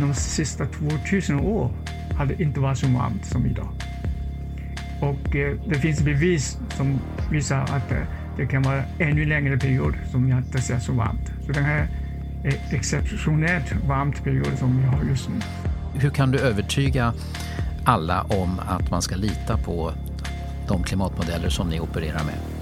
De 0.00 0.14
sista 0.14 0.66
2000 0.66 1.40
år 1.40 1.70
har 2.16 2.26
det 2.26 2.42
inte 2.42 2.60
varit 2.60 2.78
så 2.78 2.86
varmt 2.86 3.24
som 3.24 3.46
idag. 3.46 3.68
Och 5.00 5.36
eh, 5.36 5.56
det 5.68 5.74
finns 5.74 6.02
bevis 6.02 6.58
som 6.76 6.98
visar 7.30 7.60
att 7.62 7.92
eh, 7.92 7.98
det 8.36 8.46
kan 8.46 8.62
vara 8.62 8.82
ännu 8.98 9.24
längre 9.24 9.58
period 9.58 9.94
som 10.10 10.26
vi 10.26 10.32
inte 10.32 10.62
ser 10.62 10.78
så 10.78 10.92
varmt. 10.92 11.32
Så 11.46 11.52
det 11.52 11.60
här 11.60 11.88
är 12.44 12.74
exceptionellt 12.74 13.74
varmt 13.88 14.24
period 14.24 14.58
som 14.58 14.78
vi 14.78 14.84
har 14.86 15.04
just 15.04 15.28
nu. 15.28 15.34
Hur 15.94 16.10
kan 16.10 16.30
du 16.30 16.38
övertyga 16.38 17.12
alla 17.84 18.22
om 18.22 18.60
att 18.68 18.90
man 18.90 19.02
ska 19.02 19.16
lita 19.16 19.56
på 19.56 19.92
de 20.68 20.82
klimatmodeller 20.82 21.48
som 21.48 21.68
ni 21.68 21.80
opererar 21.80 22.24
med? 22.24 22.59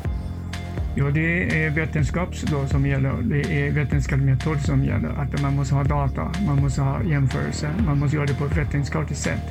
Ja, 0.98 1.10
det 1.10 1.64
är 1.64 1.70
vetenskap 1.70 2.28
då 2.50 2.66
som 2.66 2.86
gäller. 2.86 3.12
Det 3.22 3.66
är 3.66 3.70
vetenskaplig 3.70 4.26
metod 4.26 4.60
som 4.60 4.84
gäller. 4.84 5.08
Att 5.08 5.42
man 5.42 5.56
måste 5.56 5.74
ha 5.74 5.84
data, 5.84 6.32
man 6.46 6.56
måste 6.60 6.82
ha 6.82 7.02
jämförelser, 7.02 7.70
man 7.86 7.98
måste 7.98 8.16
göra 8.16 8.26
det 8.26 8.34
på 8.34 8.44
ett 8.44 8.56
vetenskapligt 8.56 9.18
sätt. 9.18 9.42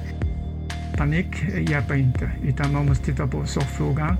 Panik 0.97 1.43
hjälper 1.69 1.95
inte, 1.95 2.31
utan 2.43 2.73
man 2.73 2.85
måste 2.85 3.05
titta 3.05 3.27
på 3.27 3.45
sakfrågan 3.45 4.17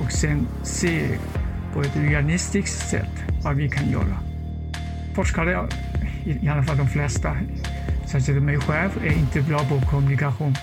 och 0.00 0.12
sen 0.12 0.46
se 0.62 1.02
på 1.74 1.80
ett 1.80 1.96
realistiskt 1.96 2.88
sätt 2.88 3.24
vad 3.44 3.56
vi 3.56 3.68
kan 3.68 3.90
göra. 3.90 4.18
Forskare, 5.14 5.68
i 6.24 6.48
alla 6.48 6.62
fall 6.62 6.76
de 6.76 6.88
flesta, 6.88 7.36
särskilt 8.06 8.42
mig 8.42 8.60
själv, 8.60 8.90
är 9.04 9.18
inte 9.18 9.42
bra 9.42 9.58
på 9.58 9.80
kommunikation. 9.90 10.54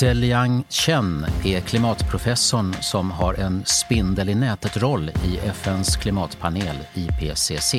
Deliang 0.00 0.64
Chen 0.68 1.26
är 1.44 1.60
klimatprofessorn 1.60 2.74
som 2.80 3.10
har 3.10 3.34
en 3.34 3.62
spindel 3.64 4.28
i 4.28 4.34
nätet-roll 4.34 5.10
i 5.24 5.38
FNs 5.38 5.96
klimatpanel 5.96 6.76
IPCC. 6.94 7.74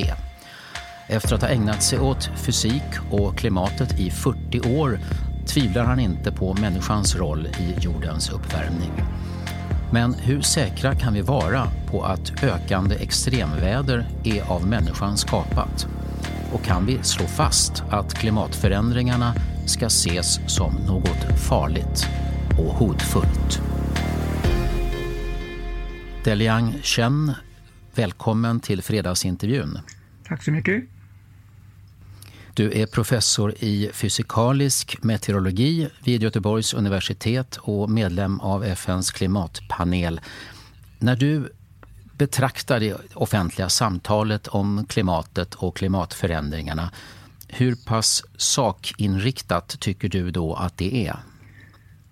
Efter 1.07 1.35
att 1.35 1.41
ha 1.41 1.49
ägnat 1.49 1.83
sig 1.83 1.99
åt 1.99 2.29
fysik 2.35 2.83
och 3.11 3.37
klimatet 3.37 3.99
i 3.99 4.11
40 4.11 4.79
år 4.79 4.99
tvivlar 5.47 5.83
han 5.83 5.99
inte 5.99 6.31
på 6.31 6.53
människans 6.53 7.15
roll 7.15 7.47
i 7.47 7.75
jordens 7.79 8.29
uppvärmning. 8.29 8.91
Men 9.91 10.13
hur 10.13 10.41
säkra 10.41 10.95
kan 10.95 11.13
vi 11.13 11.21
vara 11.21 11.67
på 11.91 12.03
att 12.03 12.43
ökande 12.43 12.95
extremväder 12.95 14.07
är 14.23 14.51
av 14.51 14.67
människan 14.67 15.17
skapat? 15.17 15.87
Och 16.53 16.63
kan 16.63 16.85
vi 16.85 17.03
slå 17.03 17.25
fast 17.25 17.83
att 17.89 18.13
klimatförändringarna 18.13 19.33
ska 19.65 19.85
ses 19.85 20.39
som 20.47 20.73
något 20.87 21.39
farligt 21.39 22.07
och 22.61 22.73
hotfullt? 22.73 23.61
Deliang 26.23 26.73
Chen, 26.83 27.33
välkommen 27.95 28.59
till 28.59 28.81
fredagsintervjun. 28.81 29.79
Tack 30.27 30.43
så 30.43 30.51
mycket. 30.51 30.83
Du 32.53 32.71
är 32.81 32.85
professor 32.85 33.55
i 33.59 33.89
fysikalisk 33.93 35.03
meteorologi 35.03 35.89
vid 36.03 36.23
Göteborgs 36.23 36.73
universitet 36.73 37.57
och 37.61 37.89
medlem 37.89 38.39
av 38.39 38.63
FNs 38.63 39.11
klimatpanel. 39.11 40.21
När 40.99 41.15
du 41.15 41.53
betraktar 42.17 42.79
det 42.79 42.97
offentliga 43.13 43.69
samtalet 43.69 44.47
om 44.47 44.85
klimatet 44.89 45.55
och 45.55 45.77
klimatförändringarna, 45.77 46.91
hur 47.47 47.75
pass 47.75 48.23
sakinriktat 48.37 49.79
tycker 49.79 50.09
du 50.09 50.31
då 50.31 50.53
att 50.53 50.77
det 50.77 51.07
är? 51.07 51.19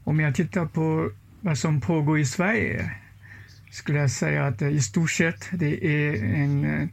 Om 0.09 0.19
jag 0.19 0.35
tittar 0.35 0.65
på 0.65 1.11
vad 1.41 1.57
som 1.57 1.81
pågår 1.81 2.19
i 2.19 2.25
Sverige 2.25 2.91
skulle 3.71 3.99
jag 3.99 4.11
säga 4.11 4.45
att 4.45 4.61
eh, 4.61 4.67
i 4.69 4.81
stort 4.81 5.11
sett 5.11 5.49
det 5.51 5.85
är 5.85 6.23
en 6.23 6.65
eh, 6.65 6.87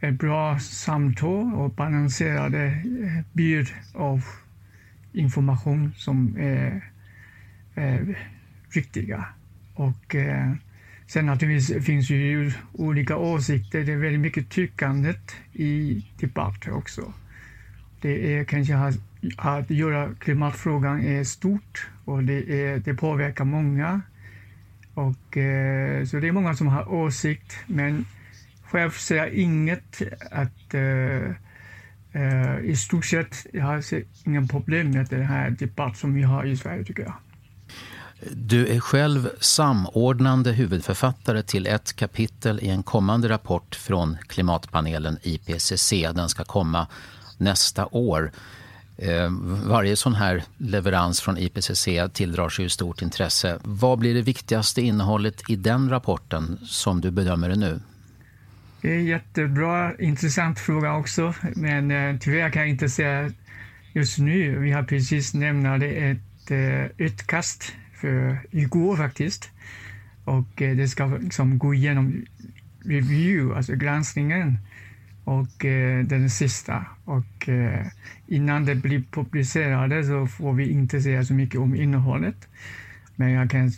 ett 0.00 0.14
bra 0.14 0.58
samtal 0.58 1.54
och 1.54 1.70
balanserade 1.70 2.64
eh, 2.64 3.24
bild 3.32 3.68
av 3.94 4.24
information 5.12 5.92
som 5.96 6.36
är, 6.38 6.90
är 7.74 8.18
riktiga. 8.70 9.24
Och 9.74 10.14
eh, 10.14 10.52
sen 11.06 11.26
naturligtvis 11.26 11.86
finns 11.86 12.10
ju 12.10 12.52
olika 12.72 13.16
åsikter. 13.16 13.84
Det 13.84 13.92
är 13.92 13.96
väldigt 13.96 14.20
mycket 14.20 14.50
tyckandet 14.50 15.36
i 15.52 16.04
debatter 16.20 16.72
också. 16.72 17.12
Det 18.00 18.36
är 18.36 18.44
kanske 18.44 18.74
att, 19.36 19.70
göra 19.70 20.14
klimatfrågan 20.14 21.04
är 21.06 21.24
stort 21.24 21.90
och 22.04 22.24
det, 22.24 22.62
är, 22.62 22.78
det 22.78 22.94
påverkar 22.94 23.44
många. 23.44 24.00
Och, 24.94 25.36
eh, 25.36 26.04
så 26.04 26.16
det 26.16 26.28
är 26.28 26.32
många 26.32 26.54
som 26.54 26.68
har 26.68 26.92
åsikt, 26.92 27.56
men 27.66 28.04
själv 28.64 28.90
ser 28.90 29.16
jag 29.16 29.30
inget 29.30 30.02
att 30.30 30.74
eh, 30.74 31.30
eh, 32.22 32.58
i 32.62 32.76
stort 32.76 33.04
sett, 33.04 33.46
jag 33.52 33.64
har 33.64 33.84
inga 34.24 34.46
problem 34.46 34.90
med 34.90 35.06
den 35.06 35.22
här 35.22 35.50
debatten 35.50 35.94
som 35.94 36.14
vi 36.14 36.22
har 36.22 36.44
i 36.44 36.56
Sverige 36.56 36.84
tycker 36.84 37.02
jag. 37.02 37.14
Du 38.30 38.66
är 38.66 38.80
själv 38.80 39.30
samordnande 39.40 40.52
huvudförfattare 40.52 41.42
till 41.42 41.66
ett 41.66 41.96
kapitel 41.96 42.60
i 42.62 42.68
en 42.68 42.82
kommande 42.82 43.28
rapport 43.28 43.74
från 43.74 44.16
klimatpanelen 44.26 45.18
IPCC. 45.22 45.90
Den 46.14 46.28
ska 46.28 46.44
komma 46.44 46.86
nästa 47.38 47.86
år. 47.86 48.32
Eh, 49.02 49.30
varje 49.66 49.96
sån 49.96 50.14
här 50.14 50.44
leverans 50.56 51.20
från 51.20 51.38
IPCC 51.38 51.88
tilldrar 52.12 52.48
sig 52.48 52.70
stort 52.70 53.02
intresse. 53.02 53.58
Vad 53.62 53.98
blir 53.98 54.14
det 54.14 54.22
viktigaste 54.22 54.82
innehållet 54.82 55.50
i 55.50 55.56
den 55.56 55.90
rapporten 55.90 56.58
som 56.62 57.00
du 57.00 57.10
bedömer 57.10 57.48
det 57.48 57.56
nu? 57.56 57.80
Det 58.80 58.90
är 58.94 58.98
en 58.98 59.04
jättebra, 59.04 59.94
intressant 59.98 60.58
fråga 60.58 60.94
också, 60.94 61.34
men 61.54 61.90
eh, 61.90 62.18
tyvärr 62.20 62.50
kan 62.50 62.62
jag 62.62 62.68
inte 62.68 62.88
säga 62.88 63.30
just 63.92 64.18
nu. 64.18 64.58
Vi 64.58 64.72
har 64.72 64.82
precis 64.82 65.34
lämnat 65.34 65.82
ett 65.82 66.50
eh, 66.50 67.06
utkast 67.06 67.72
för 68.00 68.38
igår 68.50 68.96
faktiskt. 68.96 69.50
Och 70.24 70.62
eh, 70.62 70.76
det 70.76 70.88
ska 70.88 71.06
liksom 71.06 71.58
gå 71.58 71.74
igenom 71.74 72.24
review, 72.84 73.56
alltså 73.56 73.74
granskningen, 73.74 74.58
och 75.24 75.64
eh, 75.64 76.04
den 76.04 76.30
sista. 76.30 76.86
Och 77.04 77.48
eh, 77.48 77.86
innan 78.26 78.64
det 78.64 78.74
blir 78.74 79.02
publicerat 79.10 80.06
så 80.06 80.26
får 80.26 80.52
vi 80.52 80.70
inte 80.70 81.00
säga 81.02 81.24
så 81.24 81.34
mycket 81.34 81.60
om 81.60 81.74
innehållet. 81.74 82.48
Men 83.16 83.30
jag 83.30 83.50
kan 83.50 83.72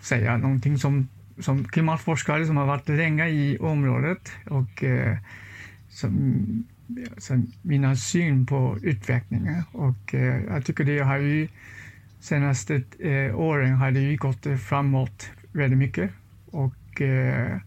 säga 0.00 0.36
någonting 0.36 0.78
som 0.78 1.08
som 1.40 1.64
klimatforskare 1.64 2.46
som 2.46 2.56
har 2.56 2.66
varit 2.66 2.88
länge 2.88 3.28
i 3.28 3.58
området 3.58 4.32
och 4.46 4.84
eh, 4.84 5.16
som, 5.88 6.34
som 7.18 7.52
mina 7.62 7.96
syn 7.96 8.46
på 8.46 8.78
utvecklingen. 8.82 9.62
Och 9.72 10.14
eh, 10.14 10.44
jag 10.44 10.64
tycker 10.64 10.84
det 10.84 10.98
har 10.98 11.18
ju 11.18 11.48
senaste 12.20 12.82
eh, 12.98 13.38
åren 13.38 13.74
har 13.74 13.90
det 13.90 14.00
ju 14.00 14.16
gått 14.16 14.46
framåt 14.68 15.30
väldigt 15.52 15.78
mycket 15.78 16.10
och 16.50 17.00
eh, 17.00 17.58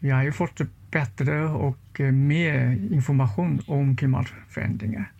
vi 0.00 0.10
har 0.10 0.22
ju 0.22 0.32
fått 0.32 0.60
bättre 0.90 1.44
och 1.44 1.78
och 1.94 2.00
eh, 2.00 2.12
mer 2.12 2.78
information 2.90 3.62
om 3.66 3.96
klimatförändringar. 3.96 5.12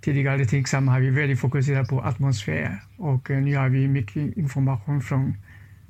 Tidigare 0.00 0.44
till 0.44 0.60
exempel 0.60 0.92
har 0.92 1.00
vi 1.00 1.10
väldigt 1.10 1.40
fokuserat 1.40 1.88
på 1.88 2.00
atmosfär 2.00 2.82
och 2.96 3.30
eh, 3.30 3.42
nu 3.42 3.56
har 3.56 3.68
vi 3.68 3.88
mycket 3.88 4.36
information 4.36 5.00
från 5.00 5.34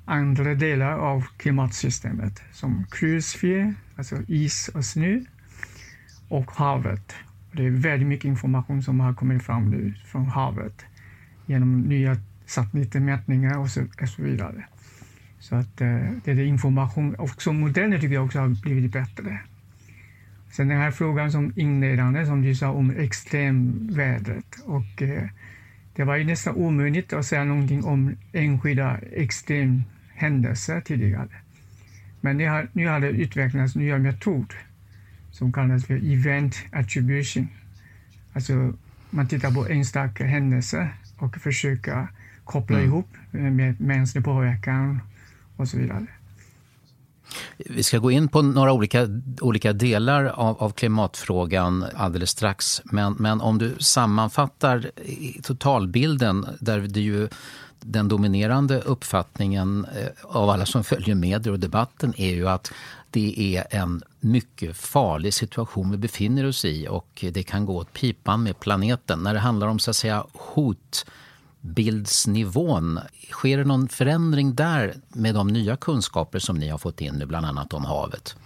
andra 0.04 0.54
delar 0.54 0.98
av 0.98 1.26
klimatsystemet 1.36 2.42
som 2.52 2.84
kryosfär, 2.90 3.74
alltså 3.96 4.16
is 4.28 4.68
och 4.74 4.84
snö, 4.84 5.20
och 6.28 6.50
havet. 6.50 7.14
Det 7.52 7.66
är 7.66 7.70
väldigt 7.70 8.08
mycket 8.08 8.24
information 8.24 8.82
som 8.82 9.00
har 9.00 9.14
kommit 9.14 9.42
fram 9.42 9.70
nu 9.70 9.94
från 10.06 10.26
havet 10.26 10.84
genom 11.46 11.80
nya 11.80 12.16
satellitmätningar 12.46 13.58
och 13.58 13.70
så, 13.70 13.82
och 14.02 14.08
så 14.08 14.22
vidare. 14.22 14.64
Så 15.40 15.54
att 15.54 15.80
eh, 15.80 16.00
det 16.24 16.30
är 16.30 16.38
information, 16.38 17.14
också 17.18 17.52
modeller 17.52 17.98
tycker 17.98 18.14
jag 18.14 18.24
också 18.24 18.38
har 18.38 18.62
blivit 18.62 18.92
bättre. 18.92 19.40
Sen 20.50 20.68
den 20.68 20.78
här 20.78 20.90
frågan 20.90 21.32
som 21.32 21.52
inledande 21.56 22.26
som 22.26 22.42
du 22.42 22.54
sa 22.54 22.70
om 22.70 22.90
extremvädret 22.90 24.60
och 24.64 25.02
eh, 25.02 25.28
det 25.96 26.04
var 26.04 26.16
ju 26.16 26.24
nästan 26.24 26.54
omöjligt 26.54 27.12
att 27.12 27.26
säga 27.26 27.44
någonting 27.44 27.84
om 27.84 28.16
enskilda 28.32 28.98
extremhändelser 29.12 30.80
tidigare. 30.80 31.28
Men 32.20 32.48
har, 32.48 32.68
nu 32.72 32.86
har 32.86 33.00
det 33.00 33.08
utvecklats 33.08 33.76
nya 33.76 33.98
metoder 33.98 34.56
som 35.30 35.52
kallas 35.52 35.86
för 35.86 36.12
event 36.12 36.56
attribution. 36.72 37.48
Alltså 38.32 38.74
man 39.10 39.28
tittar 39.28 39.50
på 39.50 39.68
enstaka 39.68 40.24
händelser 40.24 40.88
och 41.16 41.36
försöker 41.36 42.06
koppla 42.44 42.76
mm. 42.76 42.88
ihop 42.88 43.08
med 43.30 43.80
mänsklig 43.80 44.24
påverkan 44.24 45.00
och 45.56 45.68
så 45.68 45.78
vidare. 45.78 46.06
Vi 47.56 47.82
ska 47.82 47.98
gå 47.98 48.10
in 48.10 48.28
på 48.28 48.42
några 48.42 48.72
olika, 48.72 49.08
olika 49.40 49.72
delar 49.72 50.24
av, 50.24 50.62
av 50.62 50.70
klimatfrågan 50.70 51.84
alldeles 51.96 52.30
strax. 52.30 52.82
Men, 52.84 53.12
men 53.18 53.40
om 53.40 53.58
du 53.58 53.76
sammanfattar 53.78 54.90
totalbilden 55.42 56.46
där 56.60 56.80
det 56.80 57.00
ju 57.00 57.28
den 57.80 58.08
dominerande 58.08 58.80
uppfattningen 58.80 59.86
eh, 59.96 60.08
av 60.22 60.50
alla 60.50 60.66
som 60.66 60.84
följer 60.84 61.14
medier 61.14 61.52
och 61.52 61.60
debatten 61.60 62.14
är 62.16 62.34
ju 62.34 62.48
att 62.48 62.72
det 63.10 63.56
är 63.56 63.66
en 63.70 64.02
mycket 64.20 64.76
farlig 64.76 65.34
situation 65.34 65.90
vi 65.90 65.96
befinner 65.96 66.46
oss 66.46 66.64
i 66.64 66.88
och 66.88 67.24
det 67.32 67.42
kan 67.42 67.66
gå 67.66 67.76
åt 67.76 67.92
pipan 67.92 68.42
med 68.42 68.60
planeten. 68.60 69.22
När 69.22 69.34
det 69.34 69.40
handlar 69.40 69.66
om 69.66 69.78
så 69.78 69.90
att 69.90 69.96
säga 69.96 70.24
hot 70.32 71.06
Bildsnivån, 71.60 72.98
sker 73.30 73.58
det 73.58 73.64
någon 73.64 73.88
förändring 73.88 74.54
där 74.54 74.94
med 75.08 75.34
de 75.34 75.48
nya 75.48 75.76
kunskaper 75.76 76.38
som 76.38 76.58
ni 76.58 76.68
har 76.68 76.78
fått 76.78 77.00
in 77.00 77.14
nu, 77.14 77.26
bland 77.26 77.46
annat 77.46 77.74
om 77.74 77.84
havet? 77.84 78.36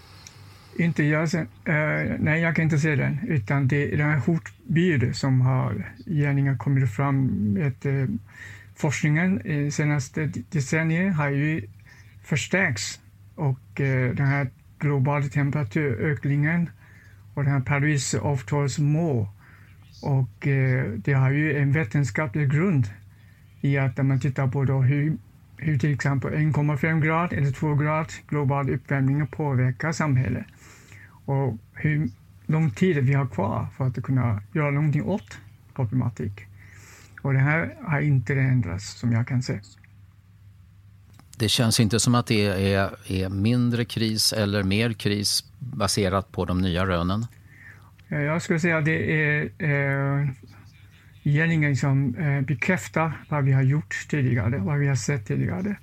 Inte 0.78 1.02
jag, 1.04 1.28
sen, 1.28 1.48
uh, 1.68 1.74
eh, 1.74 2.16
nej, 2.18 2.40
jag 2.40 2.56
kan 2.56 2.62
inte 2.62 2.78
se 2.78 2.96
den, 2.96 3.18
utan 3.28 3.68
det 3.68 3.94
är 3.94 3.96
den 3.96 4.10
här 4.10 4.18
hotbilden 4.18 5.14
som 5.14 5.40
har 5.40 5.92
gärningar 6.06 6.56
kommit 6.56 6.94
fram 6.94 7.26
med 7.52 7.86
uh, 7.86 8.08
forskningen. 8.76 9.46
I 9.46 9.70
senaste 9.70 10.32
decenniet 10.50 11.16
har 11.16 11.28
ju 11.28 11.68
förstärkts 12.24 13.00
och 13.34 13.80
uh, 13.80 14.14
den 14.14 14.26
här 14.26 14.50
globala 14.78 15.26
temperaturökningen 15.26 16.70
och 17.34 17.44
den 17.44 17.52
här 17.52 17.60
Parisavtalsmål 17.60 19.26
och 20.02 20.46
eh, 20.46 20.84
det 20.84 21.12
har 21.12 21.30
ju 21.30 21.58
en 21.58 21.72
vetenskaplig 21.72 22.50
grund 22.50 22.86
i 23.62 23.78
att 23.78 23.96
när 23.96 24.04
man 24.04 24.20
tittar 24.20 24.48
på 24.48 24.64
då 24.64 24.80
hur, 24.82 25.16
hur 25.56 25.78
till 25.78 25.92
exempel 25.92 26.32
1,5 26.32 27.00
grad 27.00 27.32
eller 27.32 27.50
2 27.50 27.74
grad 27.74 28.06
global 28.28 28.70
uppvärmning 28.70 29.26
påverkar 29.26 29.92
samhället 29.92 30.46
och 31.24 31.56
hur 31.72 32.10
lång 32.46 32.70
tid 32.70 32.96
vi 32.96 33.14
har 33.14 33.26
kvar 33.26 33.66
för 33.76 33.86
att 33.86 34.02
kunna 34.02 34.42
göra 34.52 34.70
någonting 34.70 35.02
åt 35.02 35.38
problematik. 35.74 36.32
Och 37.22 37.32
det 37.32 37.38
här 37.38 37.74
har 37.82 38.00
inte 38.00 38.34
ändrats 38.34 38.98
som 38.98 39.12
jag 39.12 39.28
kan 39.28 39.42
se. 39.42 39.60
Det 41.38 41.48
känns 41.48 41.80
inte 41.80 42.00
som 42.00 42.14
att 42.14 42.26
det 42.26 42.74
är, 42.74 43.12
är 43.12 43.28
mindre 43.28 43.84
kris 43.84 44.32
eller 44.32 44.62
mer 44.62 44.92
kris 44.92 45.44
baserat 45.58 46.32
på 46.32 46.44
de 46.44 46.60
nya 46.60 46.86
rönen? 46.86 47.26
Jag 48.08 48.42
skulle 48.42 48.60
säga 48.60 48.78
att 48.78 48.84
det 48.84 49.12
är 49.12 49.50
eh, 49.58 50.28
gärningen 51.22 51.76
som 51.76 52.14
eh, 52.14 52.40
bekräftar 52.40 53.24
vad 53.28 53.44
vi 53.44 53.52
har 53.52 53.62
gjort 53.62 54.06
tidigare, 54.08 54.58
vad 54.58 54.78
vi 54.78 54.88
har 54.88 54.96
sett 54.96 55.26
tidigare. 55.26 55.76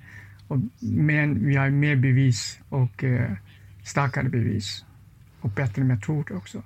Och, 0.48 0.58
men 0.80 1.48
vi 1.48 1.56
har 1.56 1.70
mer 1.70 1.96
bevis 1.96 2.60
och 2.70 3.04
eh, 3.04 3.32
starkare 3.84 4.30
bevis 4.30 4.86
och 5.42 5.50
bättre 5.50 5.84
metod 5.84 6.32
också. 6.32 6.64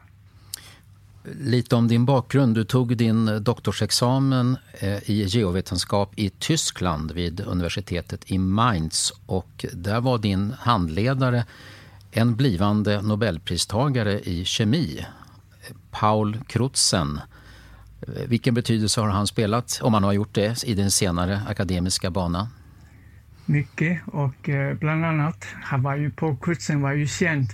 Lite 1.40 1.76
om 1.76 1.88
din 1.88 2.06
bakgrund. 2.06 2.56
Du 2.56 2.64
tog 2.64 2.98
din 2.98 3.44
doktorsexamen 3.44 4.58
eh, 4.80 5.10
i 5.10 5.24
geovetenskap 5.24 6.12
i 6.16 6.30
Tyskland 6.30 7.12
vid 7.12 7.40
universitetet 7.40 8.32
i 8.32 8.38
Mainz 8.38 9.14
och 9.26 9.66
där 9.74 10.02
var 10.02 10.18
din 10.18 10.54
handledare 10.60 11.46
en 12.12 12.36
blivande 12.36 13.02
nobelpristagare 13.02 14.20
i 14.20 14.46
kemi, 14.46 15.06
Paul 15.92 16.38
Crutzen. 16.48 17.20
Vilken 18.28 18.54
betydelse 18.54 19.02
har 19.02 19.10
han 19.10 19.28
spelat, 19.28 19.80
om 19.84 19.94
han 19.94 20.04
har 20.04 20.14
gjort 20.14 20.34
det, 20.34 20.64
i 20.64 20.74
din 20.74 20.92
senare 20.92 21.42
akademiska 21.48 22.12
bana? 22.12 22.50
Mycket 23.46 24.02
och 24.06 24.50
eh, 24.50 24.78
bland 24.78 25.06
annat, 25.06 25.46
han 25.64 25.84
var 25.84 25.96
ju, 25.96 26.12
Paul 26.12 26.38
Crutzen 26.42 26.82
var 26.82 26.92
ju 26.92 27.08
känd 27.08 27.48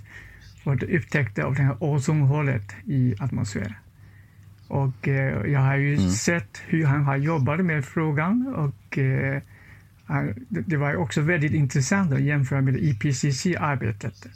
för 0.64 0.96
upptäckte 0.96 1.44
av 1.44 1.56
det 1.56 1.62
här 1.62 1.76
ozonhålet 1.80 2.76
i 2.86 3.16
atmosfären. 3.20 3.74
Och 4.68 5.08
eh, 5.08 5.52
jag 5.52 5.60
har 5.60 5.76
ju 5.76 5.96
mm. 5.96 6.10
sett 6.10 6.62
hur 6.68 6.86
han 6.86 7.04
har 7.04 7.18
jobbat 7.18 7.60
med 7.60 7.86
frågan 7.86 8.56
och 8.56 8.98
eh, 8.98 9.42
det 10.50 10.78
var 10.78 10.96
också 10.96 11.22
väldigt 11.22 11.54
intressant 11.54 12.14
att 12.14 12.22
jämföra 12.22 12.62
med 12.62 12.76
IPCC-arbetet. 12.76 14.28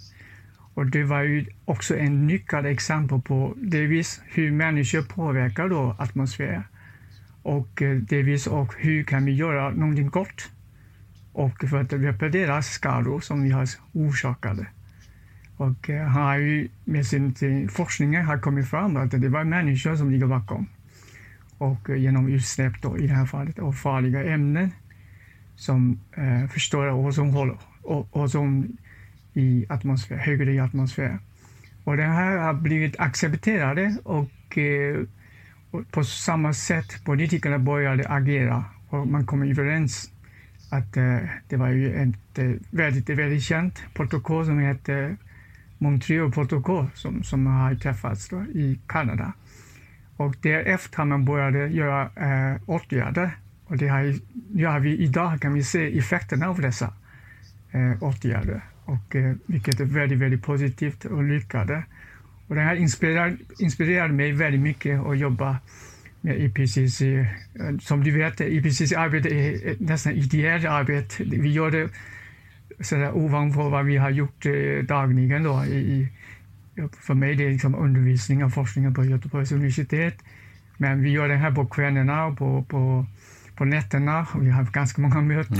Och 0.73 0.85
det 0.85 1.03
var 1.03 1.21
ju 1.21 1.45
också 1.65 1.97
en 1.97 2.27
nyckel 2.27 2.65
exempel 2.65 3.21
på 3.21 3.53
delvis 3.57 4.21
hur 4.25 4.51
människor 4.51 5.01
påverkar 5.01 5.69
då 5.69 5.95
atmosfären 5.99 6.63
och 7.41 7.81
eh, 7.81 7.97
delvis 7.97 8.47
och 8.47 8.73
hur 8.77 9.03
kan 9.03 9.25
vi 9.25 9.31
göra 9.31 9.69
någonting 9.69 10.09
gott 10.09 10.51
och 11.33 11.69
för 11.69 11.81
att 11.81 11.93
reparera 11.93 12.61
skador 12.61 13.19
som 13.19 13.43
vi 13.43 13.49
har 13.49 13.67
orsakade. 13.91 14.67
Och 15.57 15.89
eh, 15.89 16.07
han 16.07 16.23
har 16.23 16.37
ju 16.37 16.69
med 16.83 17.05
sin, 17.07 17.69
forskning 17.69 18.17
har 18.17 18.37
kommit 18.37 18.69
fram 18.69 18.97
att 18.97 19.11
det 19.11 19.29
var 19.29 19.43
människor 19.43 19.95
som 19.95 20.11
ligger 20.11 20.27
bakom. 20.27 20.67
Och 21.57 21.89
eh, 21.89 21.95
genom 21.95 22.27
utsläpp 22.27 22.81
då, 22.81 22.97
i 22.97 23.07
det 23.07 23.13
här 23.13 23.25
fallet 23.25 23.59
av 23.59 23.71
farliga 23.71 24.23
ämnen 24.23 24.71
som 25.55 25.99
eh, 26.11 26.47
förstör 26.49 26.87
och 28.11 28.31
som 28.31 28.77
i 29.33 29.65
atmosfär, 29.69 30.15
högre 30.15 30.53
i 30.53 30.59
atmosfären. 30.59 31.19
Och 31.83 31.97
det 31.97 32.03
här 32.03 32.37
har 32.37 32.53
blivit 32.53 32.99
accepterade 32.99 33.97
och, 34.03 34.57
eh, 34.57 34.97
och 35.71 35.91
på 35.91 36.03
samma 36.03 36.53
sätt 36.53 37.05
politikerna 37.05 37.59
började 37.59 38.09
agera 38.09 38.65
och 38.89 39.07
man 39.07 39.25
kom 39.25 39.43
överens 39.43 40.11
att 40.69 40.97
eh, 40.97 41.17
det 41.47 41.57
var 41.57 41.69
ju 41.69 41.93
ett 41.93 42.39
eh, 42.39 42.51
väldigt, 42.71 43.09
väldigt 43.09 43.43
känt 43.43 43.83
protokoll 43.93 44.45
som 44.45 44.59
heter 44.59 45.17
Montreal-protokoll 45.77 46.87
som, 46.93 47.23
som 47.23 47.47
har 47.47 47.75
träffats 47.75 48.29
då, 48.29 48.41
i 48.41 48.79
Kanada. 48.87 49.33
Och 50.17 50.35
därefter 50.41 50.97
har 50.97 51.05
man 51.05 51.25
börjat 51.25 51.71
göra 51.71 52.01
eh, 52.01 52.61
åtgärder 52.65 53.31
och 53.65 53.77
det 53.77 53.87
har, 53.87 54.13
ja, 54.53 54.79
vi, 54.79 54.97
idag 54.97 55.41
kan 55.41 55.53
vi 55.53 55.63
se 55.63 55.97
effekterna 55.97 56.47
av 56.49 56.61
dessa 56.61 56.93
eh, 57.71 58.03
åtgärder, 58.03 58.61
och, 58.85 59.15
eh, 59.15 59.35
vilket 59.45 59.79
är 59.79 59.85
väldigt, 59.85 60.19
väldigt 60.19 60.43
positivt 60.43 61.05
och 61.05 61.23
lyckade. 61.23 61.83
Och 62.47 62.55
det 62.55 62.61
här 62.61 62.75
inspirerar, 62.75 63.37
inspirerar 63.59 64.07
mig 64.07 64.31
väldigt 64.31 64.61
mycket 64.61 64.99
att 65.05 65.17
jobba 65.17 65.57
med 66.21 66.39
IPCC. 66.39 67.01
Som 67.81 68.03
du 68.03 68.11
vet, 68.11 68.41
IPCC-arbete 68.41 69.29
är 69.29 69.75
nästan 69.79 70.13
ideellt 70.13 70.65
arbete. 70.65 71.23
Vi 71.23 71.51
gör 71.51 71.71
det 71.71 71.89
sådär 72.79 73.17
ovanpå 73.17 73.69
vad 73.69 73.85
vi 73.85 73.97
har 73.97 74.09
gjort 74.09 74.45
eh, 74.45 74.83
dagligen. 74.83 75.43
Då, 75.43 75.65
i, 75.65 76.07
för 76.99 77.13
mig 77.13 77.35
det 77.35 77.45
är 77.45 77.51
liksom 77.51 77.75
undervisning 77.75 78.43
och 78.43 78.53
forskning 78.53 78.93
på 78.93 79.05
Göteborgs 79.05 79.51
universitet. 79.51 80.17
Men 80.77 81.03
vi 81.03 81.09
gör 81.09 81.27
det 81.27 81.35
här 81.35 81.51
på 81.51 81.65
kvällarna 81.65 82.25
och 82.25 82.37
på, 82.37 82.63
på, 82.63 83.05
på 83.63 83.67
nätterna. 83.67 84.27
Vi 84.39 84.49
har 84.49 84.63
ganska 84.63 85.01
många 85.01 85.21
möten. 85.21 85.57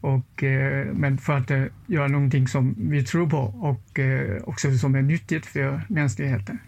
Och, 0.00 0.42
eh, 0.42 0.86
men 0.94 1.18
för 1.18 1.32
att 1.32 1.50
eh, 1.50 1.64
göra 1.86 2.08
någonting 2.08 2.48
som 2.48 2.74
vi 2.78 3.04
tror 3.04 3.30
på 3.30 3.38
och 3.38 3.98
eh, 3.98 4.42
också 4.44 4.78
som 4.78 4.94
är 4.94 5.02
nyttigt 5.02 5.46
för 5.46 5.86
mänskligheten. 5.88 6.58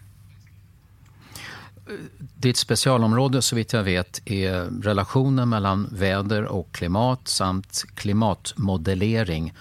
Ditt 2.35 2.57
specialområde 2.57 3.43
så 3.43 3.57
vitt 3.57 3.73
jag 3.73 3.83
vet 3.83 4.23
är 4.25 4.83
relationen 4.83 5.49
mellan 5.49 5.89
väder 5.93 6.45
och 6.45 6.73
klimat 6.73 7.29
samt 7.29 7.85
klimatmodellering 7.95 9.53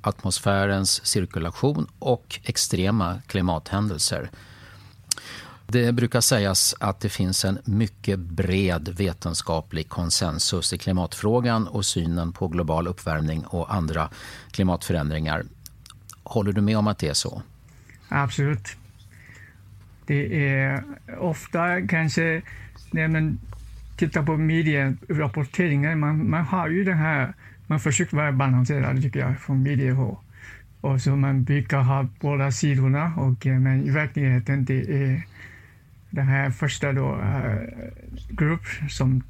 atmosfärens 0.00 1.06
cirkulation 1.06 1.86
och 1.98 2.40
extrema 2.44 3.18
klimathändelser. 3.26 4.30
Det 5.72 5.92
brukar 5.92 6.20
sägas 6.20 6.74
att 6.80 7.00
det 7.00 7.08
finns 7.08 7.44
en 7.44 7.58
mycket 7.64 8.18
bred 8.18 8.88
vetenskaplig 8.98 9.88
konsensus 9.88 10.72
i 10.72 10.78
klimatfrågan 10.78 11.66
och 11.66 11.84
synen 11.84 12.32
på 12.32 12.48
global 12.48 12.86
uppvärmning 12.86 13.44
och 13.44 13.74
andra 13.74 14.08
klimatförändringar. 14.50 15.44
Håller 16.22 16.52
du 16.52 16.60
med 16.60 16.78
om 16.78 16.86
att 16.86 16.98
det 16.98 17.08
är 17.08 17.14
så? 17.14 17.42
absolut. 18.08 18.76
Det 20.06 20.48
är 20.48 20.84
ofta 21.18 21.86
kanske 21.86 22.42
när 22.90 23.08
man 23.08 23.40
tittar 23.96 24.22
på 24.22 24.36
medierapporteringen, 24.36 26.00
man, 26.00 26.30
man 26.30 26.44
har 26.44 26.68
ju 26.68 26.84
den 26.84 26.98
här, 26.98 27.32
man 27.66 27.80
försöker 27.80 28.16
vara 28.16 28.32
balanserad 28.32 29.02
tycker 29.02 29.20
jag 29.20 29.40
från 29.40 29.62
mediehåll. 29.62 30.16
Och 30.80 31.00
så 31.00 31.16
man 31.16 31.44
brukar 31.44 31.80
ha 31.80 32.06
båda 32.20 32.52
sidorna, 32.52 33.12
och, 33.16 33.46
eh, 33.46 33.58
men 33.58 33.86
i 33.86 33.90
verkligheten 33.90 34.64
det 34.64 34.80
är 34.80 35.22
den 36.12 36.28
här 36.28 36.50
första 36.50 36.92
då, 36.92 37.14
uh, 37.14 37.56
grupp 38.28 38.64
som 38.90 39.22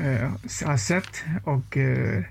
uh, 0.00 0.30
har 0.64 0.76
sett 0.76 1.24
och 1.44 1.76
uh, 1.76 2.22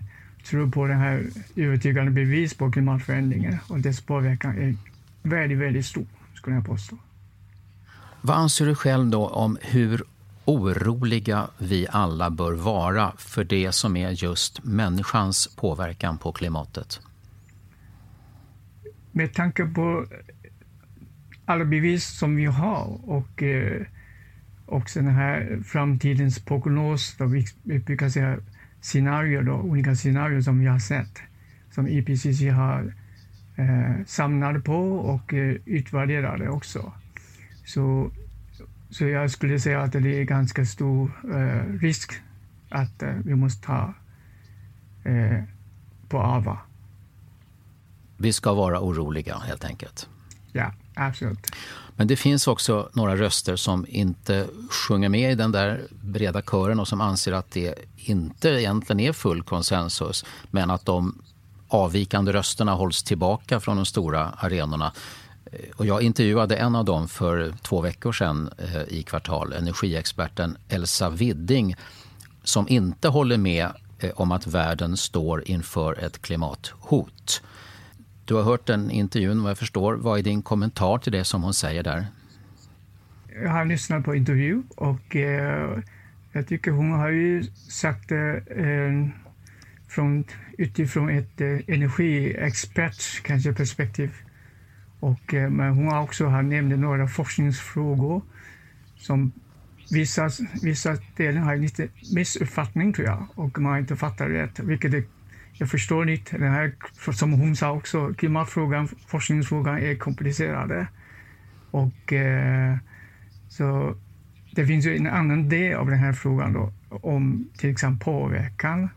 tror 0.43 0.71
på 0.71 0.87
den 0.87 0.97
här 0.97 1.23
övertygande 1.55 2.11
bevis 2.11 2.53
på 2.53 2.71
klimatförändringen 2.71 3.57
och 3.67 3.79
dess 3.79 4.01
påverkan 4.01 4.57
är 4.57 4.75
väldigt, 5.21 5.57
väldigt 5.57 5.85
stor, 5.85 6.05
skulle 6.33 6.55
jag 6.55 6.65
påstå. 6.65 6.97
Vad 8.21 8.37
anser 8.37 8.65
du 8.65 8.75
själv 8.75 9.09
då 9.09 9.27
om 9.27 9.57
hur 9.61 10.03
oroliga 10.45 11.47
vi 11.57 11.87
alla 11.89 12.29
bör 12.29 12.53
vara 12.53 13.11
för 13.17 13.43
det 13.43 13.71
som 13.71 13.97
är 13.97 14.09
just 14.09 14.63
människans 14.63 15.47
påverkan 15.55 16.17
på 16.17 16.31
klimatet? 16.31 17.01
Med 19.11 19.33
tanke 19.33 19.65
på 19.65 20.05
alla 21.47 21.65
bevis 21.65 22.05
som 22.05 22.35
vi 22.35 22.45
har 22.45 23.09
och 23.09 23.43
eh, 23.43 23.81
också 24.65 24.99
den 24.99 25.15
här 25.15 25.59
framtidens 25.65 26.45
prognos, 26.45 27.15
då 27.17 27.25
vi, 27.25 27.45
brukar 27.63 28.09
säga 28.09 28.37
scenarier, 28.81 29.41
då, 29.41 29.53
olika 29.53 29.95
scenarier 29.95 30.41
som 30.41 30.59
vi 30.59 30.65
har 30.65 30.79
sett, 30.79 31.21
som 31.71 31.87
IPCC 31.87 32.41
har 32.41 32.93
eh, 33.55 34.05
samlat 34.05 34.63
på 34.63 34.91
och 34.91 35.33
eh, 35.33 35.55
utvärderade 35.65 36.49
också. 36.49 36.93
Så, 37.65 38.11
så 38.89 39.05
jag 39.05 39.31
skulle 39.31 39.59
säga 39.59 39.81
att 39.81 39.91
det 39.91 40.19
är 40.19 40.23
ganska 40.23 40.65
stor 40.65 41.11
eh, 41.33 41.79
risk 41.79 42.13
att 42.69 43.03
eh, 43.03 43.13
vi 43.25 43.35
måste 43.35 43.65
ta 43.65 43.93
eh, 45.03 45.43
på 46.09 46.21
allvar. 46.21 46.59
Vi 48.17 48.33
ska 48.33 48.53
vara 48.53 48.81
oroliga 48.81 49.37
helt 49.37 49.65
enkelt. 49.65 50.09
Ja, 50.51 50.71
absolut. 50.97 51.47
Men 51.95 52.07
det 52.07 52.15
finns 52.15 52.47
också 52.47 52.89
några 52.93 53.15
röster 53.15 53.55
som 53.55 53.85
inte 53.89 54.47
sjunger 54.69 55.09
med 55.09 55.31
i 55.31 55.35
den 55.35 55.51
där 55.51 55.81
breda 56.01 56.41
kören 56.41 56.79
och 56.79 56.87
som 56.87 57.01
anser 57.01 57.31
att 57.31 57.51
det 57.51 57.75
inte 57.95 58.49
egentligen 58.49 58.99
är 58.99 59.13
full 59.13 59.43
konsensus 59.43 60.25
men 60.51 60.69
att 60.69 60.85
de 60.85 61.21
avvikande 61.67 62.33
rösterna 62.33 62.73
hålls 62.73 63.03
tillbaka 63.03 63.59
från 63.59 63.75
de 63.75 63.85
stora 63.85 64.29
arenorna. 64.37 64.91
Och 65.75 65.85
jag 65.85 66.01
intervjuade 66.01 66.55
en 66.55 66.75
av 66.75 66.85
dem 66.85 67.07
för 67.07 67.53
två 67.61 67.81
veckor 67.81 68.11
sedan 68.11 68.49
eh, 68.57 68.81
i 68.81 69.03
Kvartal, 69.03 69.53
energiexperten 69.53 70.57
Elsa 70.69 71.09
Widding 71.09 71.75
som 72.43 72.67
inte 72.69 73.07
håller 73.07 73.37
med 73.37 73.69
eh, 73.99 74.11
om 74.15 74.31
att 74.31 74.47
världen 74.47 74.97
står 74.97 75.47
inför 75.47 75.99
ett 75.99 76.21
klimathot. 76.21 77.41
Du 78.27 78.35
har 78.35 78.43
hört 78.43 78.65
den 78.65 78.91
intervjun 78.91 79.43
vad 79.43 79.49
jag 79.49 79.57
förstår. 79.57 79.93
Vad 79.93 80.19
är 80.19 80.23
din 80.23 80.41
kommentar 80.41 80.97
till 80.97 81.11
det 81.11 81.23
som 81.23 81.43
hon 81.43 81.53
säger 81.53 81.83
där? 81.83 82.07
Jag 83.43 83.49
har 83.49 83.65
lyssnat 83.65 84.05
på 84.05 84.15
intervju 84.15 84.63
och 84.75 85.15
eh, 85.15 85.79
jag 86.31 86.47
tycker 86.47 86.71
hon 86.71 86.91
har 86.91 87.09
ju 87.09 87.43
sagt 87.69 88.09
det 88.09 88.43
eh, 88.49 89.07
från, 89.87 90.23
utifrån 90.57 91.09
ett 91.09 91.41
eh, 91.41 91.59
energiexpert 91.67 93.23
kanske 93.23 93.53
perspektiv. 93.53 94.11
Och, 94.99 95.33
eh, 95.33 95.49
men 95.49 95.73
hon 95.73 95.87
har 95.87 96.01
också 96.01 96.25
har 96.25 96.41
nämnt 96.41 96.79
några 96.79 97.07
forskningsfrågor 97.07 98.21
som 98.97 99.31
vissa, 99.91 100.29
vissa 100.61 100.97
delar 101.15 101.41
har 101.41 101.55
lite 101.55 101.87
missuppfattning 102.13 102.93
tror 102.93 103.07
jag 103.07 103.27
och 103.35 103.59
man 103.59 103.71
har 103.71 103.79
inte 103.79 103.95
fattat 103.95 104.27
rätt, 104.27 104.59
vilket 104.59 104.93
är 104.93 105.03
jag 105.57 105.69
förstår 105.69 106.09
inte. 106.09 106.37
Det 106.37 106.49
här, 106.49 106.71
som 107.11 107.33
hon 107.33 107.55
sa 107.55 107.71
också, 107.71 108.13
klimatfrågan, 108.13 108.87
forskningsfrågan 109.07 109.77
är 109.77 109.95
komplicerade. 109.95 110.87
Och 111.71 112.13
eh, 112.13 112.75
så 113.49 113.95
det 114.51 114.65
finns 114.65 114.85
ju 114.85 114.95
en 114.97 115.07
annan 115.07 115.49
del 115.49 115.73
av 115.73 115.89
den 115.89 115.99
här 115.99 116.13
frågan 116.13 116.53
då, 116.53 116.73
om 116.89 117.49
till 117.57 117.69
exempel 117.69 118.05
påverkan. 118.05 118.89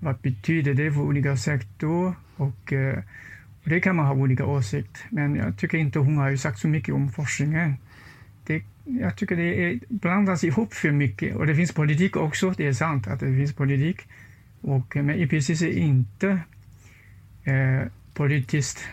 Vad 0.00 0.18
betyder 0.18 0.74
det 0.74 0.92
för 0.92 1.00
olika 1.00 1.36
sektorer? 1.36 2.14
Och, 2.36 2.72
eh, 2.72 2.98
och 3.64 3.70
det 3.70 3.80
kan 3.80 3.96
man 3.96 4.06
ha 4.06 4.14
olika 4.14 4.46
åsikter, 4.46 5.02
men 5.10 5.36
jag 5.36 5.58
tycker 5.58 5.78
inte 5.78 5.98
hon 5.98 6.16
har 6.16 6.30
ju 6.30 6.38
sagt 6.38 6.58
så 6.58 6.68
mycket 6.68 6.94
om 6.94 7.10
forskningen. 7.10 7.76
Det, 8.46 8.62
jag 8.84 9.16
tycker 9.16 9.36
det 9.36 9.64
är, 9.64 9.80
blandas 9.88 10.44
ihop 10.44 10.74
för 10.74 10.90
mycket 10.90 11.36
och 11.36 11.46
det 11.46 11.54
finns 11.54 11.72
politik 11.72 12.16
också, 12.16 12.50
det 12.56 12.66
är 12.66 12.72
sant 12.72 13.06
att 13.06 13.20
det 13.20 13.26
finns 13.26 13.54
politik. 13.54 14.08
Och, 14.62 14.96
eh, 14.96 15.02
men 15.02 15.16
IPCC 15.20 15.62
är 15.62 15.78
inte 15.78 16.40
eh, 17.44 17.88
politiskt 18.14 18.84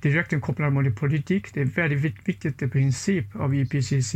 direkt 0.00 0.40
kopplad 0.40 0.72
mot 0.72 0.96
politik. 0.96 1.54
Det 1.54 1.60
är 1.60 1.64
väldigt 1.64 2.28
viktigt 2.28 2.72
princip 2.72 3.36
av 3.36 3.54
IPCC 3.54 4.14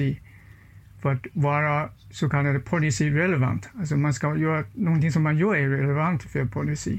för 1.02 1.12
att 1.12 1.26
vara 1.32 1.90
så 2.10 2.28
kallad 2.28 2.64
policy 2.64 3.10
relevant. 3.10 3.68
Alltså 3.78 3.96
man 3.96 4.14
ska 4.14 4.36
göra 4.36 4.64
någonting 4.74 5.12
som 5.12 5.22
man 5.22 5.38
gör 5.38 5.56
är 5.56 5.68
relevant 5.68 6.22
för 6.22 6.44
policy, 6.44 6.98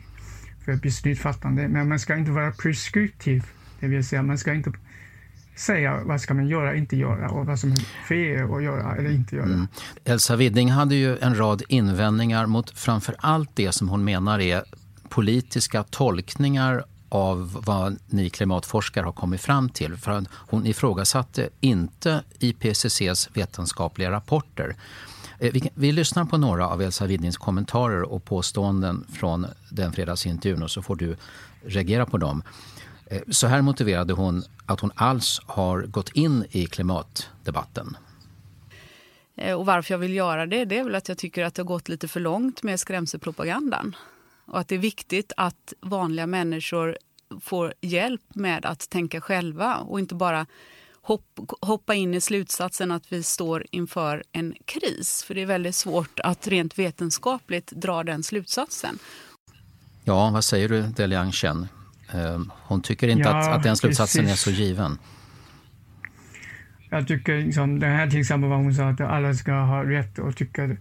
för 0.66 0.76
beslutsfattande, 0.76 1.68
men 1.68 1.90
man 1.90 2.00
ska 2.00 2.18
inte 2.18 2.32
vara 2.32 2.52
preskriptiv, 2.52 3.46
det 3.80 3.88
vill 3.88 4.06
säga 4.06 4.24
man 4.24 4.38
ska 4.38 4.54
inte 4.54 4.72
säga 5.60 6.04
vad 6.04 6.22
ska 6.22 6.34
man 6.34 6.48
göra, 6.48 6.76
inte 6.76 6.96
göra 6.96 7.30
och 7.30 7.46
vad 7.46 7.60
som 7.60 7.72
är 7.72 8.08
fel 8.08 8.54
att 8.54 8.64
göra 8.64 8.96
eller 8.96 9.12
inte 9.12 9.36
göra. 9.36 9.46
Mm. 9.46 9.68
Elsa 10.06 10.36
Widding 10.36 10.72
hade 10.72 10.96
ju 10.96 11.18
en 11.18 11.38
rad 11.38 11.64
invändningar 11.70 12.46
mot 12.46 12.70
framför 12.70 13.16
allt 13.20 13.50
det 13.54 13.72
som 13.72 13.90
hon 13.90 14.04
menar 14.04 14.40
är 14.40 14.64
politiska 15.10 15.84
tolkningar 15.84 16.84
av 17.10 17.64
vad 17.66 17.98
ni 18.06 18.30
klimatforskare 18.30 19.06
har 19.06 19.12
kommit 19.12 19.42
fram 19.42 19.70
till. 19.70 19.98
För 19.98 20.26
hon 20.32 20.66
ifrågasatte 20.66 21.50
inte 21.60 22.24
IPCCs 22.40 23.30
vetenskapliga 23.34 24.12
rapporter. 24.12 24.76
Eh, 25.40 25.52
vi, 25.54 25.72
vi, 25.74 25.92
lyssnar 25.92 26.26
på 26.26 26.38
några 26.38 26.68
av 26.68 26.82
Elsa 26.82 27.06
Widdings 27.06 27.38
kommentarer 27.38 28.02
och 28.04 28.26
påståenden 28.26 29.06
från 29.14 29.46
den 29.70 29.94
fredagsintervjun 29.94 30.64
och 30.64 30.72
så 30.72 30.82
får 30.82 30.96
du 30.96 31.16
reagera 31.66 32.06
på 32.06 32.18
dem. 32.18 32.44
Eh, 33.10 33.22
så 33.30 33.48
här 33.48 33.62
motiverade 33.62 34.14
hon 34.14 34.44
att 34.66 34.80
hon 34.80 34.92
alls 34.96 35.42
har 35.46 35.82
gått 35.82 36.10
in 36.10 36.46
i 36.52 36.66
klimatdebatten. 36.66 37.98
Eh, 39.36 39.56
och 39.56 39.66
varför 39.66 39.94
jag 39.94 40.00
vill 40.00 40.14
göra 40.14 40.46
det, 40.46 40.66
det 40.66 40.78
är 40.78 40.84
väl 40.84 40.96
att 40.96 41.10
jag 41.10 41.18
tycker 41.18 41.44
att 41.44 41.56
det 41.56 41.62
har 41.62 41.68
gått 41.68 41.90
lite 41.90 42.08
för 42.08 42.20
långt 42.20 42.64
med 42.64 42.80
skrämselpropagandan. 42.80 43.96
Och 44.46 44.60
att 44.60 44.68
det 44.68 44.76
är 44.76 44.80
viktigt 44.80 45.32
att 45.38 45.74
vanliga 45.82 46.28
människor 46.28 46.98
får 47.42 47.74
hjälp 47.82 48.36
med 48.36 48.66
att 48.66 48.90
tänka 48.90 49.22
själva 49.22 49.76
och 49.76 50.00
inte 50.00 50.16
bara 50.16 50.46
hoppa 51.62 51.96
in 51.96 52.14
i 52.14 52.22
slutsatsen 52.22 52.92
att 52.92 53.12
vi 53.12 53.24
står 53.24 53.66
inför 53.72 54.24
en 54.32 54.56
kris. 54.66 55.24
För 55.24 55.36
det 55.36 55.42
är 55.42 55.46
väldigt 55.46 55.76
svårt 55.76 56.20
att 56.20 56.48
rent 56.48 56.80
vetenskapligt 56.80 57.72
dra 57.72 58.04
den 58.04 58.24
slutsatsen. 58.24 59.00
Ja, 60.04 60.30
vad 60.30 60.44
säger 60.44 60.70
du 60.70 60.82
Deliang 60.82 61.32
Chen? 61.32 61.68
Ehm, 62.14 62.52
hon 62.64 62.82
tycker 62.82 63.08
inte 63.08 63.30
ja, 63.30 63.38
att, 63.38 63.48
att 63.48 63.64
den 63.64 63.78
slutsatsen 63.78 64.26
precis. 64.26 64.48
är 64.48 64.52
så 64.52 64.62
given. 64.62 64.98
Jag 66.90 67.08
tycker 67.08 67.38
liksom, 67.38 67.80
det 67.80 67.88
här 67.88 68.10
till 68.10 68.20
exempel 68.20 68.50
vad 68.50 68.60
hon 68.60 68.74
sa 68.74 68.90
att 68.90 69.02
alla 69.02 69.34
ska 69.34 69.54
ha 69.54 69.84
rätt 69.84 70.20
att 70.20 70.38
tycka 70.38 70.78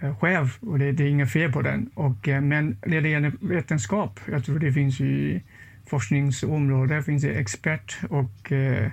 eh, 0.00 0.18
själv 0.18 0.48
och 0.60 0.78
det, 0.78 0.92
det 0.92 1.04
är 1.04 1.08
inget 1.08 1.32
fel 1.32 1.52
på 1.52 1.62
den. 1.62 1.90
Och, 1.94 2.28
eh, 2.28 2.40
men 2.40 2.76
när 2.86 3.00
det 3.00 3.08
gäller 3.08 3.32
vetenskap, 3.40 4.20
jag 4.30 4.44
tror 4.44 4.58
det 4.58 4.72
finns 4.72 5.00
i 5.00 5.42
forskningsområdet, 5.86 7.04
finns 7.04 7.22
det 7.22 7.30
expert 7.30 7.98
och 8.10 8.52
eh, 8.52 8.90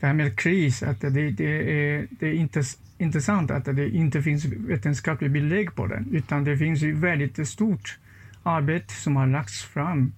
det 0.00 0.06
här 0.06 0.14
med 0.14 0.38
kris, 0.38 0.82
att 0.82 1.00
det, 1.00 1.30
det, 1.30 1.44
är, 1.44 2.06
det 2.10 2.26
är 2.26 2.32
inte 2.32 2.62
intressant 2.98 3.50
att 3.50 3.64
det 3.64 3.88
inte 3.88 4.22
finns 4.22 4.44
vetenskaplig 4.44 5.30
belägg 5.30 5.74
på 5.74 5.86
den, 5.86 6.08
utan 6.12 6.44
det 6.44 6.56
finns 6.56 6.82
ju 6.82 6.94
väldigt 6.94 7.48
stort 7.48 7.98
arbete 8.42 8.94
som 8.94 9.16
har 9.16 9.26
lagts 9.26 9.62
fram 9.62 10.12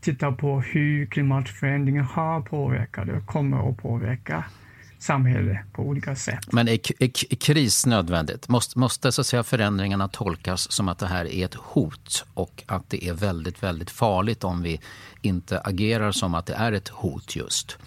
titta 0.00 0.32
på 0.32 0.60
hur 0.60 1.06
klimatförändringen 1.06 2.04
har 2.04 2.40
påverkat 2.40 3.08
och 3.08 3.26
kommer 3.26 3.70
att 3.70 3.76
påverka 3.76 4.44
samhället 4.98 5.58
på 5.72 5.82
olika 5.82 6.16
sätt. 6.16 6.52
Men 6.52 6.68
är, 6.68 6.78
är 7.02 7.36
kris 7.36 7.86
nödvändigt? 7.86 8.48
Måste, 8.48 8.78
måste 8.78 9.12
så 9.12 9.20
att 9.20 9.26
säga, 9.26 9.42
förändringarna 9.42 10.08
tolkas 10.08 10.72
som 10.72 10.88
att 10.88 10.98
det 10.98 11.06
här 11.06 11.24
är 11.24 11.44
ett 11.44 11.54
hot 11.54 12.26
och 12.34 12.62
att 12.66 12.90
det 12.90 13.08
är 13.08 13.14
väldigt, 13.14 13.62
väldigt 13.62 13.90
farligt 13.90 14.44
om 14.44 14.62
vi 14.62 14.80
inte 15.22 15.60
agerar 15.60 16.12
som 16.12 16.34
att 16.34 16.46
det 16.46 16.54
är 16.54 16.72
ett 16.72 16.88
hot 16.88 17.36
just? 17.36 17.78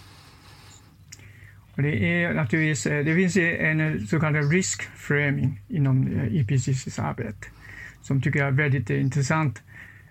det, 1.76 2.24
är 2.24 2.34
naturligtvis, 2.34 2.84
det 2.84 3.16
finns 3.16 3.38
en 3.38 4.08
så 4.08 4.20
kallad 4.20 4.52
risk 4.52 4.82
framing 4.82 5.62
inom 5.68 6.08
IPCCs 6.32 7.00
arbete 7.00 7.48
som 8.02 8.22
tycker 8.22 8.40
jag 8.40 8.48
är 8.48 8.52
väldigt 8.52 8.90
intressant 8.90 9.62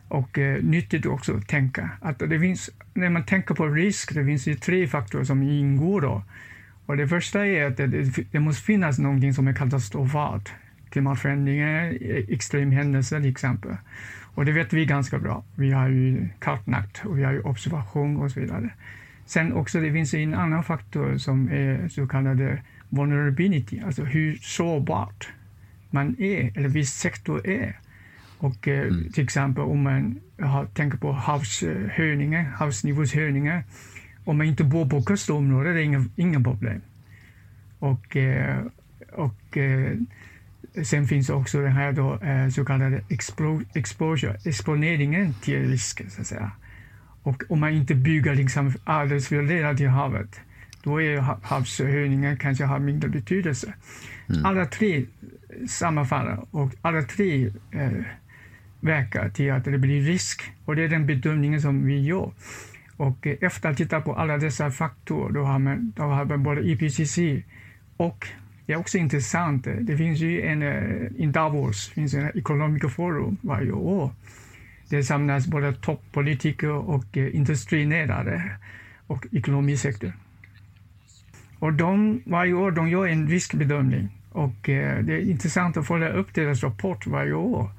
och 0.09 0.39
eh, 0.39 0.63
nyttigt 0.63 1.07
också 1.07 1.37
att 1.37 1.49
tänka. 1.49 1.91
Att 2.01 2.19
det 2.19 2.41
finns, 2.41 2.71
när 2.95 3.11
man 3.11 3.25
tänker 3.25 3.55
på 3.55 3.67
risk, 3.67 4.15
det 4.15 4.25
finns 4.25 4.47
ju 4.47 4.55
tre 4.55 4.87
faktorer 4.87 5.25
som 5.25 5.43
ingår. 5.43 6.01
Då. 6.01 6.23
Och 6.87 6.97
det 6.97 7.09
första 7.09 7.47
är 7.47 7.65
att 7.65 7.77
det, 7.77 7.87
det, 7.87 8.25
det 8.33 8.41
måste 8.41 8.63
finnas 8.63 8.99
någonting 8.99 9.35
som 9.35 9.49
är 9.49 9.53
katastrofalt. 9.53 10.53
Klimatförändringar, 10.91 12.03
e, 12.03 12.25
extremhändelser 12.29 13.21
till 13.21 13.31
exempel. 13.31 13.77
Och 14.35 14.45
det 14.45 14.53
vet 14.53 14.73
vi 14.73 14.87
ganska 14.87 15.19
bra. 15.19 15.45
Vi 15.55 15.71
har 15.71 15.89
ju 15.89 16.29
kartlagt 16.39 17.03
och 17.05 17.19
vi 17.19 17.25
har 17.25 17.33
ju 17.33 17.41
observation 17.41 18.17
och 18.17 18.31
så 18.31 18.41
vidare. 18.41 18.71
Sen 19.27 19.53
också 19.53 19.81
det 19.81 19.93
finns 19.93 20.15
en 20.15 20.35
annan 20.35 20.65
faktor 20.65 21.19
som 21.19 21.49
är 21.49 21.89
så 21.89 22.07
kallade 22.07 22.63
vulnerability, 22.89 23.81
alltså 23.81 24.05
hur 24.05 24.39
sårbart 24.43 25.29
man 25.91 26.17
är, 26.19 26.59
eller 26.59 26.69
viss 26.69 26.93
sektor 26.93 27.47
är. 27.47 27.77
Och 28.39 28.69
eh, 28.69 28.89
mm. 28.89 29.13
till 29.13 29.25
exempel 29.25 29.65
om 29.65 29.83
man 29.83 30.21
har, 30.41 30.67
tänker 30.67 30.99
på 30.99 31.13
havshöjningar, 31.13 32.43
havsnivåshöjningar. 32.43 33.65
Om 34.25 34.39
man 34.39 34.47
inte 34.47 34.65
bor 34.65 34.89
på 34.89 35.03
kustområdet 35.03 35.71
är 35.71 35.75
det 35.75 35.83
inga, 35.83 36.05
inga 36.17 36.41
problem. 36.41 36.81
Och, 37.79 38.17
eh, 38.17 38.65
och 39.13 39.57
eh, 39.57 39.97
sen 40.85 41.07
finns 41.07 41.31
också 41.31 41.61
den 41.61 41.73
här 41.73 41.93
då, 41.93 42.15
eh, 42.15 42.49
så 42.49 42.65
kallade 42.65 43.05
exposure, 43.75 44.39
exponeringen 44.45 45.35
till 45.35 45.71
risker, 45.71 46.09
så 46.09 46.21
att 46.21 46.27
säga. 46.27 46.51
Och 47.23 47.43
om 47.49 47.61
man 47.61 47.73
inte 47.73 47.95
bygger 47.95 48.35
liksom 48.35 48.73
alldeles 48.85 49.29
för 49.29 49.43
nära 49.43 49.75
till 49.75 49.89
havet, 49.89 50.41
då 50.83 51.03
är 51.03 51.19
havshöjningen 51.43 52.37
kanske 52.37 52.65
har 52.65 52.79
mindre 52.79 53.09
betydelse. 53.09 53.75
Mm. 54.29 54.47
Alla 54.47 54.67
tre 54.67 55.05
sammanfaller 55.69 56.39
och 56.51 56.73
alla 56.83 57.03
tre 57.03 57.47
eh, 57.71 57.91
verkar 58.87 59.29
till 59.29 59.53
att 59.53 59.65
det 59.65 59.79
blir 59.79 60.01
risk. 60.01 60.43
Och 60.65 60.77
det 60.77 60.85
är 60.85 60.89
den 60.89 61.07
bedömningen 61.07 61.61
som 61.61 61.87
vi 61.87 62.01
gör. 62.01 62.31
Och 62.97 63.27
eh, 63.27 63.37
efter 63.41 63.71
att 63.71 63.77
titta 63.77 64.01
på 64.01 64.15
alla 64.15 64.39
dessa 64.39 64.71
faktorer, 64.71 65.33
då 65.33 65.43
har 65.43 65.59
man, 65.59 65.93
då 65.97 66.03
har 66.03 66.25
man 66.25 66.43
både 66.43 66.61
IPCC 66.61 67.19
och 67.97 68.29
det 68.67 68.73
är 68.73 68.77
också 68.77 68.99
intressant, 68.99 69.67
eh, 69.67 69.75
det 69.75 69.97
finns 69.97 70.21
ju 70.21 70.43
en, 70.43 70.63
eh, 70.63 71.23
i 71.23 71.27
Davos 71.27 71.89
finns 71.89 72.15
en 72.15 72.31
Economic 72.35 72.83
Forum 72.95 73.37
varje 73.41 73.73
år. 73.73 74.11
Det 74.89 75.03
samlas 75.03 75.47
både 75.47 75.73
toppolitiker 75.73 76.71
och 76.71 77.17
industrinedare 77.17 77.37
industriledare 77.37 78.57
och 79.07 79.27
ekonomisektorn. 79.33 80.13
Och 81.59 81.73
de, 81.73 82.23
varje 82.27 82.53
år 82.53 82.71
de 82.71 82.89
gör 82.89 83.07
en 83.07 83.29
riskbedömning 83.29 84.09
och 84.33 84.55
det 84.63 85.13
är 85.13 85.31
intressant 85.31 85.77
att 85.77 85.87
följa 85.87 86.09
upp 86.09 86.35
deras 86.35 86.63
rapport 86.63 87.07
varje 87.07 87.33
år. 87.33 87.71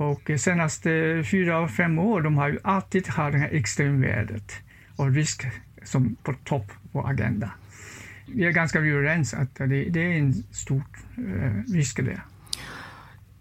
Och 0.00 0.30
senaste 0.38 1.24
fyra, 1.30 1.68
fem 1.68 1.98
år 1.98 2.20
de 2.20 2.36
har 2.36 2.48
ju 2.48 2.58
alltid 2.64 3.08
haft 3.08 3.32
det 3.32 3.38
här 3.38 3.48
extremvädret 3.52 4.52
och 4.96 5.12
risk 5.12 5.46
som 5.84 6.16
på 6.22 6.34
topp 6.44 6.72
på 6.92 7.06
agendan 7.06 7.50
vi 8.34 8.44
är 8.44 8.50
ganska 8.50 8.78
överens 8.78 9.34
att 9.34 9.54
det, 9.54 9.66
det 9.66 10.00
är 10.00 10.18
en 10.18 10.44
stor 10.50 10.82
eh, 11.16 11.72
risk 11.72 11.96
det. 11.96 12.20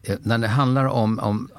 Eh, 0.03 0.17
när 0.21 0.37
det 0.37 0.47
handlar 0.47 0.85
om, 0.85 1.19
om 1.19 1.49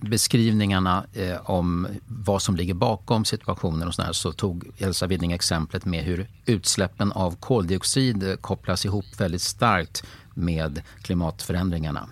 beskrivningarna 0.00 1.06
eh, 1.12 1.50
om 1.50 1.86
vad 2.06 2.42
som 2.42 2.56
ligger 2.56 2.74
bakom 2.74 3.24
situationen 3.24 3.88
och 3.88 3.94
sådär, 3.94 4.12
så 4.12 4.32
tog 4.32 4.64
Elsa 4.78 5.06
Widding 5.06 5.32
exemplet 5.32 5.84
med 5.84 6.04
hur 6.04 6.26
utsläppen 6.46 7.12
av 7.12 7.36
koldioxid 7.36 8.36
kopplas 8.40 8.84
ihop 8.84 9.04
väldigt 9.18 9.42
starkt 9.42 10.04
med 10.34 10.82
klimatförändringarna. 11.02 12.08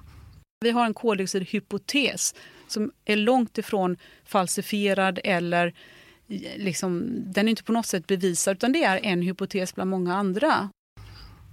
Vi 0.61 0.71
har 0.71 0.87
en 0.87 0.95
koldioxidhypotes 0.95 2.35
som 2.69 2.91
är 3.05 3.17
långt 3.17 3.59
ifrån 3.59 3.97
falsifierad 4.25 5.19
eller 5.25 5.75
liksom, 6.57 7.11
den 7.33 7.47
är 7.47 7.51
inte 7.51 7.65
på 7.65 7.73
något 7.73 7.87
sätt 7.87 8.07
bevisad 8.07 8.57
utan 8.57 8.73
det 8.73 8.85
är 8.85 9.01
en 9.03 9.23
hypotes 9.23 9.75
bland 9.75 9.91
många 9.91 10.15
andra. 10.15 10.69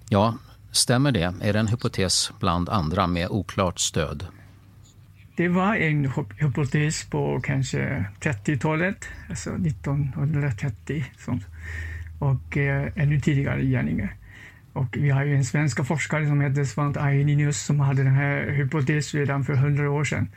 Ja, 0.09 0.37
stämmer 0.71 1.11
det? 1.11 1.33
Är 1.41 1.53
det 1.53 1.59
en 1.59 1.67
hypotes 1.67 2.31
bland 2.39 2.69
andra 2.69 3.07
med 3.07 3.29
oklart 3.29 3.79
stöd? 3.79 4.27
Det 5.35 5.47
var 5.47 5.75
en 5.75 6.11
hypotes 6.39 7.05
på 7.09 7.41
kanske 7.43 8.05
30-talet, 8.21 9.05
alltså 9.29 9.49
1930, 9.49 11.05
och 12.19 12.57
eh, 12.57 12.91
ännu 12.95 13.19
tidigare 13.19 13.65
gärningar. 13.65 14.15
Och 14.73 14.97
vi 14.97 15.09
har 15.09 15.23
ju 15.23 15.35
en 15.35 15.45
svensk 15.45 15.85
forskare 15.85 16.27
som 16.27 16.41
heter 16.41 16.63
Svante 16.63 17.01
Arrhenius 17.01 17.61
som 17.61 17.79
hade 17.79 18.03
den 18.03 18.13
här 18.13 18.49
hypotesen 18.49 19.19
redan 19.19 19.43
för 19.43 19.53
hundra 19.53 19.91
år 19.91 20.03
sedan. 20.03 20.27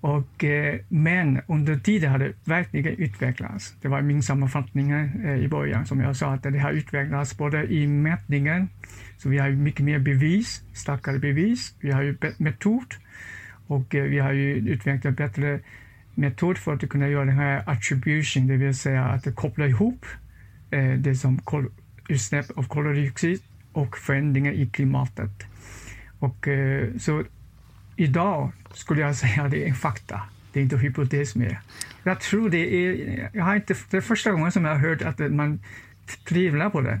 Och, 0.00 0.44
eh, 0.44 0.80
men 0.88 1.40
under 1.46 1.76
tiden 1.76 2.10
har 2.10 2.18
det 2.18 2.32
verkligen 2.44 2.96
utvecklats. 2.96 3.74
Det 3.82 3.88
var 3.88 4.02
min 4.02 4.22
sammanfattning 4.22 4.90
eh, 4.90 5.36
i 5.36 5.48
början 5.48 5.86
som 5.86 6.00
jag 6.00 6.16
sa 6.16 6.34
att 6.34 6.42
det 6.42 6.58
har 6.58 6.72
utvecklats 6.72 7.36
både 7.36 7.72
i 7.72 7.86
mätningen, 7.86 8.68
så 9.18 9.28
vi 9.28 9.38
har 9.38 9.50
mycket 9.50 9.84
mer 9.84 9.98
bevis, 9.98 10.62
starkare 10.72 11.18
bevis, 11.18 11.74
vi 11.80 11.90
har 11.90 12.02
ju 12.02 12.16
metod 12.38 12.94
och 13.66 13.94
eh, 13.94 14.04
vi 14.04 14.18
har 14.18 14.32
ju 14.32 14.54
utvecklat 14.54 15.16
bättre 15.16 15.60
metod 16.14 16.58
för 16.58 16.74
att 16.74 16.88
kunna 16.88 17.08
göra 17.08 17.24
den 17.24 17.38
här 17.38 17.62
attribution, 17.66 18.46
det 18.46 18.56
vill 18.56 18.74
säga 18.74 19.04
att 19.04 19.34
koppla 19.34 19.66
ihop 19.66 20.06
eh, 20.70 20.92
det 20.92 21.14
som 21.14 21.40
utsläpp 22.08 22.50
av 22.50 22.68
koldioxid 22.68 23.40
och 23.76 23.98
förändringar 23.98 24.52
i 24.52 24.66
klimatet. 24.66 25.46
Och, 26.18 26.48
eh, 26.48 26.96
så 26.98 27.24
idag 27.96 28.52
skulle 28.72 29.00
jag 29.00 29.16
säga 29.16 29.42
att 29.42 29.50
det 29.50 29.68
är 29.68 29.74
fakta. 29.74 30.22
Det 30.52 30.60
är 30.60 30.62
inte 30.64 30.76
hypotes 30.76 31.34
mer. 31.34 31.60
Jag 32.02 32.20
tror 32.20 32.50
det 32.50 32.74
är, 32.74 33.30
jag 33.32 33.44
har 33.44 33.56
inte, 33.56 33.74
det 33.90 33.96
är 33.96 34.00
första 34.00 34.30
gången 34.30 34.52
som 34.52 34.64
jag 34.64 34.72
har 34.72 34.88
hört 34.88 35.02
att 35.02 35.32
man 35.32 35.60
tvivlar 36.28 36.70
på 36.70 36.80
det. 36.80 37.00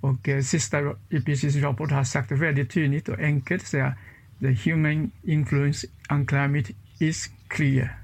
Och 0.00 0.28
eh, 0.28 0.42
sista 0.42 0.78
IPCCs 1.08 1.56
rapport 1.56 1.90
har 1.90 2.04
sagt 2.04 2.28
det 2.28 2.34
väldigt 2.34 2.70
tydligt 2.70 3.08
och 3.08 3.18
enkelt, 3.18 3.66
säga 3.66 3.94
the 4.40 4.70
human 4.70 5.10
influence 5.22 5.86
on 6.10 6.26
climate 6.26 6.72
is 6.98 7.30
clear. 7.48 7.98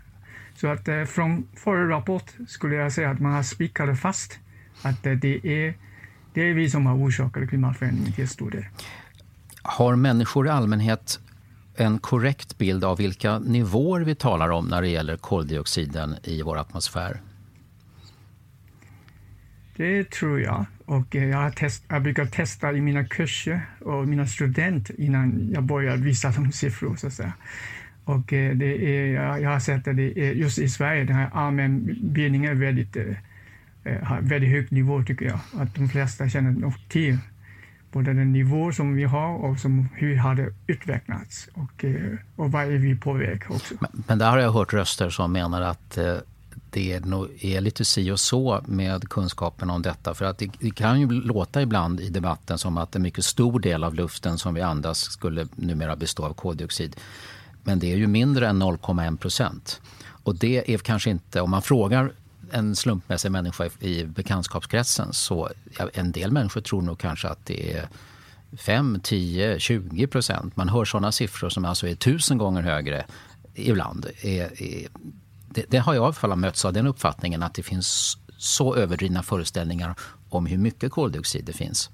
Så 0.54 0.68
att 0.68 0.88
eh, 0.88 1.04
från 1.04 1.48
förra 1.54 1.88
rapport 1.88 2.32
skulle 2.46 2.74
jag 2.74 2.92
säga 2.92 3.10
att 3.10 3.20
man 3.20 3.32
har 3.32 3.42
spikat 3.42 4.00
fast 4.00 4.38
att 4.82 5.06
eh, 5.06 5.12
det 5.12 5.46
är, 5.46 5.74
det 6.34 6.40
är 6.40 6.54
vi 6.54 6.70
som 6.70 6.86
har 6.86 6.94
orsakat 6.94 7.48
klimatförändringen 7.48 8.12
till 8.12 8.28
stor 8.28 8.50
del. 8.50 8.64
Har 9.62 9.96
människor 9.96 10.46
i 10.46 10.50
allmänhet 10.50 11.20
en 11.76 11.98
korrekt 11.98 12.58
bild 12.58 12.84
av 12.84 12.98
vilka 12.98 13.38
nivåer 13.38 14.00
vi 14.00 14.14
talar 14.14 14.48
om 14.48 14.66
när 14.66 14.82
det 14.82 14.88
gäller 14.88 15.16
koldioxiden 15.16 16.16
i 16.22 16.42
vår 16.42 16.58
atmosfär? 16.58 17.20
Det 19.76 20.10
tror 20.10 20.40
jag. 20.40 20.66
Och 20.84 21.14
jag, 21.14 21.38
har 21.38 21.50
test, 21.50 21.84
jag 21.88 22.02
brukar 22.02 22.26
testa 22.26 22.72
i 22.72 22.80
mina 22.80 23.04
kurser 23.04 23.66
och 23.80 24.08
mina 24.08 24.26
studenter 24.26 25.00
innan 25.00 25.50
jag 25.52 25.64
börjar 25.64 25.96
visa 25.96 26.30
de 26.30 26.52
siffror. 26.52 26.96
Så 26.96 27.06
att 27.06 27.12
säga. 27.12 27.32
Och 28.04 28.32
eh, 28.32 28.56
det 28.56 28.86
är, 28.86 29.38
jag 29.38 29.50
har 29.50 29.60
sett 29.60 29.88
att 29.88 29.96
det 29.96 30.18
är, 30.18 30.32
just 30.32 30.58
i 30.58 30.68
Sverige, 30.68 31.04
den 31.04 31.16
här 31.16 31.30
allmänbildningen 31.32 32.50
är 32.50 32.54
väldigt, 32.54 32.96
eh, 33.84 34.02
har 34.02 34.20
väldigt 34.20 34.50
hög 34.50 34.72
nivå 34.72 35.02
tycker 35.02 35.26
jag. 35.26 35.40
Att 35.58 35.74
de 35.74 35.88
flesta 35.88 36.28
känner 36.28 36.50
nog 36.50 36.72
till 36.88 37.18
både 37.92 38.12
den 38.12 38.32
nivå 38.32 38.72
som 38.72 38.94
vi 38.94 39.04
har 39.04 39.34
och 39.34 39.58
som, 39.58 39.88
hur 39.94 40.16
har 40.16 40.34
det 40.34 40.54
utvecklats 40.66 41.48
och, 41.54 41.84
eh, 41.84 42.18
och 42.36 42.52
vad 42.52 42.62
är 42.62 42.78
vi 42.78 42.96
på 42.96 43.12
väg 43.12 43.42
också. 43.48 43.74
Men, 43.80 43.90
men 44.06 44.18
där 44.18 44.30
har 44.30 44.38
jag 44.38 44.52
hört 44.52 44.72
röster 44.72 45.10
som 45.10 45.32
menar 45.32 45.60
att 45.60 45.98
eh, 45.98 46.16
det 46.70 47.04
nog 47.04 47.28
är 47.40 47.60
lite 47.60 47.84
si 47.84 48.10
och 48.10 48.20
så 48.20 48.64
med 48.66 49.08
kunskapen 49.08 49.70
om 49.70 49.82
detta. 49.82 50.14
För 50.14 50.24
att 50.24 50.38
det, 50.38 50.50
det, 50.60 50.70
kan 50.70 51.00
ju 51.00 51.10
låta 51.10 51.62
ibland 51.62 52.00
i 52.00 52.08
debatten 52.08 52.58
som 52.58 52.78
att 52.78 52.96
en 52.96 53.02
mycket 53.02 53.24
stor 53.24 53.60
del 53.60 53.84
av 53.84 53.94
luften 53.94 54.38
som 54.38 54.54
vi 54.54 54.60
andas 54.60 54.98
skulle 54.98 55.46
numera 55.54 55.96
bestå 55.96 56.24
av 56.24 56.32
koldioxid. 56.32 56.96
Men 57.62 57.78
det 57.78 57.92
är 57.92 57.96
ju 57.96 58.06
mindre 58.06 58.48
än 58.48 58.62
0,1 58.62 59.16
procent. 59.16 59.80
Och 60.06 60.34
det 60.34 60.74
är 60.74 60.78
kanske 60.78 61.10
inte, 61.10 61.40
om 61.40 61.50
man 61.50 61.62
frågar 61.62 62.12
en 62.52 62.76
slumpmässig 62.76 63.30
människa 63.32 63.68
i 63.80 64.04
bekantskapskretsen 64.04 65.12
så 65.12 65.50
en 65.94 66.12
del 66.12 66.32
människor 66.32 66.60
tror 66.60 66.82
nog 66.82 66.98
kanske 66.98 67.28
att 67.28 67.46
det 67.46 67.72
är 67.72 67.88
5, 68.56 69.00
10, 69.02 69.58
20 69.58 70.06
procent. 70.06 70.56
Man 70.56 70.68
hör 70.68 70.84
sådana 70.84 71.12
siffror 71.12 71.48
som 71.48 71.64
alltså 71.64 71.88
är 71.88 71.94
tusen 71.94 72.38
gånger 72.38 72.62
högre 72.62 73.04
ibland. 73.54 74.06
Det, 75.48 75.64
det 75.68 75.78
har 75.78 75.94
jag 75.94 76.02
i 76.02 76.04
alla 76.04 76.12
fall 76.12 76.36
mötts 76.36 76.64
av 76.64 76.72
den 76.72 76.86
uppfattningen 76.86 77.42
att 77.42 77.54
det 77.54 77.62
finns 77.62 78.18
så 78.36 78.76
överdrivna 78.76 79.22
föreställningar 79.22 79.94
om 80.28 80.46
hur 80.46 80.58
mycket 80.58 80.92
koldioxid 80.92 81.44
det 81.44 81.52
finns. 81.52 81.90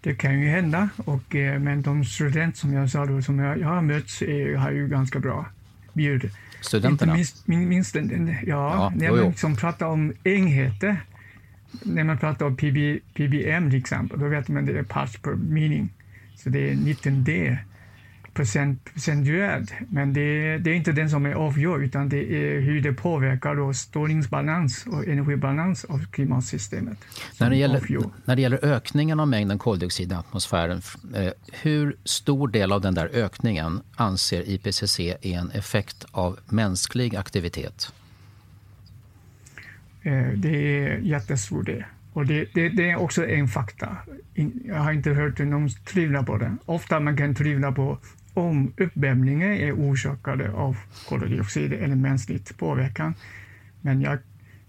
Det 0.00 0.14
kan 0.14 0.40
ju 0.40 0.48
hända, 0.48 0.88
och, 0.96 1.34
eh, 1.34 1.60
men 1.60 1.82
de 1.82 2.04
studenter 2.04 2.58
som 2.58 2.72
jag 2.72 2.90
sa 2.90 3.06
då, 3.06 3.22
som 3.22 3.38
jag, 3.38 3.58
jag 3.58 3.68
har 3.68 3.82
mött 3.82 4.22
eh, 4.22 4.60
har 4.60 4.70
ju 4.70 4.88
ganska 4.88 5.18
bra 5.18 5.46
bjud 5.92 6.30
studenterna? 6.66 7.18
Inte 7.18 7.42
minst, 7.46 7.94
minst, 7.94 7.94
ja, 7.94 8.34
ja, 8.46 8.92
när 8.96 9.10
man 9.10 9.28
liksom 9.28 9.56
pratar 9.56 9.86
om 9.86 10.12
enheter, 10.24 10.96
när 11.82 12.04
man 12.04 12.18
pratar 12.18 12.46
om 12.46 12.56
PB, 12.56 13.00
PBM 13.14 13.70
till 13.70 13.78
exempel, 13.78 14.20
då 14.20 14.28
vet 14.28 14.48
man 14.48 14.62
att 14.62 14.66
det 14.66 14.78
är 14.78 14.82
parts 14.82 15.18
per 15.18 15.34
meaning. 15.34 15.88
Så 16.36 16.48
det 16.48 16.70
är 16.70 16.74
19D 16.74 17.56
procent, 18.36 18.84
procentuellt, 18.84 19.72
men 19.88 20.12
det, 20.12 20.58
det, 20.58 20.70
är 20.70 20.74
inte 20.74 20.92
den 20.92 21.10
som 21.10 21.26
är 21.26 21.32
avgör 21.32 21.82
utan 21.82 22.08
det 22.08 22.34
är 22.34 22.60
hur 22.60 22.80
det 22.80 22.92
påverkar 22.92 23.54
då 23.54 23.74
strålningsbalans 23.74 24.86
och 24.86 25.06
energibalans 25.06 25.84
av 25.84 26.06
klimatsystemet. 26.10 26.98
När 27.40 27.50
det, 27.50 27.56
gäller, 27.56 27.82
när 28.24 28.36
det 28.36 28.42
gäller 28.42 28.64
ökningen 28.64 29.20
av 29.20 29.28
mängden 29.28 29.58
koldioxid 29.58 30.12
i 30.12 30.14
atmosfären, 30.14 30.82
eh, 31.14 31.32
hur 31.62 31.96
stor 32.04 32.48
del 32.48 32.72
av 32.72 32.80
den 32.80 32.94
där 32.94 33.10
ökningen 33.12 33.80
anser 33.96 34.48
IPCC 34.48 35.00
är 35.00 35.38
en 35.38 35.50
effekt 35.50 36.04
av 36.10 36.38
mänsklig 36.46 37.16
aktivitet? 37.16 37.92
Eh, 40.02 40.28
det 40.36 40.78
är 40.78 40.98
jättestor 40.98 41.62
del. 41.62 41.84
Och 42.12 42.26
det, 42.26 42.48
det, 42.54 42.68
det, 42.68 42.90
är 42.90 42.96
också 42.96 43.26
en 43.26 43.48
fakta. 43.48 43.96
Jag 44.64 44.76
har 44.76 44.92
inte 44.92 45.10
hört 45.10 45.38
någon 45.38 45.68
tvivla 45.68 46.22
på 46.22 46.36
det. 46.36 46.56
Ofta 46.64 47.00
man 47.00 47.16
kan 47.16 47.34
tvivla 47.34 47.72
på 47.72 47.98
om 48.36 48.72
uppvärmningen 48.76 49.52
är 49.52 49.72
orsakade 49.72 50.50
av 50.52 50.76
koldioxid 51.08 51.72
eller 51.72 51.96
mänskligt 51.96 52.58
påverkan. 52.58 53.14
Men 53.80 54.00
jag 54.00 54.18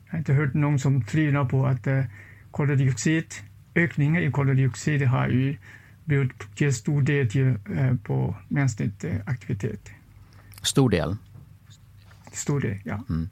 har 0.10 0.20
inte 0.20 0.34
hört 0.34 0.54
någon 0.54 0.80
som 0.80 1.02
tvivlar 1.04 1.46
på 1.46 1.66
att 1.66 1.88
eh, 1.88 2.04
koldioxid, 2.52 3.26
ökningen 3.76 4.24
i 4.24 4.32
koldioxid 4.32 5.02
har 5.02 5.28
ju 5.28 5.58
berott 6.06 6.56
till 6.56 6.76
stor 6.76 7.02
del 7.02 7.30
till, 7.30 7.48
eh, 7.48 7.96
på 8.04 8.36
mänsklig 8.48 8.92
eh, 9.04 9.16
aktivitet. 9.26 9.90
Stor 10.62 10.90
del? 10.90 11.16
Stor 12.32 12.60
del, 12.60 12.78
ja. 12.84 13.04
Mm. 13.10 13.30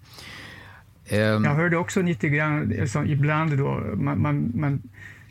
Um, 1.12 1.44
jag 1.44 1.56
hörde 1.56 1.78
också 1.78 2.02
lite 2.02 2.30
grann, 2.30 2.74
alltså, 2.82 3.06
ibland 3.06 3.58
då, 3.58 3.94
man, 3.96 4.22
man, 4.22 4.52
man 4.56 4.82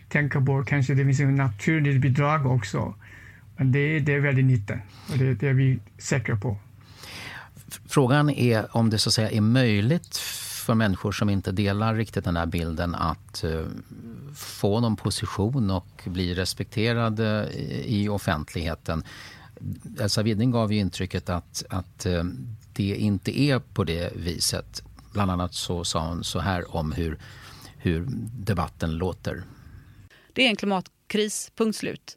tänker 0.09 0.41
på 0.41 0.65
kanske 0.65 0.95
det 0.95 1.05
finns 1.05 1.21
ett 1.21 1.29
naturligt 1.29 2.01
bidrag 2.01 2.47
också. 2.47 2.95
Men 3.57 3.73
det, 3.73 4.01
det 4.01 4.15
är 4.15 4.21
väldigt 4.21 4.45
lite 4.45 4.81
och 5.13 5.19
det, 5.19 5.35
det 5.35 5.49
är 5.49 5.55
vi 5.55 5.79
säkra 5.99 6.37
på. 6.37 6.57
Frågan 7.87 8.31
är 8.31 8.77
om 8.77 8.91
det 8.91 8.99
så 8.99 9.09
att 9.09 9.15
säga 9.15 9.31
är 9.31 9.41
möjligt 9.41 10.17
för 10.65 10.75
människor 10.75 11.13
som 11.13 11.31
inte 11.31 11.53
delar 11.53 11.95
riktigt 11.95 12.25
den 12.25 12.37
här 12.37 12.47
bilden 12.47 12.95
att 12.95 13.45
uh, 13.45 13.67
få 14.35 14.81
någon 14.81 14.97
position 14.97 15.71
och 15.71 16.03
bli 16.05 16.35
respekterade 16.35 17.49
i, 17.85 18.09
offentligheten. 18.09 19.05
Elsa 20.01 20.23
Widding 20.23 20.51
gav 20.51 20.73
ju 20.73 20.79
intrycket 20.79 21.29
att, 21.29 21.65
att 21.71 22.07
uh, 22.07 22.25
det 22.73 22.97
inte 22.97 23.41
är 23.41 23.59
på 23.59 23.85
det 23.85 24.13
viset. 24.17 24.83
Bland 25.13 25.31
annat 25.31 25.55
så 25.55 25.85
sa 25.85 26.09
hon 26.09 26.25
så 26.25 26.39
här 26.39 26.77
om 26.77 26.93
hur, 26.93 27.19
hur 27.77 28.07
debatten 28.33 28.91
låter. 28.91 29.43
Det 30.33 30.45
är 30.45 30.49
en 30.49 30.57
klimatkris, 30.57 31.53
punkt 31.57 31.77
slut. 31.77 32.17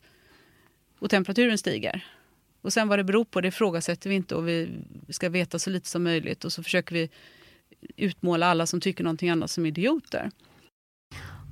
Och 1.00 1.10
temperaturen 1.10 1.58
stiger. 1.58 2.06
Och 2.62 2.74
sen 2.74 2.88
vad 2.88 3.00
det 3.00 3.04
beror 3.04 3.26
på 3.26 3.42
det 3.42 3.48
ifrågasätter 3.48 4.10
vi 4.10 4.16
inte 4.16 4.36
och 4.36 4.48
vi 4.48 4.84
ska 5.10 5.30
veta 5.30 5.60
så 5.60 5.70
lite 5.70 5.90
som 5.90 6.04
möjligt 6.04 6.46
och 6.46 6.54
så 6.54 6.64
försöker 6.64 6.96
vi 6.96 7.10
utmåla 7.96 8.46
alla 8.46 8.66
som 8.66 8.82
tycker 8.82 9.04
någonting 9.04 9.30
annat 9.30 9.52
som 9.52 9.66
idioter. 9.66 10.32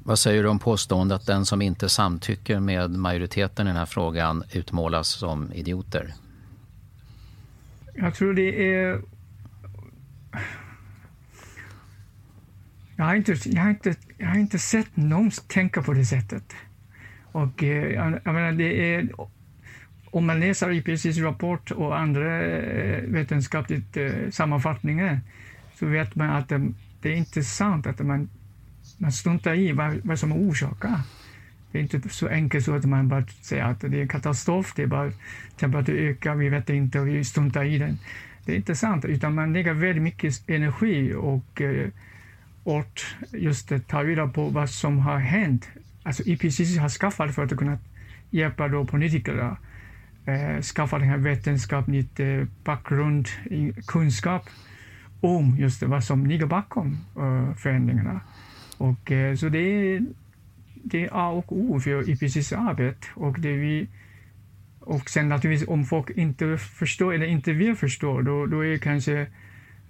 Vad 0.04 0.20
säger 0.20 0.44
du 0.44 0.50
om 0.50 0.60
påståendet 0.60 1.16
att 1.22 1.28
den 1.28 1.46
som 1.46 1.62
inte 1.62 1.90
samtycker 1.90 2.60
med 2.60 2.92
majoriteten 2.92 3.68
i 3.68 3.70
den 3.70 3.78
här 3.78 3.86
frågan 3.86 4.44
utmålas 4.54 5.10
som 5.10 5.54
idioter? 5.54 6.14
Jag 7.94 8.16
tror 8.16 8.34
det 8.34 8.74
är 8.74 9.02
Jag 12.98 13.06
har 13.06 13.16
inte, 13.16 13.36
jag 13.46 13.62
har 13.62 13.70
inte, 13.70 13.96
jag 14.18 14.28
har 14.28 14.38
inte 14.38 14.60
sett 14.60 14.98
någon 14.98 15.32
tänka 15.32 15.82
på 15.82 15.94
det 15.94 16.06
sättet. 16.06 16.54
Och 17.32 17.64
eh, 17.64 17.94
jag, 17.94 18.20
jag 18.26 18.34
menar, 18.34 18.52
det 18.52 18.96
är, 18.96 19.10
om 20.16 20.26
man 20.26 20.40
läser 20.40 20.72
IPCCs 20.72 21.18
rapport 21.18 21.72
och 21.72 22.00
andra 22.00 22.44
eh, 22.46 23.04
vetenskapliga 23.04 23.82
eh, 23.94 24.30
sammanfattningar 24.30 25.20
så 25.80 25.86
vet 25.86 26.16
man 26.16 26.30
att 26.30 26.50
det, 27.02 27.10
är 27.10 27.16
inte 27.16 27.44
sant 27.44 27.88
att 27.88 28.00
man, 28.00 28.30
man 28.98 29.12
struntar 29.12 29.54
i 29.54 29.72
vad, 29.72 29.98
vad 30.04 30.20
som 30.20 30.32
orsakar. 30.32 31.00
Det 31.72 31.78
är 31.78 31.82
inte 31.82 32.10
så 32.10 32.28
enkelt 32.28 32.66
så 32.66 32.76
att 32.76 32.86
man 32.86 33.08
bara 33.08 33.26
säger 33.42 33.64
att 33.64 33.82
det 33.82 33.98
är 33.98 34.02
en 34.02 34.08
katastrof, 34.08 34.74
det 34.76 34.84
är 34.84 34.88
bara 34.88 35.12
temperaturen 35.58 36.08
ökar, 36.08 36.36
vi 36.36 36.50
vet 36.50 36.70
inte 36.70 37.00
och 37.00 37.08
vi 37.08 37.24
struntar 37.24 37.64
i 37.64 37.78
den. 37.78 38.00
Det 38.46 38.52
är 38.52 38.56
inte 38.56 38.76
sant, 38.76 39.06
utan 39.06 39.36
man 39.36 39.54
lägger 39.54 39.74
väldigt 39.74 40.04
mycket 40.04 40.50
energi 40.50 41.14
och 41.14 41.62
eh, 41.62 41.90
och 42.64 43.02
just 43.32 43.72
ta 43.88 44.04
reda 44.04 44.28
på 44.28 44.50
vad 44.50 44.70
som 44.70 45.00
har 45.00 45.18
hänt. 45.20 45.70
Alltså 46.04 46.24
IPCC 46.24 46.78
har 46.78 46.90
skaffat 46.90 47.36
för 47.36 47.44
att 47.44 47.58
kunna 47.58 47.78
hjälpa 48.30 48.68
då 48.68 48.86
politikerna 48.86 49.58
eh, 50.26 50.62
skaffa 50.62 51.00
den 51.00 51.10
här 51.10 51.18
vetenskaplig 51.18 52.08
eh, 52.20 52.48
bakgrund, 52.64 53.28
kunskap 53.88 54.50
om 55.22 55.58
just 55.58 55.84
vad 55.84 56.04
som 56.04 56.26
ligger 56.26 56.46
bakom 56.46 56.98
eh, 57.18 57.56
förändringarna. 57.56 58.22
Och, 58.78 59.12
eh, 59.12 59.36
så 59.36 59.50
det 59.50 59.60
är, 59.60 60.02
det 60.74 61.04
är 61.06 61.10
A 61.12 61.30
och 61.30 61.52
O 61.52 61.80
för 61.80 62.10
IPCCs 62.10 62.54
arbete. 62.54 63.08
Och, 63.14 63.40
det 63.40 63.54
vi, 63.54 63.88
och 64.80 65.10
sen 65.10 65.30
naturligtvis 65.30 65.70
om 65.70 65.86
folk 65.86 66.10
inte 66.10 66.58
förstår 66.58 67.14
eller 67.14 67.26
inte 67.26 67.54
vill 67.54 67.76
förstå, 67.76 68.22
då, 68.22 68.46
då 68.46 68.66
är 68.66 68.78
kanske 68.78 69.28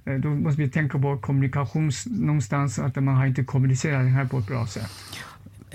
eh, 0.06 0.16
då 0.16 0.30
måste 0.30 0.62
vi 0.62 0.70
tänka 0.70 1.00
på 1.00 1.18
kommunikation 1.18 1.92
någonstans, 2.06 2.80
att 2.80 2.96
man 2.96 3.16
har 3.16 3.26
inte 3.26 3.44
kommunicerat 3.44 4.04
det 4.04 4.10
här 4.10 4.26
på 4.26 4.38
ett 4.38 4.48
bra 4.48 4.68
sätt. 4.68 4.92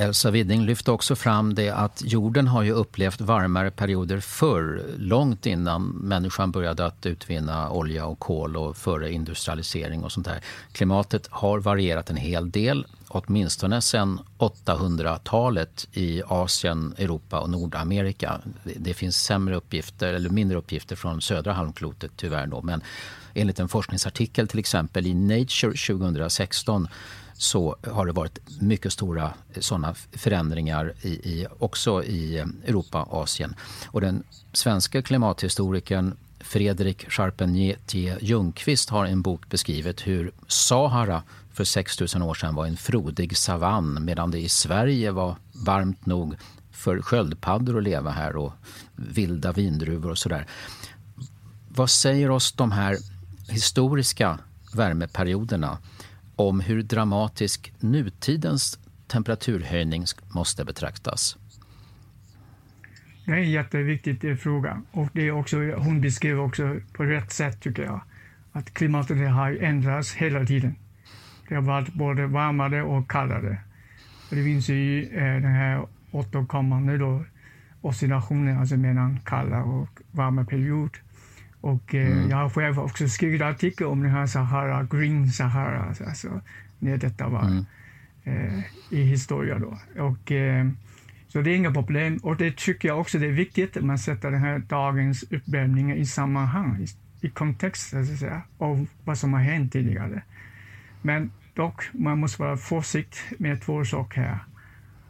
Elsa 0.00 0.30
Widding 0.30 0.64
lyfte 0.64 0.90
också 0.90 1.16
fram 1.16 1.54
det 1.54 1.70
att 1.70 2.02
jorden 2.04 2.48
har 2.48 2.62
ju 2.62 2.72
upplevt 2.72 3.20
varmare 3.20 3.70
perioder 3.70 4.20
förr, 4.20 4.82
långt 4.98 5.46
innan 5.46 5.82
människan 5.82 6.50
började 6.50 6.86
att 6.86 7.06
utvinna 7.06 7.70
olja 7.70 8.06
och 8.06 8.18
kol 8.18 8.56
och 8.56 8.76
före 8.76 9.12
industrialisering 9.12 10.04
och 10.04 10.12
sånt 10.12 10.26
där. 10.26 10.40
Klimatet 10.72 11.26
har 11.30 11.58
varierat 11.58 12.10
en 12.10 12.16
hel 12.16 12.50
del, 12.50 12.86
åtminstone 13.08 13.80
sedan 13.80 14.20
800-talet 14.38 15.88
i 15.92 16.22
Asien, 16.26 16.94
Europa 16.98 17.40
och 17.40 17.50
Nordamerika. 17.50 18.40
Det 18.76 18.94
finns 18.94 19.22
sämre 19.22 19.56
uppgifter, 19.56 20.14
eller 20.14 20.30
mindre 20.30 20.58
uppgifter 20.58 20.96
från 20.96 21.20
södra 21.20 21.52
halvklotet 21.52 22.12
tyvärr 22.16 22.46
då, 22.46 22.62
men 22.62 22.82
enligt 23.34 23.60
en 23.60 23.68
forskningsartikel 23.68 24.48
till 24.48 24.58
exempel 24.58 25.06
i 25.06 25.14
Nature 25.14 25.96
2016 25.98 26.88
så 27.40 27.76
har 27.87 28.07
det 28.07 28.12
varit 28.12 28.38
mycket 28.61 28.92
stora 28.92 29.33
eh, 29.55 29.61
sådana 29.61 29.94
förändringar 30.12 30.94
i, 31.03 31.09
i, 31.09 31.46
också 31.59 32.05
i 32.05 32.38
eh, 32.38 32.46
Europa 32.64 33.03
och 33.03 33.22
Asien. 33.22 33.55
Och 33.87 34.00
den 34.00 34.22
svenska 34.53 35.03
klimathistorikern 35.03 36.16
Fredrik 36.40 37.11
Charpentier 37.11 38.18
Ljungqvist 38.20 38.90
har 38.90 39.07
i 39.07 39.11
en 39.11 39.22
bok 39.22 39.48
beskrivit 39.48 40.07
hur 40.07 40.33
Sahara 40.46 41.22
för 41.53 41.64
6000 41.64 42.22
år 42.22 42.35
sedan 42.35 42.55
var 42.55 42.66
en 42.66 42.76
frodig 42.76 43.37
savann 43.37 44.05
medan 44.05 44.31
det 44.31 44.38
i 44.38 44.48
Sverige 44.48 45.11
var 45.11 45.37
varmt 45.53 46.07
nog 46.07 46.35
för 46.70 47.03
sköldpaddor 47.03 47.79
att 47.79 47.85
leva 47.85 48.11
här 48.11 48.37
och 48.37 48.53
vilda 48.94 49.53
vindruvor 49.53 50.11
och 50.11 50.18
sådär. 50.18 50.46
Vad 51.68 51.90
säger 51.90 52.31
oss 52.31 52.53
de 52.53 52.72
här 52.72 52.96
historiska 53.48 54.38
värmeperioderna 54.74 55.79
om 56.48 56.61
hur 56.61 56.83
dramatisk 56.83 57.72
nutidens 57.81 58.79
temperaturhöjning 59.07 60.05
måste 60.35 60.64
betraktas? 60.64 61.37
Det 63.24 63.33
är 63.33 63.37
en 63.37 63.50
jätteviktig 63.50 64.24
eh, 64.24 64.37
fråga. 64.37 64.83
Och 64.92 65.09
det 65.12 65.29
är 65.29 65.31
också, 65.31 65.57
hon 65.57 66.00
beskrev 66.00 66.40
också 66.40 66.81
på 66.92 67.05
rätt 67.05 67.33
sätt, 67.33 67.61
tycker 67.61 67.83
jag, 67.83 68.00
att 68.53 68.74
klimatet 68.74 69.31
har 69.31 69.53
ändrats 69.53 70.14
hela 70.14 70.46
tiden. 70.46 70.74
Det 71.48 71.55
har 71.55 71.62
varit 71.62 71.94
både 71.94 72.26
varmare 72.26 72.83
och 72.83 73.11
kallare. 73.11 73.59
Det 74.31 74.44
finns 74.44 74.68
ju 74.68 75.03
eh, 75.03 75.42
den 75.42 75.55
här 75.55 75.87
återkommande 76.11 76.98
då, 76.98 77.24
oscillationen 77.81 78.59
alltså 78.59 78.76
mellan 78.76 79.20
kalla 79.24 79.64
och 79.64 80.00
varma 80.11 80.44
period. 80.44 80.90
Och 81.60 81.94
eh, 81.94 82.06
mm. 82.06 82.30
jag 82.30 82.36
har 82.36 82.48
själv 82.48 82.78
också 82.78 83.08
skrivit 83.08 83.42
artikel 83.42 83.86
om 83.86 84.02
den 84.02 84.10
här 84.10 84.26
Sahara, 84.26 84.86
Green 84.90 85.28
Sahara, 85.28 85.82
alltså, 85.82 86.04
alltså 86.04 86.40
när 86.78 86.96
detta 86.96 87.28
var 87.28 87.42
mm. 87.42 87.64
eh, 88.24 88.64
i 88.90 89.02
historia 89.02 89.58
då. 89.58 89.78
Och, 90.02 90.32
eh, 90.32 90.68
så 91.28 91.40
det 91.40 91.50
är 91.50 91.56
inga 91.56 91.72
problem. 91.72 92.16
Och 92.16 92.36
det 92.36 92.56
tycker 92.56 92.88
jag 92.88 93.00
också 93.00 93.18
det 93.18 93.26
är 93.26 93.32
viktigt 93.32 93.76
att 93.76 93.84
man 93.84 93.98
sätter 93.98 94.30
den 94.30 94.40
här 94.40 94.58
dagens 94.58 95.22
uppvärmning 95.22 95.92
i 95.92 96.06
sammanhang, 96.06 96.80
i, 96.80 96.86
i 97.26 97.30
kontext 97.30 97.90
så 97.90 97.98
att 97.98 98.18
säga, 98.18 98.42
av 98.58 98.86
vad 99.04 99.18
som 99.18 99.32
har 99.32 99.40
hänt 99.40 99.72
tidigare. 99.72 100.22
Men 101.02 101.30
dock, 101.54 101.84
man 101.92 102.18
måste 102.18 102.42
vara 102.42 102.56
försiktig 102.56 103.40
med 103.40 103.62
två 103.62 103.84
saker 103.84 104.20
här. 104.20 104.38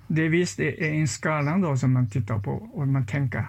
Det 0.06 0.28
visst 0.28 0.60
är 0.60 0.82
en 0.82 1.08
skala 1.08 1.58
då 1.58 1.76
som 1.76 1.92
man 1.92 2.10
tittar 2.10 2.38
på 2.38 2.52
och 2.52 2.88
man 2.88 3.06
tänker. 3.06 3.46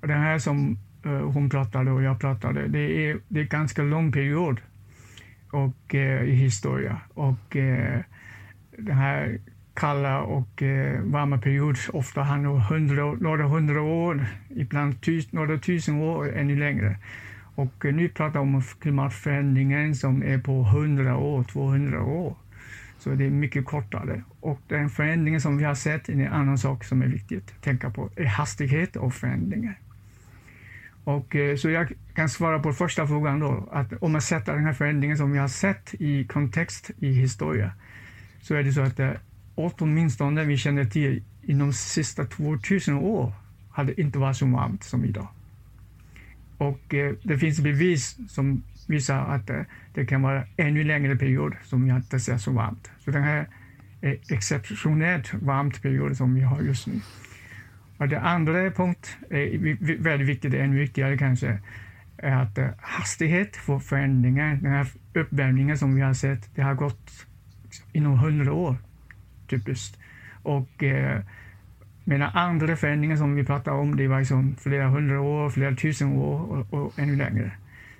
Och 0.00 0.08
det 0.08 0.14
här 0.14 0.38
som 0.38 0.78
Eh, 1.04 1.10
hon 1.10 1.50
pratade 1.50 1.90
och 1.90 2.02
jag 2.02 2.20
pratade, 2.20 2.68
det 2.68 3.10
är, 3.10 3.18
det 3.28 3.40
är 3.40 3.44
ganska 3.44 3.82
lång 3.82 4.12
period 4.12 4.60
och, 5.50 5.94
eh, 5.94 6.22
i 6.22 6.34
historia. 6.34 7.00
Och 7.14 7.56
eh, 7.56 8.00
den 8.76 8.96
här 8.96 9.38
kalla 9.74 10.22
och 10.22 10.62
eh, 10.62 11.00
varma 11.02 11.38
perioder 11.38 11.96
ofta 11.96 12.22
handlar 12.22 12.58
hundra, 12.58 13.12
några 13.12 13.44
hundra 13.44 13.82
år, 13.82 14.26
ibland 14.48 15.00
tus, 15.00 15.32
några 15.32 15.58
tusen 15.58 16.00
år, 16.00 16.36
ännu 16.36 16.56
längre. 16.56 16.96
Och 17.54 17.84
eh, 17.84 17.94
nu 17.94 18.08
pratar 18.08 18.32
vi 18.32 18.38
om 18.38 18.62
klimatförändringen 18.80 19.94
som 19.94 20.22
är 20.22 20.38
på 20.38 20.62
100 20.62 21.16
år, 21.16 21.44
200 21.44 22.02
år. 22.02 22.36
Så 22.98 23.10
det 23.10 23.24
är 23.24 23.30
mycket 23.30 23.64
kortare. 23.64 24.22
Och 24.40 24.60
den 24.68 24.90
förändringen 24.90 25.40
som 25.40 25.56
vi 25.56 25.64
har 25.64 25.74
sett 25.74 26.08
är 26.08 26.12
en 26.12 26.32
annan 26.32 26.58
sak 26.58 26.84
som 26.84 27.02
är 27.02 27.06
viktigt 27.06 27.50
att 27.50 27.62
tänka 27.62 27.90
på, 27.90 28.10
är 28.16 28.24
hastighet 28.24 28.96
av 28.96 29.10
förändringar. 29.10 29.78
Och, 31.04 31.36
eh, 31.36 31.56
så 31.56 31.70
jag 31.70 31.92
kan 32.14 32.28
svara 32.28 32.58
på 32.58 32.72
första 32.72 33.06
frågan 33.06 33.40
då, 33.40 33.68
att 33.72 33.92
om 34.00 34.12
man 34.12 34.22
sätter 34.22 34.54
den 34.54 34.64
här 34.64 34.72
förändringen 34.72 35.16
som 35.18 35.32
vi 35.32 35.38
har 35.38 35.48
sett 35.48 35.94
i 35.98 36.24
kontext 36.24 36.90
i 36.98 37.12
historia, 37.12 37.72
så 38.40 38.54
är 38.54 38.62
det 38.62 38.72
så 38.72 38.80
att 38.80 39.00
eh, 39.00 39.10
åtminstone 39.54 40.44
vi 40.44 40.56
känner 40.56 40.84
till 40.84 41.22
inom 41.42 41.68
de 41.68 41.72
sista 41.72 42.24
2000 42.24 42.94
år 42.94 43.32
hade 43.70 44.00
inte 44.00 44.18
varit 44.18 44.36
så 44.36 44.46
varmt 44.46 44.84
som 44.84 45.04
idag. 45.04 45.28
Och 46.58 46.94
eh, 46.94 47.14
det 47.22 47.38
finns 47.38 47.60
bevis 47.60 48.16
som 48.28 48.62
visar 48.88 49.18
att 49.18 49.50
eh, 49.50 49.60
det 49.94 50.06
kan 50.06 50.22
vara 50.22 50.44
ännu 50.56 50.84
längre 50.84 51.16
period 51.16 51.54
som 51.64 51.84
vi 51.84 51.90
inte 51.90 52.20
ser 52.20 52.38
så 52.38 52.50
varmt. 52.50 52.90
Så 53.04 53.10
den 53.10 53.22
här 53.22 53.48
är 54.00 54.18
exceptionellt 54.28 55.34
varmt 55.34 55.82
period 55.82 56.16
som 56.16 56.34
vi 56.34 56.40
har 56.40 56.60
just 56.60 56.86
nu. 56.86 57.00
Och 58.02 58.08
det 58.08 58.20
andra 58.20 58.70
punkt 58.70 59.16
eh, 59.30 59.38
är 59.38 60.02
väldigt 60.02 60.28
viktigt, 60.28 60.54
ännu 60.54 60.78
viktigare 60.78 61.18
kanske, 61.18 61.58
är 62.16 62.36
att 62.36 62.58
eh, 62.58 62.68
hastighet 62.78 63.56
för 63.56 63.78
förändringar, 63.78 64.58
den 64.62 64.72
här 64.72 64.86
uppvärmningen 65.14 65.78
som 65.78 65.94
vi 65.94 66.00
har 66.02 66.14
sett, 66.14 66.50
det 66.54 66.62
har 66.62 66.74
gått 66.74 67.26
inom 67.92 68.18
hundra 68.18 68.52
år 68.52 68.76
typiskt. 69.48 69.98
Och 70.42 70.82
eh, 70.82 71.20
medan 72.04 72.30
andra 72.34 72.76
förändringar 72.76 73.16
som 73.16 73.34
vi 73.34 73.44
pratar 73.44 73.72
om, 73.72 73.96
det 73.96 74.08
var 74.08 74.18
liksom 74.18 74.56
flera 74.56 74.88
hundra 74.88 75.20
år, 75.20 75.50
flera 75.50 75.76
tusen 75.76 76.12
år 76.12 76.40
och, 76.40 76.74
och 76.74 76.98
ännu 76.98 77.16
längre. 77.16 77.52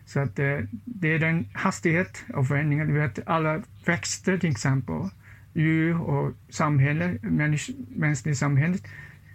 Så 0.05 0.21
att 0.21 0.38
eh, 0.38 0.59
det 0.85 1.15
är 1.15 1.19
den 1.19 1.49
hastighet 1.53 2.25
av 2.35 2.45
förändringar. 2.45 2.85
Du 2.85 2.93
vet, 2.93 3.29
alla 3.29 3.62
växter 3.85 4.38
till 4.38 4.51
exempel, 4.51 5.09
djur 5.53 6.01
och 6.01 6.33
samhälle, 6.49 7.19
mänskligt 7.97 8.38
samhälle, 8.38 8.79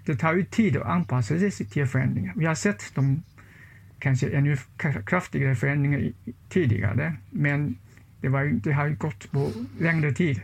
det 0.08 0.16
tar 0.16 0.34
ju 0.34 0.44
tid 0.44 0.78
att 0.78 0.86
anpassa 0.88 1.40
sig 1.40 1.52
till 1.52 1.86
förändringar. 1.86 2.34
Vi 2.36 2.46
har 2.46 2.56
sett 2.56 2.96
de 2.96 3.24
kanske 4.00 4.30
ännu 4.30 4.58
kraftigare 5.06 5.56
förändringar 5.56 6.12
tidigare, 6.50 7.14
men 7.30 7.78
det, 8.22 8.30
var, 8.30 8.44
det 8.46 8.72
har 8.72 8.90
gått 8.90 9.32
på 9.32 9.52
längre 9.80 10.12
tid. 10.12 10.42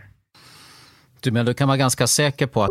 Du 1.20 1.30
menar 1.30 1.44
du 1.44 1.54
kan 1.54 1.68
vara 1.68 1.78
ganska 1.78 2.06
säker 2.06 2.46
på 2.46 2.62
att 2.62 2.70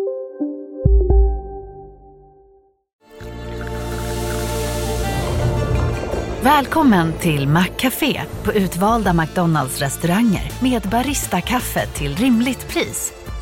Välkommen 6.42 7.12
till 7.12 7.48
Maccafé 7.48 8.22
på 8.44 8.52
utvalda 8.52 9.12
McDonalds 9.12 9.80
restauranger 9.80 10.52
med 10.62 10.82
Baristakaffe 10.82 11.86
till 11.86 12.16
rimligt 12.16 12.68
pris. 12.68 13.23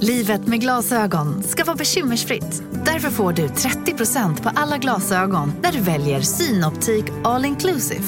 Livet 0.00 0.46
med 0.46 0.60
glasögon 0.60 1.42
ska 1.42 1.64
vara 1.64 1.76
bekymmersfritt. 1.76 2.62
Därför 2.84 3.10
får 3.10 3.32
du 3.32 3.46
30% 3.46 4.42
på 4.42 4.48
alla 4.54 4.78
glasögon 4.78 5.52
när 5.62 5.72
du 5.72 5.80
väljer 5.80 6.20
Synoptik 6.20 7.04
All 7.24 7.44
Inclusive. 7.44 8.04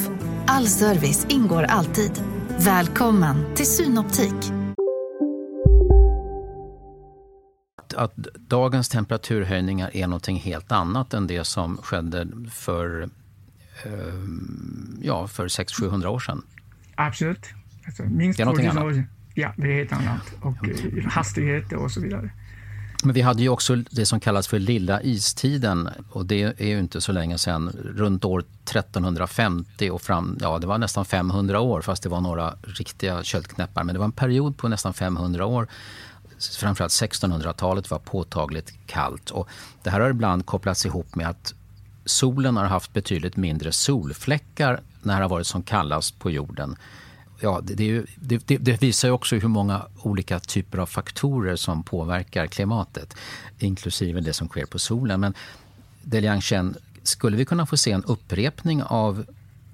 All 0.47 0.67
service 0.67 1.25
ingår 1.29 1.63
alltid. 1.63 2.11
Välkommen 2.59 3.55
till 3.55 3.65
Synoptik. 3.65 4.33
Att 7.95 8.15
dagens 8.35 8.89
temperaturhöjningar 8.89 9.97
är 9.97 10.07
någonting 10.07 10.39
helt 10.39 10.71
annat 10.71 11.13
än 11.13 11.27
det 11.27 11.43
som 11.43 11.77
skedde 11.77 12.27
för, 12.51 13.01
eh, 13.83 13.91
ja, 15.01 15.27
för 15.27 15.47
600-700 15.47 16.07
år 16.07 16.19
sedan. 16.19 16.43
Absolut. 16.95 17.45
Alltså, 17.85 18.03
minst 18.03 18.37
det 18.37 18.43
är 18.43 18.45
någonting 18.45 18.67
annat. 18.67 19.05
Ja, 19.33 19.53
det 19.55 19.67
är 19.67 19.75
helt 19.75 19.93
annat. 19.93 20.33
Och 20.41 20.69
eh, 20.69 21.05
hastigheter 21.05 21.75
och 21.75 21.91
så 21.91 22.01
vidare. 22.01 22.29
Men 23.03 23.13
vi 23.13 23.21
hade 23.21 23.41
ju 23.41 23.49
också 23.49 23.75
det 23.75 24.05
som 24.05 24.19
kallas 24.19 24.47
för 24.47 24.59
lilla 24.59 25.01
istiden 25.03 25.89
och 26.09 26.25
det 26.25 26.61
är 26.61 26.67
ju 26.67 26.79
inte 26.79 27.01
så 27.01 27.11
länge 27.11 27.37
sedan, 27.37 27.69
runt 27.95 28.25
år 28.25 28.39
1350 28.39 29.89
och 29.89 30.01
fram, 30.01 30.37
ja 30.41 30.59
det 30.59 30.67
var 30.67 30.77
nästan 30.77 31.05
500 31.05 31.59
år 31.59 31.81
fast 31.81 32.03
det 32.03 32.09
var 32.09 32.21
några 32.21 32.55
riktiga 32.63 33.23
köldknäppar. 33.23 33.83
Men 33.83 33.95
det 33.95 33.99
var 33.99 34.05
en 34.05 34.11
period 34.11 34.57
på 34.57 34.67
nästan 34.67 34.93
500 34.93 35.45
år. 35.45 35.67
Framförallt 36.59 36.91
1600-talet 36.91 37.91
var 37.91 37.99
påtagligt 37.99 38.73
kallt 38.85 39.29
och 39.29 39.49
det 39.83 39.89
här 39.89 39.99
har 39.99 40.09
ibland 40.09 40.45
kopplats 40.45 40.85
ihop 40.85 41.15
med 41.15 41.29
att 41.29 41.53
solen 42.05 42.57
har 42.57 42.65
haft 42.65 42.93
betydligt 42.93 43.37
mindre 43.37 43.71
solfläckar 43.71 44.81
när 45.01 45.15
det 45.15 45.21
har 45.21 45.29
varit 45.29 45.47
som 45.47 45.63
kallast 45.63 46.19
på 46.19 46.31
jorden 46.31 46.75
ja, 47.41 47.61
det, 47.63 47.83
ju, 47.83 48.05
det, 48.15 48.47
det, 48.47 48.81
visar 48.81 49.07
ju 49.07 49.13
också 49.13 49.35
hur 49.35 49.47
många 49.47 49.81
olika 50.03 50.39
typer 50.39 50.77
av 50.77 50.85
faktorer 50.85 51.55
som 51.55 51.83
påverkar 51.83 52.47
klimatet, 52.47 53.15
inklusive 53.59 54.21
det 54.21 54.33
som 54.33 54.47
sker 54.47 54.65
på 54.65 54.79
solen. 54.79 55.19
Men 55.19 55.33
Deliang 56.03 56.41
Chen, 56.41 56.75
skulle 57.03 57.37
vi 57.37 57.45
kunna 57.45 57.65
få 57.65 57.77
se 57.77 57.91
en 57.91 58.03
upprepning 58.03 58.83
av 58.83 59.25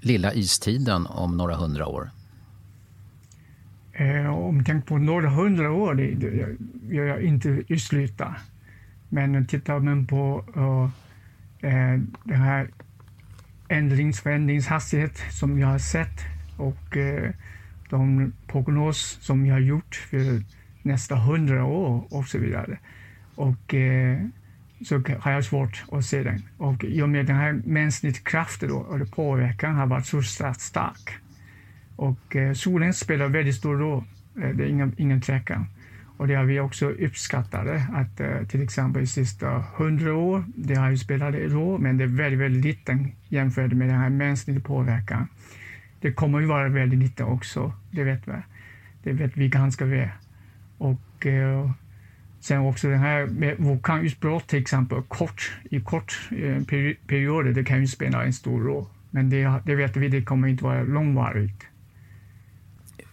lilla 0.02 0.34
istiden 0.34 1.08
om 1.08 1.38
några 1.38 1.56
hundra 1.56 1.88
år? 1.88 2.10
Eh, 3.94 4.38
om 4.38 4.64
tänker 4.64 4.88
på 4.88 4.98
några 4.98 5.30
hundra 5.30 5.72
år, 5.72 5.94
det, 5.94 6.16
det 6.16 6.56
gör 6.96 7.06
jag 7.06 7.22
inte 7.22 7.50
utesluta. 7.50 8.36
Men 9.10 9.48
tittar 9.48 9.80
man 9.80 10.08
på 10.08 10.46
uh, 10.58 10.90
eh, 11.62 11.94
eh 11.94 12.00
den 12.24 12.42
här 12.42 12.70
ändrings, 13.68 14.22
förändringshastighet 14.22 15.18
som 15.32 15.56
vi 15.56 15.62
har 15.62 15.80
sett 15.80 16.37
och 16.58 16.98
eh, 16.98 17.32
de 17.90 18.34
prognos 18.48 19.18
som 19.22 19.44
vi 19.44 19.50
har 19.50 19.60
gjort 19.60 19.96
för 19.96 20.44
nästa 20.82 21.16
hundra 21.16 21.66
år 21.66 22.08
och 22.10 22.26
så 22.26 22.38
vidare. 22.38 22.78
Och 23.36 23.74
eh, 23.74 24.20
så 24.86 25.04
har 25.20 25.32
jag 25.32 25.46
svårt 25.46 25.84
att 25.92 26.06
se 26.06 26.24
den. 26.24 26.42
Och 26.58 26.84
i 26.84 27.02
och 27.02 27.10
med 27.10 27.26
den 27.26 27.36
här 27.36 27.62
mänskliga 27.66 28.14
kraften 28.14 28.70
då, 28.70 28.76
och 28.78 29.12
påverkan 29.12 29.76
har 29.76 29.88
varit 29.88 30.06
så 30.06 30.24
stark. 30.24 31.12
Och 31.96 32.36
eh, 32.36 32.54
solen 32.54 32.94
spelar 32.94 33.28
väldigt 33.28 33.56
stor 33.56 33.78
roll, 33.78 34.04
eh, 34.42 34.50
det 34.50 34.64
är 34.64 34.68
ingen, 34.68 34.96
ingen 34.98 35.22
tvekan. 35.22 35.66
Och 36.18 36.28
det 36.28 36.36
har 36.36 36.44
vi 36.44 36.60
också 36.60 36.90
uppskattat, 36.90 37.68
att 37.94 38.20
eh, 38.20 38.48
till 38.48 38.64
exempel 38.64 39.02
de 39.02 39.08
sista 39.08 39.64
hundra 39.76 40.16
år, 40.16 40.46
det 40.56 40.76
har 40.76 40.90
ju 40.90 40.98
spelat 40.98 41.36
roll, 41.36 41.82
men 41.82 41.98
det 41.98 42.04
är 42.04 42.08
väldigt, 42.08 42.40
väldigt 42.40 42.66
liten 42.66 43.12
jämfört 43.28 43.72
med 43.72 43.90
den 43.90 44.00
här 44.00 44.10
mänskliga 44.10 44.60
påverkan. 44.60 45.28
Det 46.02 46.12
kommer 46.12 46.40
ju 46.40 46.46
vara 46.46 46.70
väldigt 46.70 47.00
lite 47.00 47.24
också, 47.24 47.74
det 47.92 48.04
vet 48.04 48.28
vi. 48.28 48.34
Det 49.04 49.14
vet 49.14 49.38
vi 49.38 49.48
ganska 49.48 49.86
väl. 49.86 50.10
Och 50.78 51.26
eh, 51.26 51.72
sen 52.40 52.60
också 52.60 52.88
den 52.88 53.00
här 53.00 53.26
med 53.26 53.58
vulkanutbrott 53.58 54.48
till 54.48 54.60
exempel, 54.60 55.02
kort, 55.02 55.52
i 55.72 55.80
kort 55.80 56.30
eh, 56.32 56.64
perioder, 57.08 57.52
det 57.52 57.64
kan 57.64 57.82
ju 57.82 57.88
spela 57.88 58.24
en 58.24 58.34
stor 58.34 58.62
roll. 58.62 58.86
Men 59.10 59.30
det, 59.30 59.62
det 59.66 59.76
vet 59.76 59.98
vi, 59.98 60.08
det 60.08 60.22
kommer 60.22 60.48
inte 60.48 60.64
vara 60.64 60.84
långvarigt. 60.84 61.64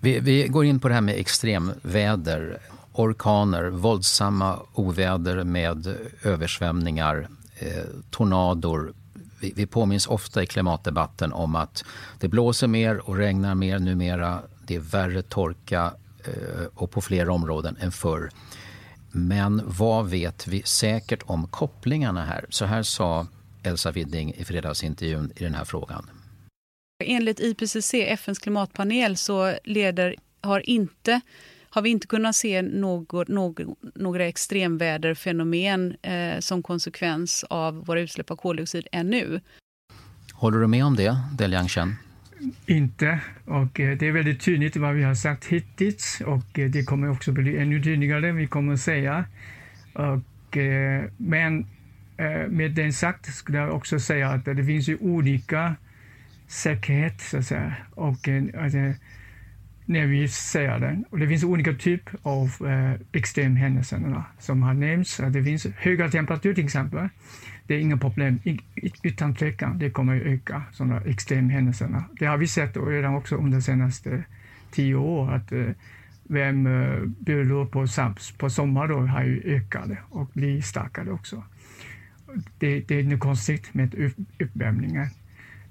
Vi, 0.00 0.20
vi 0.20 0.48
går 0.48 0.64
in 0.64 0.80
på 0.80 0.88
det 0.88 0.94
här 0.94 1.00
med 1.00 1.14
extremväder, 1.14 2.58
orkaner, 2.92 3.70
våldsamma 3.70 4.58
oväder 4.74 5.44
med 5.44 5.96
översvämningar, 6.22 7.28
eh, 7.58 7.84
tornador, 8.10 8.92
vi, 9.44 9.52
vi 9.56 9.66
påminns 9.66 10.06
ofta 10.06 10.42
i 10.42 10.46
klimatdebatten 10.46 11.32
om 11.32 11.56
att 11.56 11.84
det 12.20 12.28
blåser 12.28 12.66
mer 12.66 13.08
och 13.08 13.16
regnar 13.16 13.54
mer 13.54 13.78
numera. 13.78 14.42
Det 14.66 14.74
är 14.74 14.80
värre 14.80 15.22
torka 15.22 15.92
eh, 16.24 16.66
och 16.74 16.90
på 16.90 17.00
fler 17.00 17.28
områden 17.28 17.76
än 17.80 17.92
förr. 17.92 18.30
Men 19.12 19.62
vad 19.64 20.10
vet 20.10 20.46
vi 20.46 20.62
säkert 20.62 21.22
om 21.26 21.48
kopplingarna 21.48 22.24
här? 22.24 22.46
Så 22.48 22.64
här 22.64 22.82
sa 22.82 23.26
Elsa 23.62 23.90
Widding 23.90 24.34
i 24.34 24.44
fredagsintervjun 24.44 25.32
i 25.36 25.44
den 25.44 25.54
här 25.54 25.64
frågan. 25.64 26.10
Enligt 27.04 27.40
IPCC, 27.40 27.94
FNs 27.94 28.38
klimatpanel, 28.38 29.16
så 29.16 29.54
leder, 29.64 30.14
har 30.40 30.70
inte 30.70 31.20
har 31.74 31.82
vi 31.82 31.90
inte 31.90 32.06
kunnat 32.06 32.36
se 32.36 32.62
något, 32.62 33.28
något, 33.28 33.58
några 33.94 34.26
extremväderfenomen 34.26 35.96
eh, 36.02 36.38
som 36.40 36.62
konsekvens 36.62 37.44
av 37.50 37.84
våra 37.86 38.00
utsläpp 38.00 38.30
av 38.30 38.36
koldioxid 38.36 38.86
ännu. 38.92 39.40
Håller 40.32 40.58
du 40.58 40.66
med 40.66 40.84
om 40.84 40.96
det, 40.96 41.16
Deliang 41.38 41.68
Chen? 41.68 41.94
Inte. 42.66 43.20
Och 43.44 43.80
eh, 43.80 43.98
det 43.98 44.08
är 44.08 44.12
väldigt 44.12 44.40
tydligt 44.40 44.76
vad 44.76 44.94
vi 44.94 45.02
har 45.02 45.14
sagt 45.14 45.44
hittills 45.44 46.22
och 46.26 46.58
eh, 46.58 46.70
det 46.70 46.84
kommer 46.84 47.10
också 47.10 47.32
bli 47.32 47.58
ännu 47.58 47.82
tydligare, 47.82 48.32
vi 48.32 48.46
kommer 48.46 48.72
att 48.72 48.80
säga. 48.80 49.24
Och, 49.92 50.56
eh, 50.56 51.04
men 51.16 51.66
med 52.48 52.70
det 52.70 52.92
sagt 52.92 53.34
skulle 53.34 53.58
jag 53.58 53.74
också 53.74 54.00
säga 54.00 54.28
att 54.28 54.44
det 54.44 54.64
finns 54.64 54.88
ju 54.88 54.96
olika 54.96 55.76
säkerhet, 56.48 57.20
så 57.20 57.38
att 57.38 57.46
säga. 57.46 57.76
Och, 57.94 58.28
alltså, 58.58 58.78
när 59.86 60.06
vi 60.06 60.28
ser 60.28 60.78
den 60.78 61.04
Och 61.10 61.18
det 61.18 61.28
finns 61.28 61.44
olika 61.44 61.74
typer 61.74 62.18
av 62.22 62.66
eh, 62.66 63.00
extremhändelser 63.12 64.22
som 64.38 64.62
har 64.62 64.74
nämnts. 64.74 65.16
Det 65.16 65.42
finns 65.42 65.66
höga 65.76 66.08
temperaturer 66.08 66.54
till 66.54 66.64
exempel. 66.64 67.08
Det 67.66 67.74
är 67.74 67.78
inga 67.78 67.96
problem, 67.96 68.40
utan 69.02 69.34
tvekan. 69.34 69.78
Det 69.78 69.90
kommer 69.90 70.16
att 70.16 70.26
öka, 70.26 70.62
sådana 70.72 71.00
extremhändelserna. 71.00 72.04
Det 72.18 72.26
har 72.26 72.36
vi 72.36 72.46
sett 72.46 72.76
redan 72.76 73.14
också 73.14 73.36
under 73.36 73.58
de 73.58 73.62
senaste 73.62 74.24
tio 74.70 74.94
åren. 74.94 75.34
Att 75.34 75.52
eh, 75.52 75.66
värmebölor 76.24 77.62
eh, 77.62 77.68
på, 77.68 77.86
på 78.38 78.50
sommaren 78.50 79.08
har 79.08 79.24
ju 79.24 79.42
ökat 79.44 79.90
och 80.10 80.30
blivit 80.32 80.64
starkare 80.64 81.10
också. 81.10 81.42
Det, 82.58 82.80
det 82.80 82.94
är 82.94 83.00
inte 83.00 83.16
konstigt 83.16 83.74
med 83.74 84.12
uppvärmningen. 84.38 85.08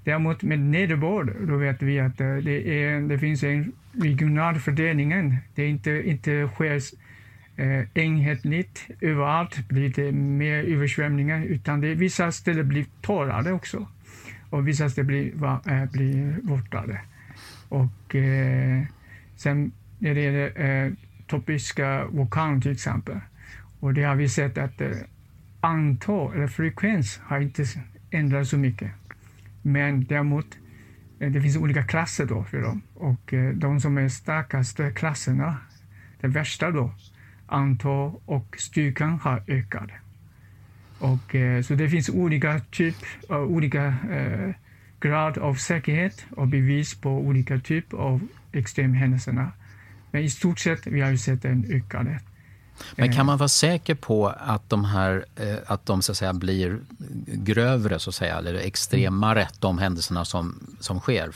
Däremot 0.04 0.42
med 0.42 0.58
nederbörd, 0.58 1.32
då 1.48 1.56
vet 1.56 1.82
vi 1.82 2.00
att 2.00 2.20
eh, 2.20 2.36
det, 2.36 2.84
är, 2.84 3.00
det 3.00 3.18
finns 3.18 3.42
en 3.42 3.72
regional 3.92 4.54
fördelning. 4.54 5.38
Det 5.54 5.62
är 5.62 5.68
inte, 5.68 5.90
inte 5.90 6.48
sker 6.54 6.80
eh, 7.56 7.84
enhetligt 7.94 8.86
överallt 9.00 9.68
blir 9.68 9.88
det 9.88 10.12
mer 10.12 10.64
översvämningar, 10.64 11.44
utan 11.44 11.80
det, 11.80 11.94
vissa 11.94 12.32
ställen 12.32 12.68
blir 12.68 12.86
torrare 13.00 13.52
också 13.52 13.86
och 14.50 14.68
vissa 14.68 14.90
ställen 14.90 15.06
blir, 15.06 15.32
va, 15.34 15.60
äh, 15.66 15.84
blir 15.90 16.36
våtare. 16.42 17.00
Och 17.68 18.14
eh, 18.14 18.82
sen 19.36 19.72
när 19.98 20.14
det 20.14 20.20
gäller 20.20 20.84
eh, 20.86 20.92
tropiska 21.30 22.04
vulkaner 22.06 22.60
till 22.60 22.72
exempel, 22.72 23.20
och 23.80 23.94
det 23.94 24.02
har 24.02 24.14
vi 24.14 24.28
sett 24.28 24.58
att 24.58 24.80
eh, 24.80 24.90
antal 25.60 26.34
eller 26.34 26.46
frekvens 26.46 27.20
har 27.24 27.40
inte 27.40 27.64
ändrats 28.10 28.50
så 28.50 28.58
mycket. 28.58 28.90
Men 29.66 30.04
däremot, 30.04 30.58
eh, 31.18 31.30
det 31.30 31.40
finns 31.40 31.56
olika 31.56 31.82
klasser 31.82 32.26
då 32.26 32.44
för 32.44 32.62
dem 32.62 32.82
och 32.94 33.32
eh, 33.32 33.54
de 33.54 33.80
som 33.80 33.98
är 33.98 34.08
starkaste 34.08 34.90
klasserna, 34.90 35.56
det 36.20 36.28
värsta 36.28 36.70
då, 36.70 36.94
antal 37.46 38.20
och 38.24 38.56
styrkan 38.58 39.18
har 39.22 39.42
ökat. 39.46 39.90
Och, 40.98 41.34
eh, 41.34 41.62
så 41.62 41.74
det 41.74 41.88
finns 41.88 42.08
olika 42.08 42.60
typ, 42.70 42.96
olika 43.28 43.84
eh, 44.10 44.54
grad 45.00 45.38
av 45.38 45.54
säkerhet 45.54 46.26
och 46.30 46.48
bevis 46.48 46.94
på 46.94 47.10
olika 47.10 47.58
typer 47.58 47.96
av 47.96 48.28
extremhändelserna. 48.52 49.52
Men 50.10 50.22
i 50.22 50.30
stort 50.30 50.58
sett 50.58 50.86
vi 50.86 51.00
har 51.00 51.10
vi 51.10 51.18
sett 51.18 51.44
en 51.44 51.64
ökad. 51.70 52.06
Men 52.96 53.12
kan 53.12 53.26
man 53.26 53.38
vara 53.38 53.48
säker 53.48 53.94
på 53.94 54.28
att 54.28 54.70
de 54.70 54.84
här 54.84 55.24
eh, 55.36 55.56
att 55.66 55.86
de 55.86 56.02
så 56.02 56.12
att 56.12 56.18
säga 56.18 56.32
blir 56.32 56.78
grövre 57.26 57.98
så 57.98 58.10
att 58.10 58.14
säga, 58.14 58.38
eller 58.38 58.54
extremare, 58.54 59.48
de 59.58 59.78
händelserna 59.78 60.24
som, 60.24 60.76
som 60.80 61.00
sker, 61.00 61.30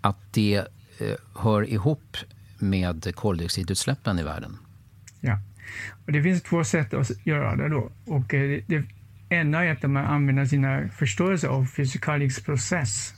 att 0.00 0.16
det 0.30 0.54
eh, 0.98 1.14
hör 1.34 1.70
ihop 1.70 2.16
med 2.58 3.14
koldioxidutsläppen 3.14 4.18
i 4.18 4.22
världen? 4.22 4.56
Ja, 5.20 5.38
och 6.06 6.12
det 6.12 6.22
finns 6.22 6.42
två 6.42 6.64
sätt 6.64 6.94
att 6.94 7.26
göra 7.26 7.56
det 7.56 7.68
då. 7.68 7.90
Och 8.06 8.34
eh, 8.34 8.48
det, 8.48 8.64
det 8.66 8.84
ena 9.36 9.64
är 9.64 9.72
att 9.72 9.82
man 9.82 10.06
använder 10.06 10.44
sina 10.44 10.88
förståelse 10.88 11.48
av 11.48 11.66
fysikalisk 11.66 12.44
process. 12.44 13.14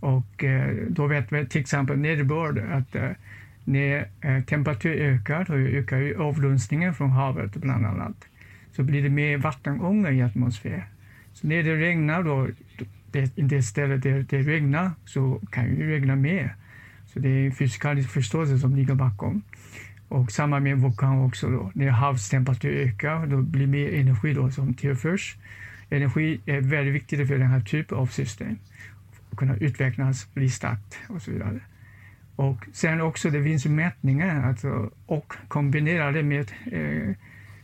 Och 0.00 0.44
då 0.88 1.06
vet 1.06 1.32
vi 1.32 1.46
till 1.46 1.60
exempel 1.60 1.98
nederbörd 1.98 2.58
att 2.58 3.16
när 3.64 4.08
eh, 4.20 4.40
temperatur 4.44 5.00
ökar, 5.00 5.44
då 5.44 5.54
ökar 5.54 5.98
ju 5.98 6.22
avdunstningen 6.22 6.94
från 6.94 7.10
havet 7.10 7.56
bland 7.56 7.86
annat, 7.86 8.16
så 8.72 8.82
blir 8.82 9.02
det 9.02 9.08
mer 9.08 9.38
vattenånga 9.38 10.10
i 10.10 10.22
atmosfären. 10.22 10.82
Så 11.32 11.46
när 11.46 11.62
det 11.62 11.76
regnar 11.76 12.22
då, 12.22 12.48
det, 13.10 13.32
det 13.36 13.62
stället 13.62 14.02
där 14.02 14.26
det 14.28 14.42
regnar, 14.42 14.90
så 15.04 15.40
kan 15.50 15.64
det 15.64 15.86
regna 15.86 16.16
mer. 16.16 16.56
Så 17.06 17.18
det 17.18 17.28
är 17.28 17.50
fysikalisk 17.50 18.10
förståelse 18.10 18.58
som 18.58 18.76
ligger 18.76 18.94
bakom. 18.94 19.42
Och 20.08 20.32
samma 20.32 20.60
med 20.60 20.78
vulkan 20.78 21.18
också. 21.18 21.50
Då. 21.50 21.70
När 21.74 21.88
havstemperatur 21.88 22.88
ökar 22.88 23.26
då 23.26 23.42
blir 23.42 23.66
mer 23.66 23.94
energi 23.94 24.34
då 24.34 24.50
som 24.50 24.74
tillförs. 24.74 25.36
Energi 25.90 26.40
är 26.46 26.60
väldigt 26.60 26.94
viktigt 26.94 27.28
för 27.28 27.38
den 27.38 27.48
här 27.48 27.60
typen 27.60 27.98
av 27.98 28.06
system. 28.06 28.56
Att 29.30 29.38
kunna 29.38 29.56
utvecklas, 29.56 30.34
bli 30.34 30.50
starkt 30.50 30.98
och 31.08 31.22
så 31.22 31.30
vidare. 31.30 31.60
Och 32.36 32.66
sen 32.72 33.00
också, 33.00 33.30
det 33.30 33.44
finns 33.44 33.66
mätningar 33.66 34.48
alltså, 34.48 34.90
och 35.06 35.34
kombinerade 35.48 36.22
med 36.22 36.52
eh, 36.72 37.14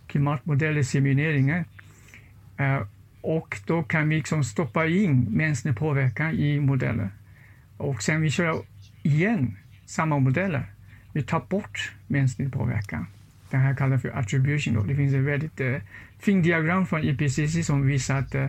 klimatmodeller, 0.07 0.83
simuleringar. 0.83 1.65
Eh, 2.57 2.83
och 3.21 3.61
då 3.67 3.83
kan 3.83 4.09
vi 4.09 4.17
liksom 4.17 4.45
stoppa 4.45 4.87
in 4.87 5.27
mänsklig 5.31 5.77
påverkan 5.77 6.31
i 6.31 6.61
modeller. 6.61 7.11
Och 7.77 8.03
sen 8.03 8.21
vi 8.21 8.31
kör 8.31 8.63
igen 9.03 9.57
samma 9.87 10.19
modeller 10.19 10.67
vi 11.19 11.23
tar 11.23 11.43
bort 11.49 11.93
mänsklig 12.07 12.53
påverkan. 12.53 13.07
Det 13.51 13.57
här 13.57 13.75
kallas 13.75 14.03
för 14.03 14.19
attribution. 14.19 14.75
Då. 14.75 14.83
Det 14.83 14.97
finns 14.97 15.15
ett 15.15 15.21
väldigt 15.21 15.61
eh, 15.61 15.77
fint 16.19 16.45
diagram 16.45 16.87
från 16.87 17.05
IPCC 17.05 17.67
som 17.67 17.87
visar 17.87 18.19
att 18.19 18.35
eh, 18.35 18.49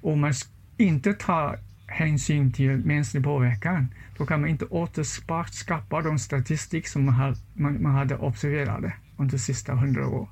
om 0.00 0.20
man 0.20 0.32
inte 0.76 1.12
tar 1.12 1.58
hänsyn 1.86 2.52
till 2.52 2.76
mänsklig 2.76 3.24
påverkan, 3.24 3.88
då 4.18 4.26
kan 4.26 4.40
man 4.40 4.50
inte 4.50 4.64
återskapa 4.64 6.02
de 6.02 6.18
statistik 6.18 6.88
som 6.88 7.04
man, 7.04 7.14
har, 7.14 7.34
man, 7.54 7.82
man 7.82 7.94
hade 7.94 8.16
observerat 8.16 8.92
under 9.16 9.32
de 9.32 9.38
sista 9.38 9.74
hundra 9.74 10.08
åren. 10.08 10.28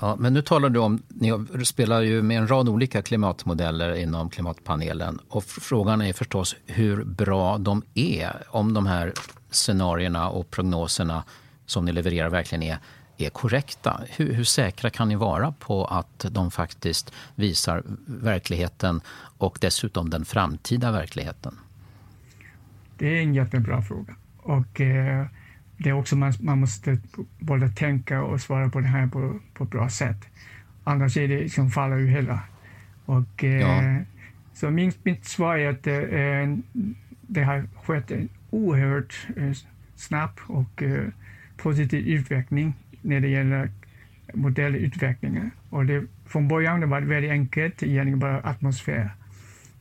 Ja, 0.00 0.16
men 0.18 0.34
nu 0.34 0.42
talar 0.42 0.68
du 0.68 0.80
om, 0.80 1.02
ni 1.08 1.32
spelar 1.64 2.00
ju 2.00 2.22
med 2.22 2.38
en 2.38 2.48
rad 2.48 2.68
olika 2.68 3.02
klimatmodeller 3.02 3.94
inom 3.94 4.30
klimatpanelen 4.30 5.18
och 5.28 5.44
frågan 5.44 6.02
är 6.02 6.12
förstås 6.12 6.56
hur 6.66 7.04
bra 7.04 7.58
de 7.58 7.82
är, 7.94 8.42
om 8.48 8.74
de 8.74 8.86
här 8.86 9.12
scenarierna 9.50 10.28
och 10.28 10.50
prognoserna 10.50 11.24
som 11.66 11.84
ni 11.84 11.92
levererar 11.92 12.28
verkligen 12.28 12.62
är, 12.62 12.78
är 13.16 13.30
korrekta. 13.30 14.00
Hur, 14.08 14.32
hur, 14.32 14.44
säkra 14.44 14.90
kan 14.90 15.08
ni 15.08 15.16
vara 15.16 15.52
på 15.52 15.84
att 15.84 16.26
de 16.30 16.50
faktiskt 16.50 17.12
visar 17.34 17.82
verkligheten 18.06 19.00
och 19.38 19.58
dessutom 19.60 20.10
den 20.10 20.24
framtida 20.24 20.92
verkligheten? 20.92 21.58
Det 23.02 23.18
är 23.18 23.22
en 23.22 23.34
jättebra 23.34 23.82
fråga. 23.82 24.14
Och, 24.36 24.80
eh, 24.80 25.26
det 25.76 25.88
är 25.88 25.92
också 25.92 26.16
man, 26.16 26.32
man 26.40 26.58
måste 26.58 26.98
både 27.38 27.68
tänka 27.68 28.22
och 28.22 28.40
svara 28.40 28.68
på 28.68 28.80
det 28.80 28.86
här 28.86 29.06
på, 29.06 29.40
på 29.54 29.64
ett 29.64 29.70
bra 29.70 29.88
sätt. 29.88 30.28
Annars 30.84 31.16
är 31.16 31.28
det 31.28 31.40
liksom 31.40 31.70
faller 31.70 31.96
ju 31.96 32.06
hela. 32.06 32.40
Och, 33.04 33.44
eh, 33.44 33.60
ja. 33.60 33.98
Så 34.54 34.70
min, 34.70 34.92
mitt 35.02 35.24
svar 35.24 35.58
är 35.58 35.68
att 35.70 35.86
eh, 35.86 36.58
det 37.20 37.42
har 37.42 37.64
skett 37.84 38.10
en 38.10 38.28
oerhört 38.50 39.26
eh, 39.36 39.52
snabb 39.96 40.40
och 40.46 40.82
eh, 40.82 41.08
positiv 41.56 42.06
utveckling 42.06 42.74
när 43.00 43.20
det 43.20 43.28
gäller 43.28 43.70
modellutvecklingen. 44.34 45.50
Och 45.70 45.86
det, 45.86 46.04
från 46.26 46.48
början 46.48 46.80
det 46.80 46.86
var 46.86 47.00
det 47.00 47.06
väldigt 47.06 47.30
enkelt, 47.30 47.82
egentligen 47.82 48.18
bara 48.18 48.40
atmosfär. 48.40 49.10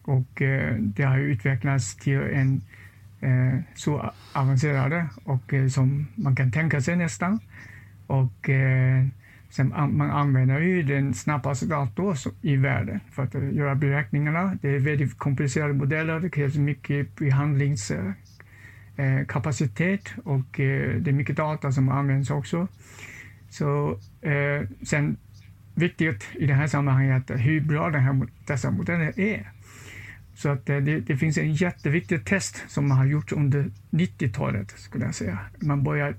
Och 0.02 0.42
eh, 0.42 0.76
det 0.76 1.04
har 1.04 1.18
utvecklats 1.18 1.96
till 1.96 2.22
en 2.22 2.56
eh, 2.56 2.62
Eh, 3.22 3.60
så 3.76 4.12
avancerade 4.34 5.06
och 5.24 5.54
eh, 5.54 5.68
som 5.68 6.08
man 6.16 6.36
kan 6.36 6.52
tänka 6.52 6.82
sig 6.82 6.96
nästan. 6.96 7.40
Och 8.08 8.50
eh, 8.50 9.06
sen, 9.50 9.70
man 9.70 10.12
använder 10.12 10.60
ju 10.60 10.84
den 10.84 11.14
snabbaste 11.14 11.66
datorn 11.66 12.16
i 12.42 12.56
världen 12.56 13.00
för 13.12 13.24
att 13.24 13.36
uh, 13.36 13.56
göra 13.56 13.76
beräkningarna. 13.76 14.58
Det 14.62 14.70
är 14.70 14.80
väldigt 14.80 15.18
komplicerade 15.18 15.74
modeller, 15.74 16.20
det 16.20 16.30
krävs 16.30 16.56
mycket 16.56 17.16
behandlingskapacitet 17.16 20.08
eh, 20.08 20.14
eh, 20.18 20.24
och 20.24 20.46
det 20.56 21.08
är 21.08 21.12
mycket 21.12 21.38
data 21.38 21.72
som 21.72 21.90
används 21.90 22.30
också. 22.30 22.68
Så 23.50 24.00
sen 24.84 25.18
viktigt 25.76 26.28
i 26.34 26.46
det 26.46 26.54
här 26.54 26.68
sammanhanget 26.68 27.30
är 27.30 27.38
hur 27.38 27.62
bra 27.62 27.90
den 27.90 28.02
här, 28.02 28.28
dessa 28.48 28.72
modeller 28.72 29.20
är. 29.20 29.52
Så 30.42 30.50
att 30.50 30.66
det, 30.66 30.80
det, 30.80 31.18
finns 31.18 31.38
en 31.38 31.54
jätteviktig 31.54 32.26
test 32.26 32.64
som 32.68 32.88
man 32.88 32.98
har 32.98 33.06
gjort 33.06 33.32
under 33.32 33.72
90-talet, 33.92 34.74
skulle 34.78 35.06
jag 35.06 35.16
säga. 35.16 35.40
Man 35.60 35.84
börjar 35.84 36.16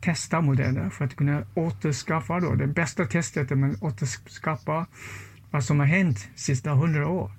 testa 0.00 0.40
modeller 0.40 0.90
för 0.90 1.04
att 1.04 1.16
kunna 1.16 1.42
återskaffa 1.54 2.40
då, 2.40 2.54
det 2.54 2.66
bästa 2.66 3.04
testet 3.04 3.50
är 3.50 3.70
att 3.70 3.82
återskapa 3.82 4.86
vad 5.50 5.64
som 5.64 5.80
har 5.80 5.86
hänt 5.86 6.28
de 6.34 6.40
sista 6.40 6.70
hundra 6.70 7.08
år 7.08 7.30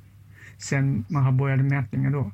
sedan 0.57 1.05
man 1.07 1.23
har 1.23 1.31
börjat 1.31 1.59
mätningen 1.59 2.11
då. 2.11 2.31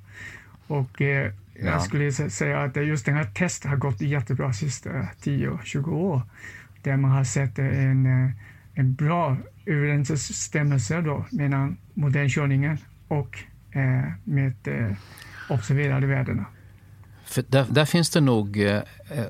Och 0.68 1.02
eh, 1.02 1.32
jag 1.54 1.82
skulle 1.82 2.12
säga 2.12 2.62
att 2.62 2.76
just 2.76 3.06
den 3.06 3.16
här 3.16 3.30
testet 3.34 3.70
har 3.70 3.78
gått 3.78 4.02
jättebra 4.02 4.46
de 4.46 4.54
sista 4.54 4.90
10-20 4.90 5.90
år. 5.90 6.22
Där 6.82 6.98
man 6.98 7.12
har 7.12 7.24
sett 7.24 7.60
en, 7.60 8.06
eh, 8.06 8.32
en 8.74 8.94
bra 8.94 9.38
överensstämmelse 9.66 11.02
då 11.02 11.26
mellan 11.32 11.78
modernkörningen 11.94 12.78
och 13.08 13.38
eh, 13.38 13.53
Eh, 13.76 14.12
med 14.24 14.56
eh, 14.68 14.96
observerade 15.50 16.08
värdena. 16.08 16.46
För 17.26 17.44
där, 17.48 17.66
där, 17.70 17.86
finns 17.86 18.10
det 18.10 18.22
nog 18.22 18.62
eh, 18.62 18.82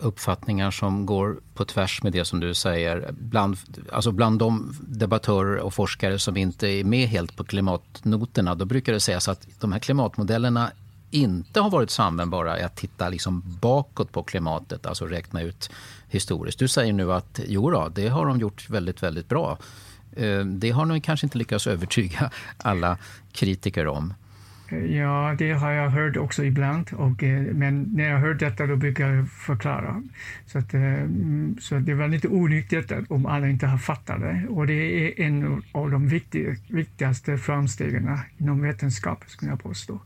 uppfattningar 0.01 0.71
som 0.71 1.05
går 1.05 1.39
på 1.53 1.65
tvärs 1.65 2.03
med 2.03 2.11
det 2.11 2.25
som 2.25 2.39
du 2.39 2.53
säger. 2.53 3.11
Bland, 3.11 3.57
alltså 3.91 4.11
bland 4.11 4.39
de 4.39 4.75
debattörer 4.81 5.57
och 5.57 5.73
forskare 5.73 6.19
som 6.19 6.37
inte 6.37 6.67
är 6.67 6.83
med 6.83 7.07
helt 7.07 7.35
på 7.35 7.43
klimatnoterna, 7.43 8.55
då 8.55 8.65
brukar 8.65 8.93
det 8.93 8.99
sägas 8.99 9.27
att 9.27 9.47
de 9.59 9.71
här 9.71 9.79
klimatmodellerna 9.79 10.71
inte 11.11 11.59
har 11.59 11.69
varit 11.69 11.89
så 11.89 12.03
användbara 12.03 12.57
är 12.57 12.65
att 12.65 12.75
titta 12.75 13.09
liksom 13.09 13.57
bakåt 13.61 14.11
på 14.11 14.23
klimatet, 14.23 14.85
alltså 14.85 15.05
räkna 15.05 15.41
ut 15.41 15.71
historiskt. 16.09 16.59
Du 16.59 16.67
säger 16.67 16.93
nu 16.93 17.13
att 17.13 17.39
jo 17.47 17.69
då, 17.69 17.89
det 17.95 18.07
har 18.07 18.25
de 18.25 18.39
gjort 18.39 18.69
väldigt, 18.69 19.03
väldigt 19.03 19.29
bra. 19.29 19.57
Det 20.45 20.71
har 20.71 20.85
nog 20.85 21.03
kanske 21.03 21.25
inte 21.25 21.37
lyckats 21.37 21.67
övertyga 21.67 22.31
alla 22.57 22.97
kritiker 23.31 23.87
om. 23.87 24.13
Ja, 24.73 25.35
det 25.37 25.51
har 25.51 25.71
jag 25.71 25.89
hört 25.89 26.17
också 26.17 26.43
ibland. 26.43 26.89
Och, 26.93 27.23
eh, 27.23 27.41
men 27.41 27.83
när 27.93 28.09
jag 28.09 28.19
hör 28.19 28.33
detta 28.33 28.67
då 28.67 28.75
brukar 28.75 29.09
jag 29.09 29.29
förklara. 29.29 30.03
Så, 30.45 30.57
att, 30.57 30.73
eh, 30.73 30.81
så 31.61 31.75
det 31.75 31.93
var 31.93 32.07
lite 32.07 32.27
onyttigt 32.27 32.91
om 33.09 33.25
alla 33.25 33.47
inte 33.47 33.67
har 33.67 33.77
fattat 33.77 34.19
det. 34.19 34.45
Och 34.49 34.67
det 34.67 34.73
är 34.73 35.25
en 35.25 35.63
av 35.71 35.91
de 35.91 36.07
viktigaste 36.67 37.37
framstegen 37.37 38.17
inom 38.37 38.61
vetenskap, 38.61 39.23
skulle 39.27 39.51
jag 39.51 39.63
påstå. 39.63 39.99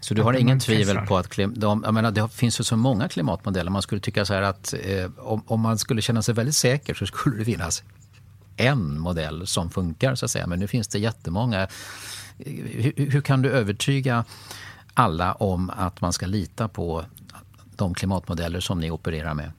Så 0.00 0.14
du 0.14 0.22
har 0.22 0.34
ingen 0.34 0.60
tvivel 0.60 0.98
på 0.98 1.16
att 1.16 1.36
de, 1.36 1.82
jag 1.84 1.94
menar, 1.94 2.10
det 2.10 2.28
finns 2.28 2.60
ju 2.60 2.64
så 2.64 2.76
många 2.76 3.08
klimatmodeller. 3.08 3.70
Man 3.70 3.82
skulle 3.82 4.00
tycka 4.00 4.24
så 4.24 4.34
här 4.34 4.42
att 4.42 4.74
eh, 4.84 5.10
om, 5.18 5.42
om, 5.46 5.60
man 5.60 5.78
skulle 5.78 6.02
känna 6.02 6.22
sig 6.22 6.34
väldigt 6.34 6.54
säker 6.54 6.94
så 6.94 7.06
skulle 7.06 7.36
det 7.36 7.44
finnas 7.44 7.82
en 8.56 8.98
modell 8.98 9.46
som 9.46 9.70
funkar 9.70 10.14
så 10.14 10.24
att 10.24 10.30
säga. 10.30 10.46
Men 10.46 10.58
nu 10.58 10.66
finns 10.66 10.88
det 10.88 10.98
jättemånga. 10.98 11.68
Hur, 12.38 13.10
hur 13.10 13.20
kan 13.20 13.42
du 13.42 13.50
övertyga 13.50 14.24
alla 14.94 15.32
om 15.32 15.70
att 15.70 16.00
man 16.00 16.12
ska 16.12 16.26
lita 16.26 16.68
på 16.68 17.04
de 17.76 17.94
klimatmodeller 17.94 18.60
som 18.60 18.80
ni 18.80 18.90
opererar 18.90 19.34
med? 19.34 19.52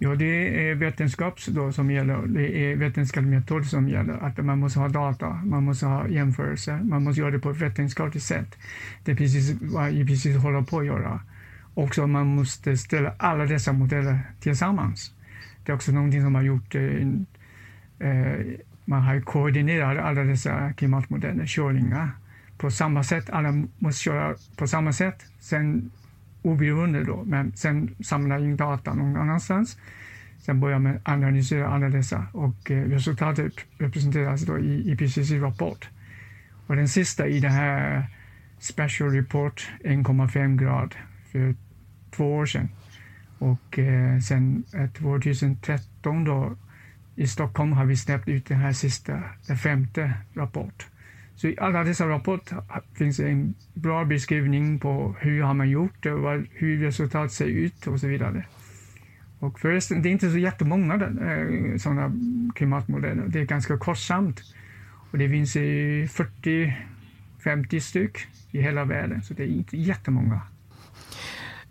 Ja, 0.00 0.14
det 0.14 0.68
är 0.70 0.74
vetenskap 0.74 1.40
då 1.46 1.72
som 1.72 1.90
gäller. 1.90 2.26
Det 2.26 2.58
är 2.58 2.76
vetenskaplig 2.76 3.30
metod 3.30 3.66
som 3.66 3.88
gäller. 3.88 4.12
Att 4.12 4.44
man 4.44 4.58
måste 4.58 4.78
ha 4.78 4.88
data, 4.88 5.28
man 5.28 5.64
måste 5.64 5.86
ha 5.86 6.08
jämförelser, 6.08 6.80
man 6.82 7.04
måste 7.04 7.20
göra 7.20 7.30
det 7.30 7.38
på 7.38 7.50
ett 7.50 7.56
vetenskapligt 7.56 8.22
sätt. 8.22 8.58
Det 9.04 9.12
är 9.12 9.16
precis 9.16 9.56
vad 9.60 9.92
IPCC 9.92 10.26
håller 10.42 10.62
på 10.62 10.78
att 10.78 10.86
göra. 10.86 11.20
Också 11.74 12.06
man 12.06 12.26
måste 12.26 12.76
ställa 12.76 13.12
alla 13.18 13.44
dessa 13.44 13.72
modeller 13.72 14.20
tillsammans. 14.40 15.12
Det 15.64 15.72
är 15.72 15.76
också 15.76 15.92
någonting 15.92 16.22
som 16.22 16.34
har 16.34 16.42
gjort 16.42 16.74
eh 16.74 17.08
man 18.88 19.02
har 19.02 19.20
koordinerat 19.20 20.04
alla 20.04 20.24
dessa 20.24 20.72
klimatmodeller, 20.72 21.46
körningar 21.46 22.10
på 22.58 22.70
samma 22.70 23.04
sätt. 23.04 23.30
Alla 23.30 23.64
måste 23.78 24.02
köra 24.02 24.34
på 24.56 24.66
samma 24.66 24.92
sätt. 24.92 25.24
Sen 25.40 25.90
oberoende 26.42 27.04
då, 27.04 27.24
men 27.24 27.52
sen 27.56 27.94
samla 28.00 28.38
in 28.38 28.56
data 28.56 28.94
någon 28.94 29.16
annanstans. 29.16 29.78
Sen 30.38 30.60
börjar 30.60 30.78
man 30.78 31.00
analysera 31.04 31.68
alla 31.68 31.88
dessa 31.88 32.26
och 32.32 32.70
eh, 32.70 32.88
resultatet 32.88 33.52
representeras 33.78 34.42
då 34.42 34.58
i 34.58 34.92
IPCC-rapport. 34.92 35.88
Och 36.66 36.76
den 36.76 36.88
sista 36.88 37.26
i 37.26 37.40
den 37.40 37.52
här 37.52 38.06
Special 38.58 39.10
Report 39.10 39.70
1,5 39.84 40.56
grad 40.56 40.94
för 41.32 41.54
två 42.10 42.36
år 42.36 42.46
sedan. 42.46 42.68
Och 43.38 43.78
eh, 43.78 44.18
sen 44.20 44.64
2013 44.98 46.24
då 46.24 46.56
i 47.18 47.26
Stockholm 47.26 47.72
har 47.72 47.84
vi 47.84 47.96
släppt 47.96 48.28
ut 48.28 48.46
den 48.46 48.58
här 48.58 48.72
sista, 48.72 49.22
den 49.46 49.56
femte 49.56 50.12
rapport. 50.34 50.86
Så 51.34 51.48
i 51.48 51.58
alla 51.58 51.84
dessa 51.84 52.08
rapporter 52.08 52.62
finns 52.94 53.20
en 53.20 53.54
bra 53.74 54.04
beskrivning 54.04 54.78
på 54.78 55.16
hur 55.20 55.42
har 55.42 55.54
man 55.54 55.70
gjort 55.70 56.02
det, 56.02 56.12
och 56.12 56.42
hur 56.50 56.80
resultatet 56.80 57.32
ser 57.32 57.46
ut 57.46 57.86
och 57.86 58.00
så 58.00 58.06
vidare. 58.06 58.44
Och 59.38 59.60
förresten, 59.60 60.02
det 60.02 60.08
är 60.08 60.10
inte 60.10 60.30
så 60.30 60.38
jättemånga 60.38 60.94
eh, 60.94 61.76
sådana 61.76 62.12
klimatmodeller. 62.54 63.24
Det 63.28 63.40
är 63.40 63.44
ganska 63.44 63.78
kostsamt. 63.78 64.40
Och 65.10 65.18
det 65.18 65.28
finns 65.28 65.56
40-50 65.56 67.80
styck 67.80 68.18
i 68.50 68.62
hela 68.62 68.84
världen, 68.84 69.22
så 69.22 69.34
det 69.34 69.42
är 69.42 69.46
inte 69.46 69.76
jättemånga. 69.76 70.40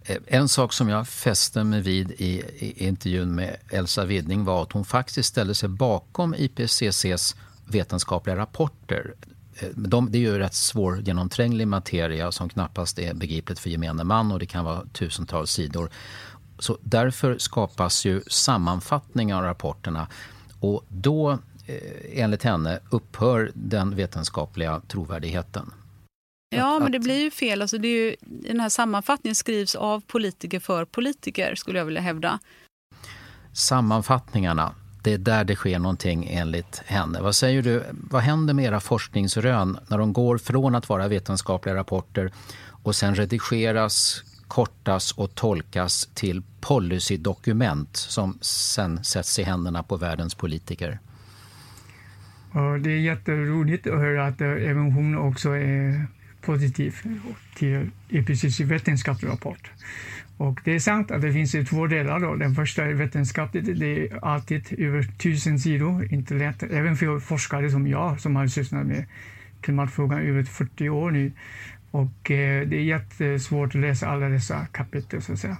Eh, 0.08 0.18
en 0.28 0.50
sak 0.50 0.74
som 0.74 0.90
jag 0.90 1.08
fäste 1.08 1.64
mig 1.64 1.82
vid 1.82 2.12
i, 2.12 2.44
i 2.58 2.88
intervjun 2.88 3.36
med 3.36 3.58
Elsa 3.70 4.06
Widding 4.06 4.44
var 4.44 4.64
att 4.64 4.72
hon 4.72 4.86
faktiskt 4.86 5.30
ställde 5.30 5.56
sig 5.56 5.70
bakom 5.70 6.36
IPCCs 6.36 7.36
vetenskapliga 7.66 8.36
rapporter. 8.36 9.14
Eh, 9.56 9.70
de, 9.76 10.12
det 10.12 10.18
är 10.18 10.20
ju 10.20 10.40
rätt 10.40 10.54
svårgenomtränglig 10.54 11.68
materia 11.68 12.32
som 12.32 12.50
knappast 12.50 13.00
är 13.00 13.14
begripligt 13.14 13.60
för 13.60 13.70
gemene 13.70 14.04
man 14.04 14.32
och 14.32 14.40
det 14.40 14.46
kan 14.46 14.66
vara 14.66 14.86
tusentals 14.94 15.52
sidor. 15.52 15.90
Så 16.60 16.78
därför 16.82 17.38
skapas 17.38 18.06
ju 18.06 18.22
sammanfattningar 18.28 19.38
av 19.38 19.44
rapporterna 19.44 20.08
och 20.60 20.86
då, 20.90 21.32
eh, 21.66 22.22
enligt 22.24 22.44
henne, 22.44 22.80
upphör 22.90 23.52
den 23.54 23.96
vetenskapliga 23.96 24.82
trovärdigheten. 24.88 25.72
Ja, 26.50 26.80
men 26.80 26.92
det 26.92 27.00
blir 27.00 27.24
ju 27.24 27.32
fel. 27.32 27.62
Alltså 27.62 27.78
det 27.78 27.88
är 27.88 28.10
ju, 28.10 28.16
den 28.22 28.60
här 28.60 28.70
sammanfattningen 28.70 29.36
skrivs 29.36 29.76
av 29.76 30.00
politiker 30.00 30.60
för 30.60 30.86
politiker, 30.86 31.56
skulle 31.56 31.78
jag 31.78 31.86
vilja 31.86 32.02
hävda. 32.02 32.40
Sammanfattningarna, 33.54 34.76
det 35.04 35.14
är 35.14 35.18
där 35.18 35.44
det 35.44 35.56
sker 35.56 35.80
någonting 35.80 36.28
enligt 36.32 36.82
henne. 36.86 37.22
Vad 37.22 37.36
säger 37.36 37.62
du, 37.62 37.84
vad 37.92 38.22
händer 38.22 38.54
med 38.54 38.66
era 38.66 38.80
forskningsrön 38.80 39.80
när 39.88 39.98
de 39.98 40.14
går 40.14 40.38
från 40.38 40.76
att 40.76 40.90
vara 40.90 41.08
vetenskapliga 41.08 41.76
rapporter 41.76 42.32
och 42.84 42.96
sen 42.96 43.16
redigeras, 43.16 44.24
kortas 44.48 45.12
och 45.12 45.36
tolkas 45.36 46.10
till 46.14 46.44
policydokument 46.62 47.98
som 47.98 48.38
sen 48.42 49.04
sätts 49.04 49.40
i 49.40 49.44
händerna 49.44 49.84
på 49.84 49.98
världens 49.98 50.36
politiker? 50.36 51.00
Och 52.52 52.80
det 52.80 52.90
är 52.90 53.00
jätteroligt 53.00 53.88
att 53.88 54.00
höra 54.00 54.28
att 54.28 54.42
även 54.42 54.92
hon 54.92 55.18
också 55.18 55.50
är 55.50 56.08
positiv 56.48 56.96
till 57.56 57.90
IPCC 58.10 58.60
vetenskaplig 58.60 59.30
rapport. 59.30 59.72
Och 60.38 60.62
det 60.64 60.76
är 60.76 60.80
sant 60.80 61.12
att 61.12 61.22
det 61.22 61.34
finns 61.34 61.56
två 61.70 61.88
delar. 61.88 62.20
Då. 62.20 62.36
Den 62.36 62.56
första 62.56 62.86
är 62.86 62.94
vetenskapligt. 62.94 63.80
Det 63.80 64.08
är 64.08 64.26
alltid 64.26 64.80
över 64.80 65.04
tusen 65.04 65.60
sidor. 65.60 66.14
Inte 66.14 66.34
lätt, 66.34 66.64
även 66.64 66.96
för 66.96 67.20
forskare 67.20 67.72
som 67.72 67.88
jag 67.88 68.20
som 68.20 68.36
har 68.36 68.48
sysslat 68.48 68.86
med 68.86 69.06
klimatfrågan 69.62 70.20
över 70.20 70.44
40 70.44 70.90
år 70.90 71.12
nu. 71.12 71.32
Och 71.92 72.32
eh, 72.32 72.68
det 72.68 72.78
är 72.78 72.84
jättesvårt 72.84 73.76
att 73.76 73.82
läsa 73.82 74.08
alla 74.08 74.30
dessa 74.30 74.66
kapitel. 74.66 75.22
Så 75.22 75.34
att 75.34 75.40
säga. 75.40 75.58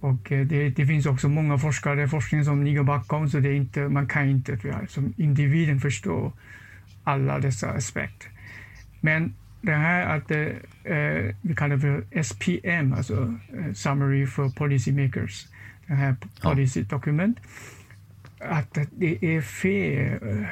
Och 0.00 0.32
eh, 0.32 0.46
det, 0.46 0.70
det, 0.70 0.86
finns 0.86 1.06
också 1.06 1.28
många 1.28 1.58
forskare, 1.58 2.08
forskning 2.08 2.44
som 2.44 2.64
ligger 2.64 2.82
bakom, 2.82 3.28
så 3.28 3.40
det 3.40 3.48
är 3.48 3.54
inte, 3.54 3.88
man 3.88 4.08
kan 4.08 4.28
inte 4.28 4.58
jag, 4.62 4.90
som 4.90 5.14
individen 5.16 5.80
förstå 5.80 6.32
alla 7.04 7.38
dessa 7.38 7.70
aspekter. 7.70 8.28
Men 9.00 9.34
det 9.64 9.74
här 9.74 10.16
att 10.16 10.30
eh, 10.30 11.34
vi 11.40 11.54
kallar 11.56 11.78
för 11.78 12.22
SPM, 12.22 12.92
alltså 12.92 13.34
eh, 13.58 13.72
Summary 13.72 14.26
for 14.26 14.48
Policy 14.50 14.92
Makers, 14.92 15.46
det 15.86 15.94
här 15.94 16.16
policydokument, 16.42 17.38
att 18.38 18.78
det 18.90 19.36
är 19.36 19.40
fel. 19.40 20.22
Eh, 20.22 20.46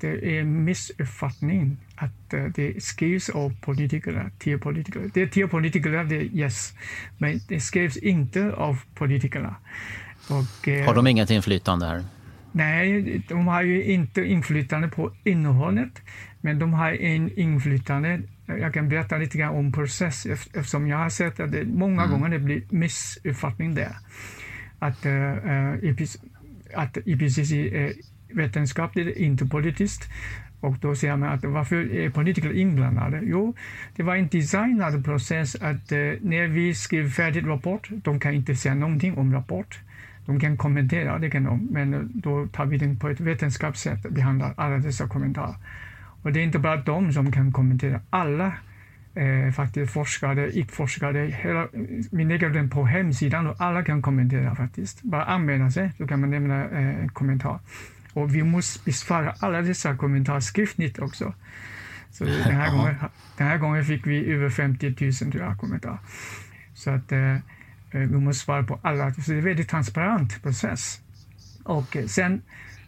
det 0.00 0.38
är 0.38 0.44
missuppfattning 0.44 1.76
att 1.96 2.34
eh, 2.34 2.44
det 2.44 2.82
skrivs 2.82 3.28
av 3.28 3.54
politiker 3.60 4.30
till 4.38 4.58
politiker. 4.58 5.10
Det 5.14 5.22
är 5.22 5.26
till 5.26 5.48
politiker, 5.48 5.90
det 5.90 6.16
är 6.16 6.22
yes, 6.22 6.74
men 7.18 7.40
det 7.48 7.60
skrivs 7.60 7.96
inte 7.96 8.52
av 8.52 8.80
politikerna. 8.94 9.56
Och, 10.28 10.68
eh, 10.68 10.86
har 10.86 10.94
de 10.94 11.06
inget 11.06 11.30
inflytande 11.30 11.86
här? 11.86 12.04
Nej, 12.52 13.22
de 13.28 13.46
har 13.46 13.62
ju 13.62 13.84
inte 13.84 14.24
inflytande 14.24 14.88
på 14.88 15.12
innehållet, 15.24 16.02
men 16.40 16.58
de 16.58 16.72
har 16.72 16.92
en 16.92 17.38
inflytande 17.38 18.22
jag 18.46 18.74
kan 18.74 18.88
berätta 18.88 19.18
lite 19.18 19.38
grann 19.38 19.54
om 19.54 19.72
process 19.72 20.26
eftersom 20.26 20.88
jag 20.88 20.96
har 20.96 21.10
sett 21.10 21.40
att 21.40 21.52
det 21.52 21.64
många 21.64 22.02
mm. 22.02 22.12
gånger 22.12 22.28
det 22.28 22.38
blir 22.38 22.62
missuppfattning 22.70 23.74
där. 23.74 23.96
Att, 24.78 25.06
uh, 25.06 25.84
IPC, 25.84 26.16
att 26.74 26.96
IPCC 27.04 27.52
är 27.52 27.92
vetenskapligt, 28.32 29.16
inte 29.16 29.46
politiskt. 29.46 30.10
Och 30.60 30.76
då 30.80 30.96
säger 30.96 31.16
man 31.16 31.28
att 31.28 31.44
varför 31.44 31.94
är 31.94 32.10
politiker 32.10 32.52
inblandade? 32.52 33.20
Jo, 33.22 33.54
det 33.96 34.02
var 34.02 34.16
en 34.16 34.28
designad 34.28 35.04
process 35.04 35.54
att 35.54 35.92
uh, 35.92 36.12
när 36.20 36.46
vi 36.46 36.74
skriver 36.74 37.10
färdigt 37.10 37.44
rapport, 37.44 37.88
de 37.90 38.20
kan 38.20 38.34
inte 38.34 38.56
säga 38.56 38.74
någonting 38.74 39.18
om 39.18 39.32
rapport. 39.32 39.80
De 40.26 40.40
kan 40.40 40.56
kommentera, 40.56 41.18
det 41.18 41.30
kan 41.30 41.44
de, 41.44 41.68
men 41.70 42.10
då 42.14 42.46
tar 42.46 42.66
vi 42.66 42.78
den 42.78 42.98
på 42.98 43.08
ett 43.08 43.20
vetenskapligt 43.20 43.80
sätt 43.80 44.04
och 44.04 44.12
behandlar 44.12 44.54
alla 44.56 44.78
dessa 44.78 45.08
kommentarer. 45.08 45.54
Och 46.24 46.32
det 46.32 46.40
är 46.40 46.44
inte 46.44 46.58
bara 46.58 46.76
de 46.76 47.12
som 47.12 47.32
kan 47.32 47.52
kommentera. 47.52 48.00
Alla 48.10 48.52
eh, 49.14 49.52
faktiskt 49.52 49.92
forskare, 49.92 50.58
icke-forskare. 50.58 51.26
Hela, 51.26 51.68
vi 52.10 52.24
lägger 52.24 52.50
den 52.50 52.70
på 52.70 52.84
hemsidan 52.84 53.46
och 53.46 53.60
alla 53.60 53.82
kan 53.82 54.02
kommentera 54.02 54.54
faktiskt. 54.54 55.02
Bara 55.02 55.24
anmäla 55.24 55.70
sig 55.70 55.92
så 55.98 56.06
kan 56.06 56.20
man 56.20 56.30
lämna 56.30 56.64
eh, 56.64 57.00
en 57.02 57.08
kommentar. 57.08 57.58
Och 58.12 58.34
vi 58.34 58.42
måste 58.42 58.84
besvara 58.84 59.34
alla 59.38 59.62
dessa 59.62 59.96
kommentarer 59.96 60.40
skriftligt 60.40 60.98
också. 60.98 61.34
Så 62.10 62.24
den 62.24 62.56
här, 62.56 62.76
gången, 62.76 62.94
den 63.36 63.46
här 63.46 63.58
gången 63.58 63.84
fick 63.84 64.06
vi 64.06 64.32
över 64.32 64.50
50 64.50 64.94
000 65.00 65.12
tror 65.12 65.44
jag, 65.44 65.58
kommentarer. 65.58 65.98
Så 66.74 66.90
att 66.90 67.12
eh, 67.12 67.36
vi 67.90 68.06
måste 68.06 68.44
svara 68.44 68.62
på 68.62 68.78
alla. 68.82 69.14
Så 69.14 69.20
det 69.30 69.32
är 69.32 69.38
en 69.38 69.44
väldigt 69.44 69.68
transparent 69.68 70.42
process. 70.42 71.00
Och 71.64 71.96
sen 72.06 72.42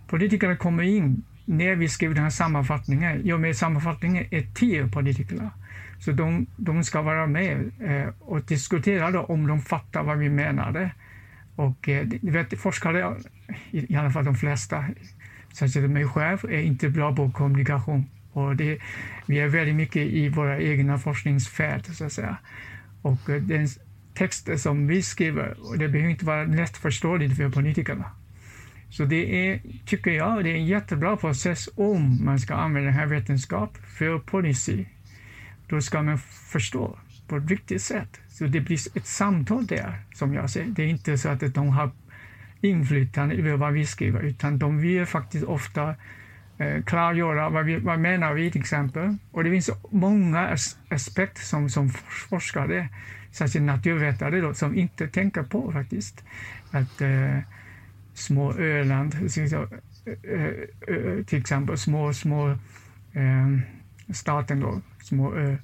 politikerna 0.07 0.57
kommer 0.57 0.83
in 0.83 1.23
när 1.47 1.77
vi 1.77 1.89
skriver 1.89 2.15
den 2.15 2.25
här 2.25 2.31
sammanfattningen. 2.31 3.21
ja, 3.25 3.39
med 3.39 3.57
sammanfattningen 3.57 4.27
är 4.31 4.47
tio 4.55 4.89
politiker. 4.89 5.51
Så 5.99 6.13
de, 6.13 6.47
de 6.57 6.85
ska 6.85 7.03
vara 7.03 7.27
med 7.27 7.71
eh, 7.81 8.09
och 8.21 8.43
diskutera 8.43 9.11
då 9.11 9.21
om 9.21 9.47
de 9.47 9.63
fattar 9.63 10.03
vad 10.03 10.19
vi 10.19 10.29
menade. 10.29 10.91
Och 11.57 11.89
eh, 11.89 12.07
vet, 12.23 12.59
forskare, 12.59 13.17
i, 13.71 13.93
i 13.93 13.97
alla 13.97 14.11
fall 14.11 14.25
de 14.25 14.35
flesta, 14.35 14.85
särskilt 15.53 15.91
mig 15.91 16.09
själv, 16.09 16.45
är 16.45 16.61
inte 16.61 16.89
bra 16.89 17.17
på 17.17 17.31
kommunikation. 17.31 18.07
Och 18.33 18.57
det, 18.57 18.79
vi 19.27 19.39
är 19.39 19.49
väldigt 19.49 19.75
mycket 19.75 20.03
i 20.03 20.29
våra 20.29 20.61
egna 20.61 20.99
forskningsfält, 20.99 21.97
så 21.97 22.05
att 22.05 22.13
säga. 22.13 22.37
Och 23.03 23.31
eh, 23.31 23.43
den 23.43 23.69
text 24.15 24.49
som 24.59 24.87
vi 24.87 25.03
skriver, 25.03 25.57
och 25.69 25.79
det 25.79 25.89
behöver 25.89 26.11
inte 26.11 26.25
vara 26.25 26.45
lättförståeligt 26.45 27.37
för 27.37 27.51
politikerna. 27.51 28.05
Så 28.91 29.05
det 29.05 29.51
är, 29.51 29.61
tycker 29.87 30.11
jag, 30.11 30.45
det 30.45 30.51
är 30.51 30.55
en 30.55 30.67
jättebra 30.67 31.17
process 31.17 31.69
om 31.75 32.25
man 32.25 32.39
ska 32.39 32.55
använda 32.55 32.87
den 32.91 32.99
här 32.99 33.07
vetenskap 33.07 33.77
för 33.77 34.19
policy. 34.19 34.85
Då 35.67 35.81
ska 35.81 36.03
man 36.03 36.19
förstå 36.19 36.99
på 37.29 37.37
ett 37.37 37.51
riktigt 37.51 37.83
sätt. 37.83 38.21
Så 38.29 38.45
det 38.45 38.61
blir 38.61 38.79
ett 38.97 39.07
samtal 39.07 39.67
där, 39.67 40.01
som 40.15 40.35
jag 40.35 40.51
ser. 40.51 40.65
Det 40.65 40.83
är 40.83 40.87
inte 40.87 41.19
så 41.19 41.29
att 41.29 41.55
de 41.55 41.69
har 41.69 41.91
inflytande 42.61 43.35
över 43.35 43.57
vad 43.57 43.73
vi 43.73 43.87
skriver, 43.87 44.21
utan 44.21 44.59
de 44.59 44.79
vill 44.79 45.07
faktiskt 45.07 45.45
ofta 45.45 45.95
eh, 46.59 46.83
klargöra 46.83 47.49
vad, 47.49 47.65
vi, 47.65 47.77
vad 47.77 47.99
menar 47.99 48.35
vi 48.35 48.51
till 48.51 48.61
exempel. 48.61 49.17
Och 49.31 49.45
det 49.45 49.51
finns 49.51 49.71
många 49.91 50.57
aspekter 50.89 51.43
som, 51.43 51.71
som 51.71 51.91
forskare, 52.31 52.89
särskilt 53.33 53.65
naturvetare, 53.65 54.41
då, 54.41 54.55
som 54.55 54.75
inte 54.75 55.09
tänker 55.09 55.43
på 55.43 55.73
faktiskt. 55.73 56.25
Att 56.71 57.01
eh, 57.01 57.39
små 58.17 58.53
Öland, 58.53 59.15
eh, 59.15 59.53
eh, 59.53 60.45
eh, 60.89 61.25
till 61.25 61.39
exempel 61.39 61.79
små, 61.79 62.13
små 62.13 62.51
eh, 63.13 63.59
staten 64.13 64.61
då, 64.61 64.81
små 65.03 65.35
ö. 65.35 65.57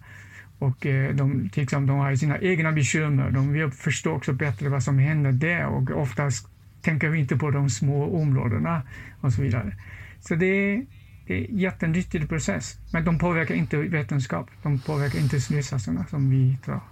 Och 0.58 0.86
de, 1.14 1.48
till 1.52 1.62
exempel, 1.62 1.86
de 1.86 1.98
har 1.98 2.14
sina 2.14 2.38
egna 2.38 2.72
bekymmer. 2.72 3.30
De 3.30 3.52
vill 3.52 3.70
förstå 3.70 4.12
också 4.12 4.32
bättre 4.32 4.68
vad 4.68 4.82
som 4.82 4.98
händer 4.98 5.32
där 5.32 5.66
och 5.66 5.90
oftast 5.90 6.48
tänker 6.82 7.08
vi 7.08 7.18
inte 7.18 7.36
på 7.36 7.50
de 7.50 7.70
små 7.70 8.22
områdena 8.22 8.82
och 9.20 9.32
så 9.32 9.42
vidare. 9.42 9.76
Så 10.20 10.34
det 10.34 10.46
är, 10.46 10.86
det 11.26 11.34
är 11.34 11.50
en 11.50 11.58
jättenyttig 11.58 12.28
process. 12.28 12.78
Men 12.92 13.04
de 13.04 13.18
påverkar 13.18 13.54
inte 13.54 13.76
vetenskap. 13.76 14.50
De 14.62 14.78
påverkar 14.78 15.18
inte 15.18 15.40
slutsatserna 15.40 16.06
som 16.06 16.30
vi 16.30 16.58
drar. 16.64 16.91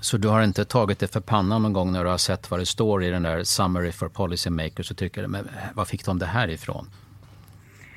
Så 0.00 0.16
du 0.16 0.28
har 0.28 0.42
inte 0.42 0.64
tagit 0.64 0.98
det 0.98 1.08
för 1.12 1.20
pannan 1.20 1.62
någon 1.62 1.72
gång 1.72 1.92
när 1.92 2.04
du 2.04 2.10
har 2.10 2.18
sett 2.18 2.50
vad 2.50 2.60
det 2.60 2.66
står 2.66 3.04
i 3.04 3.10
den 3.10 3.22
där 3.22 3.44
Summary 3.44 3.92
for 3.92 4.08
Policy 4.08 4.50
Makers 4.50 4.90
och 4.90 4.96
tycker, 4.96 5.26
men 5.26 5.48
var 5.74 5.84
fick 5.84 6.04
de 6.04 6.18
det 6.18 6.26
här 6.26 6.48
ifrån? 6.48 6.90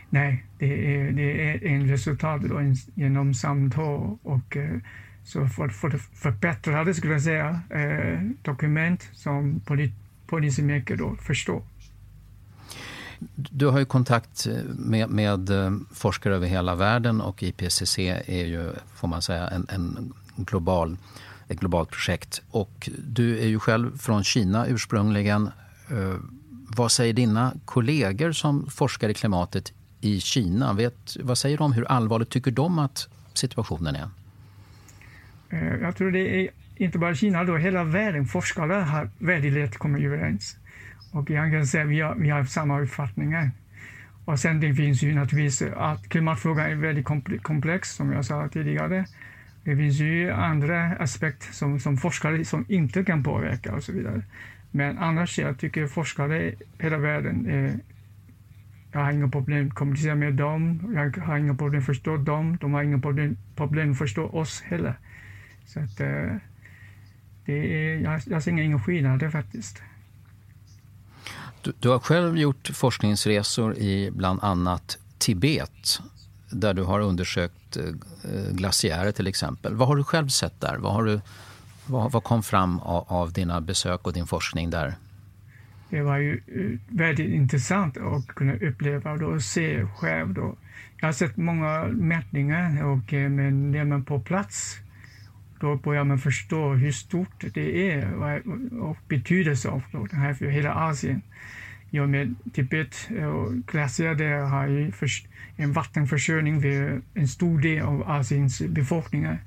Nej, 0.09 0.45
det 0.57 0.95
är, 0.95 1.11
det 1.11 1.51
är 1.51 1.65
en 1.65 1.89
resultat 1.89 2.41
då, 2.41 2.57
en, 2.57 2.75
genom 2.95 3.33
samtal 3.33 4.17
och 4.23 4.57
eh, 4.57 4.77
så 5.23 5.47
för, 5.47 5.69
för 5.69 5.97
förbättrade, 5.97 6.93
skulle 6.93 7.13
jag 7.13 7.21
säga, 7.21 7.61
eh, 7.69 8.21
dokument 8.41 9.09
som 9.13 9.59
polit, 9.59 9.91
policymaker 10.27 10.95
då 10.95 11.15
förstår. 11.15 11.63
Du 13.35 13.67
har 13.67 13.79
ju 13.79 13.85
kontakt 13.85 14.47
med, 14.75 15.09
med, 15.09 15.49
eh, 15.49 15.71
forskare 15.93 16.35
över 16.35 16.47
hela 16.47 16.75
världen 16.75 17.21
och 17.21 17.43
IPCC 17.43 17.99
är 18.25 18.45
ju, 18.45 18.73
får 18.95 19.07
man 19.07 19.21
säga, 19.21 19.47
en, 19.47 19.65
en 19.69 20.13
global 20.35 20.97
ett 21.51 21.59
globalt 21.59 21.89
projekt. 21.89 22.41
Och 22.51 22.89
du 23.07 23.39
är 23.39 23.47
ju 23.47 23.59
själv 23.59 23.97
från 23.97 24.23
Kina 24.23 24.67
ursprungligen. 24.67 25.49
Eh, 25.89 26.15
vad 26.75 26.91
säger 26.91 27.13
dina 27.13 27.53
kollegor 27.65 28.31
som 28.31 28.69
forskar 28.69 29.09
i 29.09 29.13
klimatet 29.13 29.73
i 30.01 30.19
Kina? 30.19 30.73
Vet, 30.73 31.17
vad 31.23 31.37
säger 31.37 31.57
de? 31.57 31.73
Hur 31.73 31.85
allvarligt 31.85 32.29
tycker 32.29 32.51
de 32.51 32.79
att 32.79 33.07
situationen 33.33 33.95
är? 33.95 34.09
Eh, 35.49 35.75
jag 35.81 35.95
tror 35.95 36.11
det 36.11 36.41
är 36.41 36.49
inte 36.75 36.97
bara 36.97 37.15
Kina, 37.15 37.43
då, 37.43 37.57
hela 37.57 37.83
världen. 37.83 38.25
Forskare 38.25 38.73
har 38.73 39.09
väldigt 39.17 39.53
lätt 39.53 39.77
kommit 39.77 40.03
överens. 40.03 40.57
Och 41.11 41.29
jag 41.29 41.51
kan 41.51 41.67
säga 41.67 41.83
att 41.83 41.89
vi 41.89 42.01
har, 42.01 42.15
vi 42.15 42.29
har 42.29 42.45
samma 42.45 42.81
uppfattningar. 42.81 43.51
Och 44.25 44.39
sen 44.39 44.59
det 44.59 44.73
finns 44.73 45.03
ju 45.03 45.15
naturligtvis 45.15 45.61
att 45.75 46.09
klimatfrågan 46.09 46.71
är 46.71 46.75
väldigt 46.75 47.05
komplex, 47.43 47.95
som 47.95 48.11
jag 48.11 48.25
sa 48.25 48.47
tidigare. 48.47 49.05
Det 49.63 49.75
finns 49.75 49.99
ju 49.99 50.31
andra 50.31 50.83
aspekter 50.85 51.53
som, 51.53 51.79
som 51.79 51.97
forskare 51.97 52.45
som 52.45 52.65
inte 52.69 53.03
kan 53.03 53.23
påverka 53.23 53.75
och 53.75 53.83
så 53.83 53.91
vidare. 53.91 54.21
Men 54.71 54.97
annars 54.97 55.39
jag 55.39 55.59
tycker 55.59 55.87
forskare 55.87 56.43
i 56.43 56.55
hela 56.79 56.97
världen, 56.97 57.47
eh, 57.47 57.73
jag 58.91 58.99
har 58.99 59.11
inga 59.11 59.27
problem 59.29 59.67
att 59.67 59.73
kommunicera 59.73 60.15
med 60.15 60.33
dem, 60.33 60.91
jag 60.95 61.23
har 61.23 61.37
inga 61.37 61.55
problem 61.55 61.79
att 61.79 61.85
förstå 61.85 62.17
dem, 62.17 62.57
de 62.61 62.73
har 62.73 62.83
inga 62.83 62.99
problem, 62.99 63.37
problem 63.55 63.91
att 63.91 63.97
förstå 63.97 64.25
oss 64.25 64.61
heller. 64.61 64.93
Så 65.65 65.79
att, 65.79 65.99
eh, 65.99 66.35
det 67.45 67.93
är, 67.93 67.99
jag, 67.99 68.21
jag 68.25 68.43
ser 68.43 68.51
ingen 68.51 68.83
skillnad 68.83 69.31
faktiskt. 69.31 69.81
Du, 71.61 71.73
du 71.79 71.89
har 71.89 71.99
själv 71.99 72.37
gjort 72.37 72.67
forskningsresor 72.73 73.77
i 73.77 74.11
bland 74.11 74.43
annat 74.43 74.97
Tibet 75.17 76.01
där 76.51 76.73
du 76.73 76.83
har 76.83 76.99
undersökt 76.99 77.77
eh, 77.77 77.83
glaciärer 78.51 79.11
till 79.11 79.27
exempel. 79.27 79.75
Vad 79.75 79.87
har 79.87 79.95
du 79.95 80.03
själv 80.03 80.27
sett 80.27 80.61
där? 80.61 80.77
Vad, 80.77 80.93
har 80.93 81.03
du, 81.03 81.21
vad, 81.85 82.11
vad 82.11 82.23
kom 82.23 82.43
fram 82.43 82.79
av, 82.79 83.05
av, 83.07 83.33
dina 83.33 83.61
besök 83.61 84.07
och 84.07 84.13
din 84.13 84.27
forskning 84.27 84.69
där? 84.69 84.93
Det 85.89 86.01
var 86.01 86.17
ju 86.17 86.41
eh, 86.47 86.95
väldigt 86.97 87.29
intressant 87.29 87.97
att 87.97 88.27
kunna 88.27 88.53
uppleva 88.53 89.11
och 89.11 89.41
se 89.41 89.85
själv. 89.85 90.33
Då. 90.33 90.55
Jag 90.99 91.07
har 91.07 91.13
sett 91.13 91.37
många 91.37 91.87
mätningar, 91.87 92.83
och, 92.83 93.13
eh, 93.13 93.29
men 93.29 93.71
när 93.71 93.85
man 93.85 94.05
på 94.05 94.19
plats 94.19 94.77
då 95.61 95.75
börjar 95.75 96.03
man 96.03 96.19
förstå 96.19 96.73
hur 96.73 96.91
stort 96.91 97.43
det 97.53 97.91
är 97.91 98.13
och 98.81 98.97
betydelsen 99.07 99.71
av 99.71 100.07
det 100.11 100.15
här 100.15 100.33
för 100.33 100.45
hela 100.45 100.73
Asien 100.73 101.21
i 101.91 101.97
eh, 101.97 102.03
och 102.03 102.09
med 102.09 102.35
Tibet 102.53 103.09
och 103.33 103.53
glaciär 103.71 104.45
har 104.45 104.67
ju 104.67 104.91
en 105.55 105.73
vattenförsörjning 105.73 106.61
för 106.61 107.01
en 107.13 107.27
stor 107.27 107.59
del 107.59 107.81
av 107.81 108.11
Asiens 108.11 108.61
befolkningar. 108.61 109.39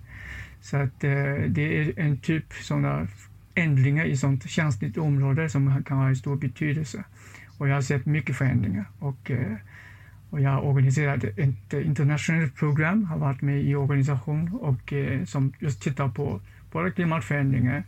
Så 0.61 0.77
att 0.77 1.05
eh, 1.05 1.35
det 1.49 1.79
är 1.79 1.99
en 1.99 2.17
typ 2.17 2.53
sådana 2.53 3.07
ändringar 3.55 4.05
i 4.05 4.17
sådant 4.17 4.51
känsligt 4.51 4.99
område 4.99 5.49
som 5.49 5.85
kan 5.85 5.97
ha 5.97 6.15
stor 6.15 6.37
betydelse. 6.37 7.05
Och 7.59 7.69
jag 7.69 7.75
har 7.75 7.83
sett 7.83 8.07
mycket 8.07 8.37
förändringar. 8.37 8.85
Och, 8.99 9.31
eh, 9.31 9.57
och 10.31 10.41
jag 10.41 10.51
har 10.51 10.61
organiserat 10.61 11.25
ett 11.25 11.73
internationellt 11.73 12.57
program, 12.57 13.05
har 13.05 13.19
varit 13.19 13.43
med 13.43 13.63
i 13.63 13.75
organisation 13.75 14.53
och 14.53 14.93
som 15.27 15.53
just 15.59 15.83
tittar 15.83 16.09
på 16.09 16.41
både 16.73 16.91
klimatförändringar 16.91 17.85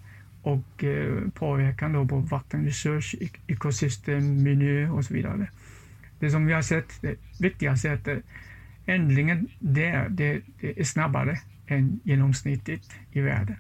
och 0.47 0.85
eh, 0.85 1.29
påverkan 1.35 1.93
då 1.93 2.07
på 2.07 2.19
vattenresurs, 2.19 3.15
ekosystem, 3.47 4.43
miljö 4.43 4.91
och 4.91 5.05
så 5.05 5.15
vidare. 5.15 5.51
Det 6.19 6.31
som 6.31 6.47
vi 6.47 6.53
har 6.53 6.63
sett, 6.63 6.99
det 7.01 7.15
viktigaste 7.41 7.89
är 7.89 7.95
att 7.95 8.09
eh, 8.09 8.17
ändringen 8.87 9.49
där, 9.59 10.09
det, 10.09 10.41
det 10.61 10.81
är 10.81 10.85
snabbare 10.85 11.39
än 11.67 12.01
genomsnittet 12.05 12.81
i 13.13 13.21
världen. 13.21 13.57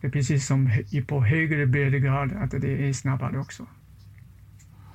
Det 0.00 0.06
är 0.06 0.10
precis 0.10 0.46
som 0.46 0.70
på 1.06 1.24
högre 1.24 1.66
breddgrad, 1.66 2.32
att 2.32 2.50
det 2.50 2.88
är 2.88 2.92
snabbare 2.92 3.38
också 3.38 3.66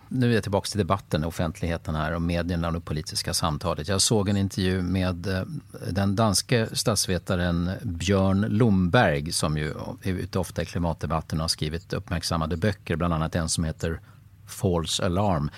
nu 0.10 0.30
är 0.30 0.34
jag 0.34 0.44
tillbaka 0.44 0.66
till 0.66 0.78
debatten, 0.78 1.24
offentligheten 1.24 1.96
här 1.96 2.16
och 2.16 2.22
medierna 2.22 2.68
och 2.68 2.74
det 2.74 2.80
politiska 2.80 3.34
samtalet. 3.34 3.88
Jag 3.88 4.02
såg 4.02 4.30
en 4.30 4.38
intervju 4.38 4.82
med 4.82 5.28
eh, 5.28 5.44
den 5.90 6.16
danske 6.16 6.68
statsvetaren 6.74 7.72
Björn 7.82 8.46
Lomberg 8.50 9.32
som 9.32 9.58
ju 9.58 9.74
är 10.02 10.12
ute 10.12 10.40
ofta 10.40 10.62
i 10.62 10.66
klimatdebatten 10.66 11.40
och 11.40 11.44
har 11.44 11.48
skrivit 11.48 11.94
uppmärksammade 11.94 12.58
böcker, 12.58 12.96
bland 12.96 13.14
annat 13.14 13.36
en 13.36 13.50
som 13.50 13.64
heter 13.64 14.00
False 14.48 15.06
Alarm. 15.06 15.52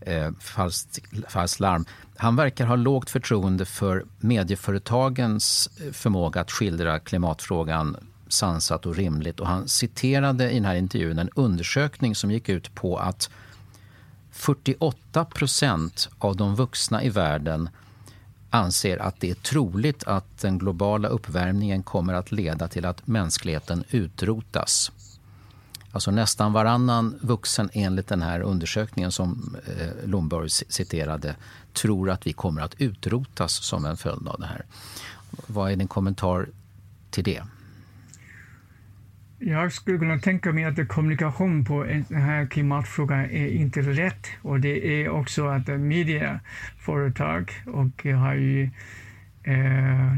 Eh, 0.00 0.30
falskt, 0.40 0.98
falskt 1.28 1.60
larm. 1.60 1.84
Han 2.16 2.36
verkar 2.36 2.66
ha 2.66 2.76
lågt 2.76 3.10
förtroende 3.10 3.64
för 3.64 4.04
medieföretagens 4.18 5.70
eh, 5.80 5.92
förmåga 5.92 6.40
att 6.40 6.50
skildra 6.50 6.98
klimatfrågan 6.98 7.96
sansat 8.28 8.86
och 8.86 8.96
rimligt. 8.96 9.40
Och 9.40 9.46
han 9.46 9.68
citerade 9.68 10.50
i 10.50 10.54
den 10.54 10.64
här 10.64 10.74
intervjun 10.74 11.18
en 11.18 11.30
undersökning 11.34 12.14
som 12.14 12.30
gick 12.30 12.48
ut 12.48 12.74
på 12.74 12.96
att 12.96 13.30
48 14.32 15.24
procent 15.24 16.08
av 16.18 16.36
de 16.36 16.56
vuxna 16.56 17.02
i 17.02 17.08
världen 17.08 17.68
anser 18.50 18.98
att 18.98 19.20
det 19.20 19.30
är 19.30 19.34
troligt 19.34 20.04
att 20.04 20.38
den 20.38 20.58
globala 20.58 21.08
uppvärmningen 21.08 21.82
kommer 21.82 22.14
att 22.14 22.32
leda 22.32 22.68
till 22.68 22.84
att 22.84 23.06
mänskligheten 23.06 23.84
utrotas. 23.90 24.92
Alltså 25.92 26.10
nästan 26.10 26.52
varannan 26.52 27.18
vuxen 27.20 27.70
enligt 27.72 28.08
den 28.08 28.22
här 28.22 28.40
undersökningen 28.40 29.12
som 29.12 29.56
eh, 29.66 30.08
Lomborg 30.08 30.50
citerade 30.50 31.36
tror 31.72 32.10
att 32.10 32.26
vi 32.26 32.32
kommer 32.32 32.62
att 32.62 32.74
utrotas 32.78 33.52
som 33.52 33.84
en 33.84 33.96
följd 33.96 34.28
av 34.28 34.40
det 34.40 34.46
här. 34.46 34.64
Vad 35.46 35.72
är 35.72 35.76
din 35.76 35.88
kommentar 35.88 36.48
till 37.10 37.24
det? 37.24 37.42
Jag 39.44 39.72
skulle 39.72 39.98
kunna 39.98 40.18
tänka 40.18 40.52
mig 40.52 40.64
att 40.64 40.88
kommunikation 40.88 41.64
på 41.64 41.84
den 41.84 42.04
här 42.22 42.46
klimatfrågan 42.46 43.20
är 43.20 43.46
inte 43.46 43.80
rätt. 43.82 44.26
Och 44.42 44.60
det 44.60 45.02
är 45.02 45.08
också 45.08 45.46
att 45.46 45.66
medieföretag 45.66 47.52
och 47.66 48.04
har 48.04 48.34
ju 48.34 48.70
eh, 49.44 50.12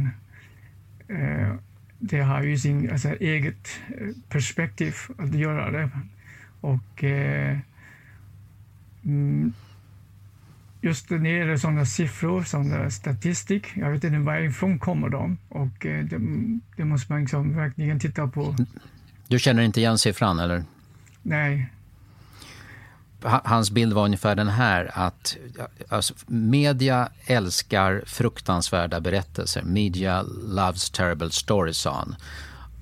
eh, 1.09 1.55
det 1.99 2.21
har 2.21 2.43
ju 2.43 2.59
sin 2.59 2.91
alltså, 2.91 3.09
eget 3.09 3.81
eh, 3.89 4.09
perspektiv 4.29 4.95
att 5.19 5.35
göra 5.35 5.71
det. 5.71 5.91
Och 6.61 7.05
eh, 7.05 7.59
mm, 9.05 9.53
just 10.81 11.11
när 11.11 11.19
det 11.19 11.29
gäller 11.29 11.57
sådana 11.57 11.87
siffror, 11.87 12.43
sådana 12.43 12.91
statistik, 12.91 13.67
jag 13.75 13.91
vet 13.91 14.05
inte 14.05 14.19
varifrån 14.19 14.79
kommer 14.79 15.09
de 15.09 15.39
och 15.49 15.87
eh, 15.87 16.05
det, 16.05 16.19
det, 16.77 16.85
måste 16.85 17.13
man 17.13 17.21
liksom 17.21 17.57
verkligen 17.57 18.01
titta 18.01 18.29
på. 18.29 18.57
Du 19.35 19.39
känner 19.39 19.63
inte 19.63 19.81
igen 19.81 19.99
siffran 19.99 20.39
eller? 20.39 20.65
Nej. 21.23 21.71
Hans 23.23 23.71
bild 23.71 23.93
var 23.93 24.05
ungefär 24.05 24.35
den 24.35 24.49
här 24.49 24.91
att 24.95 25.37
alltså, 25.89 26.15
media 26.27 27.09
älskar 27.27 28.03
fruktansvärda 28.07 29.01
berättelser. 29.01 29.63
Media 29.63 30.23
loves 30.49 30.91
terrible 30.91 31.31
stories, 31.31 31.79
sa 31.79 31.95
han. 31.95 32.17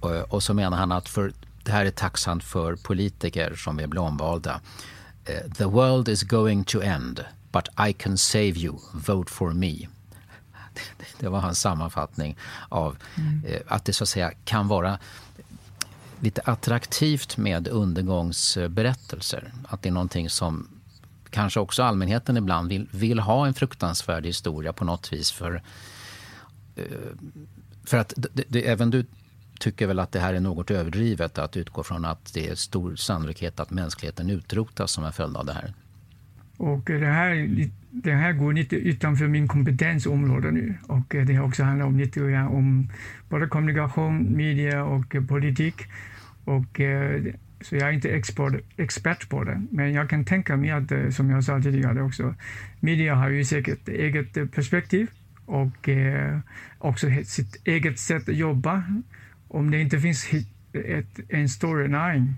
Och, 0.00 0.34
och 0.34 0.42
så 0.42 0.54
menar 0.54 0.76
han 0.76 0.92
att 0.92 1.08
för, 1.08 1.32
det 1.62 1.72
här 1.72 1.86
är 1.86 1.90
tacksamt 1.90 2.44
för 2.44 2.76
politiker 2.76 3.54
som 3.54 3.76
vill 3.76 3.88
bli 3.88 4.00
omvalda. 4.00 4.60
Eh, 5.24 5.52
The 5.52 5.64
world 5.64 6.08
is 6.08 6.22
going 6.22 6.64
to 6.64 6.80
end, 6.82 7.24
but 7.52 7.68
I 7.88 7.92
can 7.92 8.18
save 8.18 8.52
you. 8.52 8.78
Vote 8.94 9.32
for 9.32 9.52
me. 9.52 9.74
Det 11.18 11.28
var 11.28 11.40
hans 11.40 11.60
sammanfattning 11.60 12.36
av 12.68 12.96
mm. 13.18 13.44
Eh, 13.46 13.60
att 13.66 13.84
det 13.84 13.92
så 13.92 14.04
att 14.04 14.08
säga 14.08 14.32
kan 14.44 14.68
vara 14.68 14.98
lite 16.22 16.40
attraktivt 16.44 17.36
med 17.36 17.68
undergångsberättelser. 17.68 19.52
Att 19.68 19.82
det 19.82 19.88
är 19.88 19.92
någonting 19.92 20.30
som 20.30 20.68
kanske 21.30 21.60
också 21.60 21.82
allmänheten 21.82 22.36
ibland 22.36 22.68
vill, 22.68 22.88
vill 22.92 23.18
ha 23.18 23.46
en 23.46 23.54
fruktansvärd 23.54 24.26
historia 24.26 24.72
på 24.72 24.84
något 24.84 25.12
vis. 25.12 25.32
För, 25.32 25.62
eh, 26.76 26.84
för 27.84 27.98
att 27.98 28.14
det, 28.16 28.44
det, 28.48 28.68
även 28.68 28.90
du 28.90 29.06
tycker 29.60 29.86
väl 29.86 29.98
att 29.98 30.12
det 30.12 30.20
här 30.20 30.34
är 30.34 30.40
något 30.40 30.70
överdrivet 30.70 31.38
att 31.38 31.56
utgå 31.56 31.82
från 31.82 32.04
att 32.04 32.34
det 32.34 32.48
är 32.48 32.54
stor 32.54 32.96
sannolikhet 32.96 33.60
att 33.60 33.70
mänskligheten 33.70 34.30
utrotas 34.30 34.92
som 34.92 35.04
en 35.04 35.12
följd 35.12 35.36
av 35.36 35.46
det 35.46 35.52
här. 35.52 35.74
Och 36.56 36.84
det 36.84 37.06
här, 37.06 37.48
det 37.90 38.12
här 38.12 38.32
går 38.32 38.52
lite 38.52 38.76
utanför 38.76 39.28
min 39.28 39.48
kompetensområde 39.48 40.50
nu 40.50 40.74
och 40.86 41.14
det 41.26 41.34
har 41.34 41.46
också 41.46 41.62
handlat 41.62 41.86
om 41.86 41.98
lite 41.98 42.20
om 42.36 42.88
både 43.28 43.46
kommunikation, 43.46 44.36
media 44.36 44.84
och 44.84 45.16
politik. 45.28 45.74
Och, 46.44 46.80
eh, 46.80 47.22
så 47.60 47.76
jag 47.76 47.88
är 47.88 47.92
inte 47.92 48.10
expert, 48.10 48.54
expert 48.76 49.28
på 49.28 49.44
det, 49.44 49.62
men 49.70 49.92
jag 49.92 50.10
kan 50.10 50.24
tänka 50.24 50.56
mig 50.56 50.70
att, 50.70 50.92
eh, 50.92 51.10
som 51.10 51.30
jag 51.30 51.44
sa 51.44 51.62
tidigare 51.62 52.02
också, 52.02 52.34
media 52.80 53.14
har 53.14 53.30
ju 53.30 53.44
säkert 53.44 53.88
eget 53.88 54.36
eh, 54.36 54.46
perspektiv 54.46 55.10
och 55.46 55.88
också 56.78 57.10
sitt 57.24 57.60
eget 57.64 57.98
sätt 57.98 58.28
att 58.28 58.36
jobba. 58.36 58.84
Om 59.48 59.70
det 59.70 59.80
inte 59.80 60.00
finns 60.00 60.30
ett, 60.72 61.20
en 61.28 61.48
storyline 61.48 62.34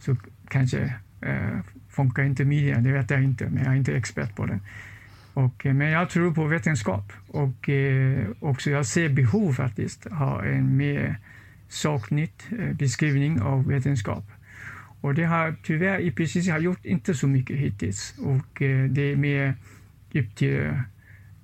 så 0.00 0.16
kanske 0.48 0.94
eh, 1.20 1.58
funkar 1.88 2.22
inte 2.22 2.44
media, 2.44 2.80
det 2.80 2.92
vet 2.92 3.10
jag 3.10 3.22
inte, 3.22 3.48
men 3.50 3.64
jag 3.64 3.72
är 3.72 3.76
inte 3.76 3.96
expert 3.96 4.36
på 4.36 4.46
det. 4.46 4.60
Och, 5.34 5.64
men 5.64 5.90
jag 5.90 6.10
tror 6.10 6.34
på 6.34 6.44
vetenskap 6.44 7.12
och 7.28 7.68
eh, 7.68 8.26
också 8.40 8.70
jag 8.70 8.86
ser 8.86 9.08
behov 9.08 9.52
faktiskt 9.52 10.04
ha 10.04 10.44
en 10.44 10.76
mer 10.76 11.18
sakligt 11.68 12.48
eh, 12.58 12.72
beskrivning 12.72 13.40
av 13.40 13.66
vetenskap. 13.66 14.24
Och 15.00 15.14
det 15.14 15.24
har 15.24 15.56
tyvärr 15.62 16.00
IPCC 16.00 16.48
har 16.48 16.58
gjort 16.58 16.84
inte 16.84 17.14
så 17.14 17.26
mycket 17.26 17.56
hittills 17.56 18.14
och 18.18 18.62
eh, 18.62 18.84
det 18.90 19.02
är 19.02 19.16
mer 19.16 19.54
upp 20.14 20.36
till 20.36 20.62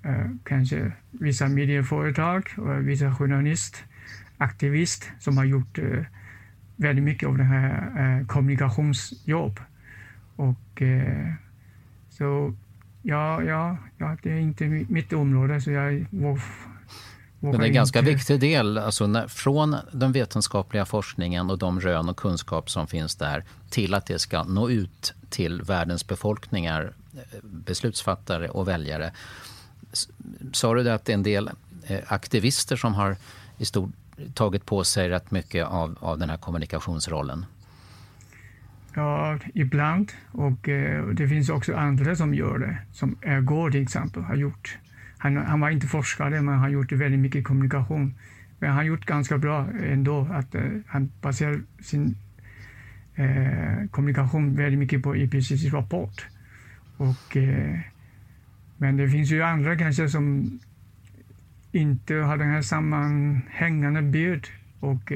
eh, 0.02 0.30
kanske 0.44 0.92
vissa 1.10 1.48
medieföretag 1.48 2.48
och 2.56 2.88
vissa 2.88 3.14
journalist, 3.14 3.84
aktivist 4.38 5.10
som 5.18 5.36
har 5.36 5.44
gjort 5.44 5.78
väldigt 6.76 7.04
mycket 7.04 7.28
av 7.28 7.38
det 7.38 7.44
här 7.44 8.24
kommunikationsjobb. 8.24 9.60
Och 10.36 10.82
så 12.10 12.54
ja, 13.02 13.42
ja, 13.42 13.76
ja, 13.98 14.16
det 14.22 14.32
är 14.32 14.38
inte 14.38 14.64
mitt 14.88 15.12
område 15.12 15.60
så 15.60 15.70
jag 15.70 16.06
men 17.50 17.60
det 17.60 17.64
är 17.64 17.68
en 17.68 17.74
ganska 17.74 18.02
viktig 18.02 18.40
del 18.40 18.78
alltså 18.78 19.06
när, 19.06 19.28
från 19.28 19.76
den 19.92 20.12
vetenskapliga 20.12 20.84
forskningen 20.84 21.50
och 21.50 21.58
de 21.58 21.80
rön 21.80 22.08
och 22.08 22.16
kunskap 22.16 22.70
som 22.70 22.86
finns 22.86 23.16
där 23.16 23.44
till 23.70 23.94
att 23.94 24.06
det 24.06 24.18
ska 24.18 24.44
nå 24.44 24.70
ut 24.70 25.14
till 25.30 25.62
världens 25.62 26.06
befolkningar, 26.06 26.92
eh, 27.14 27.20
beslutsfattare 27.42 28.48
och 28.48 28.68
väljare. 28.68 29.12
Sa 30.52 30.74
du 30.74 30.82
det 30.82 30.94
att 30.94 31.04
det 31.04 31.12
är 31.12 31.14
en 31.14 31.22
del 31.22 31.50
eh, 31.86 32.00
aktivister 32.06 32.76
som 32.76 32.94
har 32.94 33.16
i 33.58 33.64
stor, 33.64 33.90
tagit 34.34 34.66
på 34.66 34.84
sig 34.84 35.08
rätt 35.08 35.30
mycket 35.30 35.66
av, 35.66 35.98
av 36.00 36.18
den 36.18 36.30
här 36.30 36.36
kommunikationsrollen? 36.36 37.46
Ja, 38.94 39.38
ibland. 39.54 40.12
Och 40.32 40.68
eh, 40.68 41.06
det 41.06 41.28
finns 41.28 41.48
också 41.48 41.74
andra 41.74 42.16
som 42.16 42.34
gör 42.34 42.58
det. 42.58 42.78
Som 42.92 43.16
Ergo 43.22 43.70
till 43.70 43.82
exempel 43.82 44.22
har 44.22 44.34
gjort 44.34 44.78
han, 45.24 45.36
han 45.36 45.60
var 45.60 45.70
inte 45.70 45.86
forskare, 45.86 46.42
men 46.42 46.48
han 46.48 46.58
har 46.58 46.68
gjort 46.68 46.92
väldigt 46.92 47.20
mycket 47.20 47.44
kommunikation. 47.44 48.14
Men 48.58 48.68
han 48.68 48.76
har 48.76 48.84
gjort 48.84 49.06
ganska 49.06 49.38
bra 49.38 49.68
ändå. 49.82 50.28
att 50.30 50.54
uh, 50.54 50.80
Han 50.86 51.12
baserar 51.20 51.60
sin 51.80 52.16
uh, 53.18 53.86
kommunikation 53.90 54.56
väldigt 54.56 54.78
mycket 54.78 55.02
på 55.02 55.16
IPCCs 55.16 55.72
rapport. 55.72 56.26
Och, 56.96 57.36
uh, 57.36 57.78
men 58.76 58.96
det 58.96 59.08
finns 59.08 59.30
ju 59.30 59.42
andra 59.42 59.76
kanske 59.76 60.08
som 60.08 60.58
inte 61.72 62.14
har 62.14 62.36
den 62.36 62.50
här 62.50 62.62
sammanhängande 62.62 64.02
bild. 64.02 64.46
Och, 64.80 65.12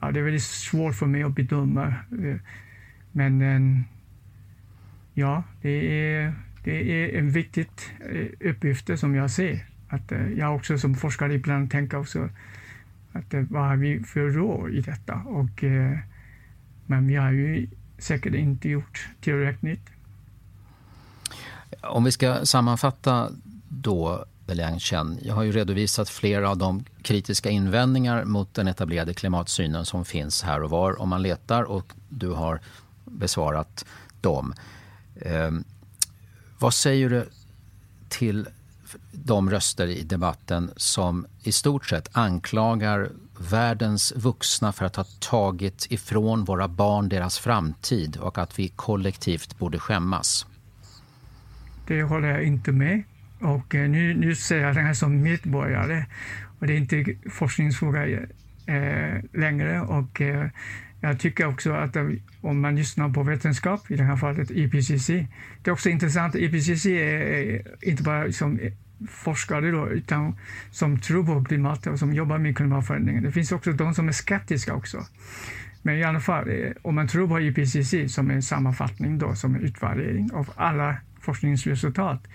ja, 0.00 0.10
det 0.10 0.20
är 0.20 0.24
väldigt 0.24 0.42
svårt 0.42 0.94
för 0.94 1.06
mig 1.06 1.22
att 1.22 1.34
bedöma. 1.34 1.94
Men 3.12 3.84
ja, 5.14 5.42
det 5.62 6.04
är 6.14 6.45
det 6.66 6.92
är 6.92 7.18
en 7.18 7.30
viktig 7.30 7.68
eh, 8.00 8.50
uppgift 8.50 8.98
som 8.98 9.14
jag 9.14 9.30
ser. 9.30 9.66
Att 9.88 10.12
eh, 10.12 10.28
jag 10.28 10.56
också 10.56 10.78
som 10.78 10.94
forskare 10.94 11.34
ibland 11.34 11.70
tänker 11.70 11.98
också 11.98 12.28
att 13.12 13.34
eh, 13.34 13.42
vad 13.50 13.62
har 13.62 13.76
vi 13.76 14.02
för 14.02 14.20
råd 14.20 14.70
i 14.70 14.80
detta? 14.80 15.14
Och, 15.14 15.64
men 16.86 17.06
vi 17.08 17.14
har 17.14 17.32
ju 17.32 17.68
säkert 17.98 18.34
inte 18.34 18.68
gjort 18.68 19.08
tillräckligt. 19.20 19.90
Om 21.80 22.04
vi 22.04 22.12
ska 22.12 22.44
sammanfatta 22.44 23.30
då 23.68 24.24
Liang 24.46 24.78
Chen. 24.78 25.18
Jag 25.22 25.34
har 25.34 25.42
ju 25.42 25.52
redovisat 25.52 26.08
flera 26.08 26.50
av 26.50 26.58
de 26.58 26.84
kritiska 27.02 27.50
invändningar 27.50 28.24
mot 28.24 28.54
den 28.54 28.68
etablerade 28.68 29.14
klimatsynen 29.14 29.84
som 29.84 30.04
finns 30.04 30.42
här 30.42 30.62
och 30.62 30.70
var 30.70 31.00
om 31.00 31.08
man 31.08 31.22
letar 31.22 31.62
och 31.62 31.92
du 32.08 32.30
har 32.30 32.60
besvarat 33.04 33.84
dem. 34.20 34.54
Ehm, 35.20 35.64
vad 36.58 36.74
säger 36.74 37.10
du 37.10 37.28
till 38.08 38.48
de 39.12 39.50
röster 39.50 39.86
i 39.86 40.02
debatten 40.02 40.70
som 40.76 41.26
i 41.42 41.52
stort 41.52 41.86
sett 41.86 42.08
anklagar 42.12 43.10
världens 43.50 44.12
vuxna 44.16 44.72
för 44.72 44.84
att 44.84 44.96
ha 44.96 45.04
tagit 45.20 45.86
ifrån 45.90 46.44
våra 46.44 46.68
barn 46.68 47.08
deras 47.08 47.38
framtid 47.38 48.16
och 48.16 48.38
att 48.38 48.58
vi 48.58 48.68
kollektivt 48.68 49.58
borde 49.58 49.78
skämmas? 49.78 50.46
Det 51.86 52.02
håller 52.02 52.28
jag 52.28 52.44
inte 52.44 52.72
med. 52.72 53.02
Och 53.40 53.74
eh, 53.74 53.88
nu, 53.90 54.14
nu 54.14 54.34
säger 54.34 54.66
jag 54.66 54.74
det 54.74 54.80
här 54.80 54.94
som 54.94 55.22
medborgare 55.22 56.06
och 56.58 56.66
det 56.66 56.72
är 56.72 56.76
inte 56.76 57.16
forskningsfråga 57.30 58.06
eh, 58.66 59.24
längre. 59.32 59.80
Och, 59.80 60.20
eh, 60.20 60.48
jag 61.00 61.20
tycker 61.20 61.46
också 61.46 61.72
att 61.72 61.96
om 62.40 62.60
man 62.60 62.76
lyssnar 62.76 63.08
på 63.08 63.22
vetenskap, 63.22 63.90
i 63.90 63.96
det 63.96 64.04
här 64.04 64.16
fallet 64.16 64.50
IPCC, 64.50 65.06
det 65.62 65.70
är 65.70 65.72
också 65.72 65.88
intressant, 65.88 66.34
IPCC 66.34 66.86
är 66.86 67.62
inte 67.88 68.02
bara 68.02 68.32
som 68.32 68.58
forskare 69.08 69.70
då, 69.70 69.88
utan 69.88 70.36
som 70.70 71.00
tror 71.00 71.26
på 71.26 71.44
klimatet 71.44 71.92
och 71.92 71.98
som 71.98 72.12
jobbar 72.12 72.38
med 72.38 72.56
klimatförändringen. 72.56 73.22
Det 73.22 73.32
finns 73.32 73.52
också 73.52 73.72
de 73.72 73.94
som 73.94 74.08
är 74.08 74.12
skeptiska 74.12 74.74
också. 74.74 75.06
Men 75.82 75.96
i 75.96 76.04
alla 76.04 76.20
fall, 76.20 76.48
eh, 76.48 76.72
om 76.82 76.94
man 76.94 77.08
tror 77.08 77.28
på 77.28 77.40
IPCC 77.40 78.14
som 78.14 78.30
en 78.30 78.42
sammanfattning 78.42 79.18
då, 79.18 79.34
som 79.34 79.54
en 79.54 79.60
utvärdering 79.60 80.30
av 80.32 80.50
alla 80.56 80.96
forskningsresultat 81.20 82.28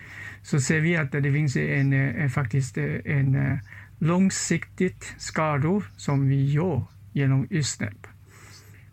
så 0.43 0.61
ser 0.61 0.79
vi 0.79 0.97
att 0.97 1.11
det 1.11 1.33
finns 1.33 1.55
en, 1.55 1.93
eh, 1.93 1.99
eh, 1.99 2.23
en 2.23 2.29
faktiskt 2.29 2.77
en 2.77 3.59
långsiktigt 3.99 5.13
skador 5.17 5.83
som 5.97 6.27
vi 6.27 6.51
gör 6.51 6.83
genom 7.13 7.47
utsläpp. 7.49 8.00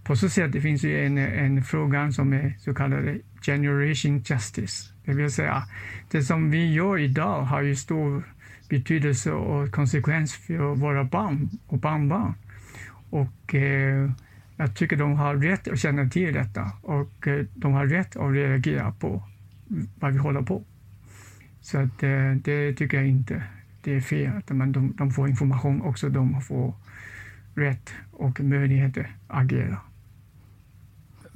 På 0.08 0.16
så 0.16 0.28
sätt 0.28 0.52
det 0.52 0.60
finns 0.60 0.82
det 0.82 1.06
en, 1.06 1.18
en 1.18 1.62
fråga 1.62 2.12
som 2.12 2.32
är 2.32 2.54
så 2.58 2.74
kallad 2.74 3.20
generation 3.42 4.18
justice. 4.18 4.92
Det 5.04 5.12
vill 5.12 5.32
säga, 5.32 5.62
det 6.10 6.22
som 6.22 6.50
vi 6.50 6.72
gör 6.72 6.98
idag 6.98 7.42
har 7.42 7.62
ju 7.62 7.76
stor 7.76 8.22
betydelse 8.68 9.32
och 9.32 9.70
konsekvens 9.70 10.34
för 10.34 10.74
våra 10.74 11.04
barn 11.04 11.48
och 11.66 11.78
barnbarn. 11.78 12.34
Och 13.10 13.54
eh, 13.54 14.10
jag 14.56 14.76
tycker 14.76 14.96
de 14.96 15.12
har 15.12 15.36
rätt 15.36 15.68
att 15.68 15.78
känna 15.78 16.10
till 16.10 16.34
detta 16.34 16.72
och 16.82 17.26
eh, 17.26 17.46
de 17.54 17.72
har 17.72 17.86
rätt 17.86 18.16
att 18.16 18.32
reagera 18.32 18.92
på 18.92 19.22
vad 20.00 20.12
vi 20.12 20.18
håller 20.18 20.42
på. 20.42 20.64
Så 21.60 21.78
att, 21.78 22.02
eh, 22.02 22.32
det 22.44 22.74
tycker 22.74 22.96
jag 22.96 23.06
inte 23.06 23.42
det 23.82 23.94
är 23.94 24.00
fel. 24.00 24.42
Men 24.46 24.72
de, 24.72 24.94
de 24.96 25.10
får 25.10 25.28
information 25.28 25.82
också, 25.82 26.08
de 26.08 26.40
får 26.40 26.74
rätt 27.54 27.92
och 28.12 28.40
möjligheter 28.40 29.16
att 29.28 29.42
agera. 29.42 29.78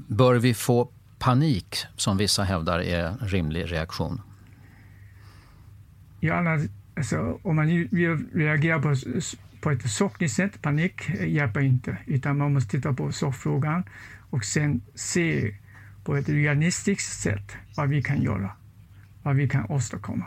Bör 0.09 0.34
vi 0.34 0.55
få 0.55 0.88
panik, 1.18 1.84
som 1.96 2.16
vissa 2.16 2.42
hävdar 2.42 2.78
är 2.78 3.05
en 3.05 3.18
rimlig 3.18 3.72
reaktion? 3.72 4.20
Ja, 6.20 6.59
alltså, 6.96 7.38
om 7.42 7.57
man 7.57 7.66
vill 7.66 8.26
reagera 8.32 8.82
på, 8.82 8.94
på 9.61 9.70
ett 9.70 9.90
sakligt 9.90 10.32
sätt, 10.32 10.62
panik 10.62 11.09
hjälper 11.09 11.61
inte. 11.61 11.98
Utan 12.07 12.38
man 12.38 12.53
måste 12.53 12.70
titta 12.70 12.92
på 12.92 13.12
sakfrågan 13.12 13.84
och 14.30 14.44
sen 14.44 14.80
se 14.94 15.55
på 16.05 16.16
ett 16.16 16.28
realistiskt 16.28 17.20
sätt 17.20 17.57
vad 17.76 17.88
vi 17.88 18.03
kan 18.03 18.22
göra, 18.22 18.50
vad 19.22 19.36
vi 19.36 19.48
kan 19.48 19.70
åstadkomma. 19.70 20.26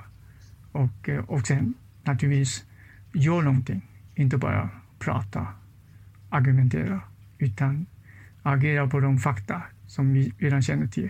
Och, 0.71 1.09
eh, 1.09 1.23
och 1.23 1.47
sen 1.47 1.73
naturligtvis 2.03 2.65
gör 3.13 3.41
någonting, 3.41 3.81
inte 4.15 4.37
bara 4.37 4.69
prata, 4.99 5.47
argumentera, 6.29 7.01
utan 7.37 7.85
agera 8.45 8.87
på 8.87 8.99
de 8.99 9.17
fakta 9.17 9.61
som 9.87 10.13
vi 10.13 10.33
redan 10.39 10.61
känner 10.61 10.87
till. 10.87 11.09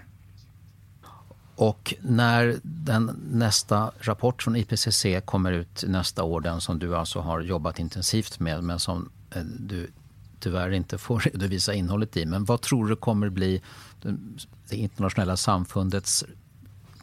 Och 1.55 1.93
när 2.01 2.59
den 2.63 3.19
nästa 3.31 3.91
rapport 3.99 4.43
från 4.43 4.55
IPCC 4.55 5.05
kommer 5.25 5.51
ut 5.51 5.83
nästa 5.88 6.23
år, 6.23 6.41
den 6.41 6.61
som 6.61 6.79
du 6.79 6.95
alltså 6.95 7.19
har 7.19 7.41
jobbat 7.41 7.79
intensivt 7.79 8.39
med 8.39 8.63
men 8.63 8.79
som 8.79 9.09
eh, 9.31 9.43
du 9.43 9.88
tyvärr 10.39 10.71
inte 10.71 10.97
får 10.97 11.19
redovisa 11.33 11.73
innehållet 11.73 12.17
i. 12.17 12.25
Men 12.25 12.45
vad 12.45 12.61
tror 12.61 12.88
du 12.88 12.95
kommer 12.95 13.29
bli 13.29 13.61
det 14.69 14.75
internationella 14.75 15.38
samfundets 15.38 16.25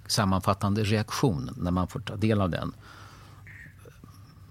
sammanfattande 0.07 0.85
reaktion 0.85 1.51
när 1.57 1.71
man 1.71 1.89
får 1.89 2.01
ta 2.01 2.17
del 2.17 2.41
av 2.41 2.51
den? 2.51 2.73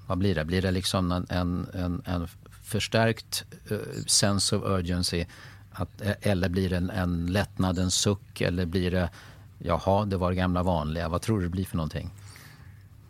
Vad 0.07 0.17
blir 0.17 0.35
det? 0.35 0.45
Blir 0.45 0.61
det 0.61 0.71
liksom 0.71 1.11
en, 1.11 1.67
en, 1.73 2.01
en 2.05 2.27
förstärkt 2.63 3.43
uh, 3.71 3.77
sense 4.07 4.55
of 4.55 4.63
urgency 4.63 5.25
att, 5.71 6.01
eh, 6.01 6.11
eller 6.21 6.49
blir 6.49 6.69
det 6.69 6.77
en, 6.77 6.89
en 6.89 7.25
lättnad, 7.25 7.79
en 7.79 7.91
suck 7.91 8.41
eller 8.41 8.65
blir 8.65 8.91
det 8.91 9.09
jaha, 9.57 10.05
det 10.05 10.17
var 10.17 10.29
det 10.29 10.35
gamla 10.35 10.63
vanliga. 10.63 11.09
Vad 11.09 11.21
tror 11.21 11.39
du 11.39 11.43
det 11.43 11.51
blir 11.51 11.65
för 11.65 11.77
någonting? 11.77 12.09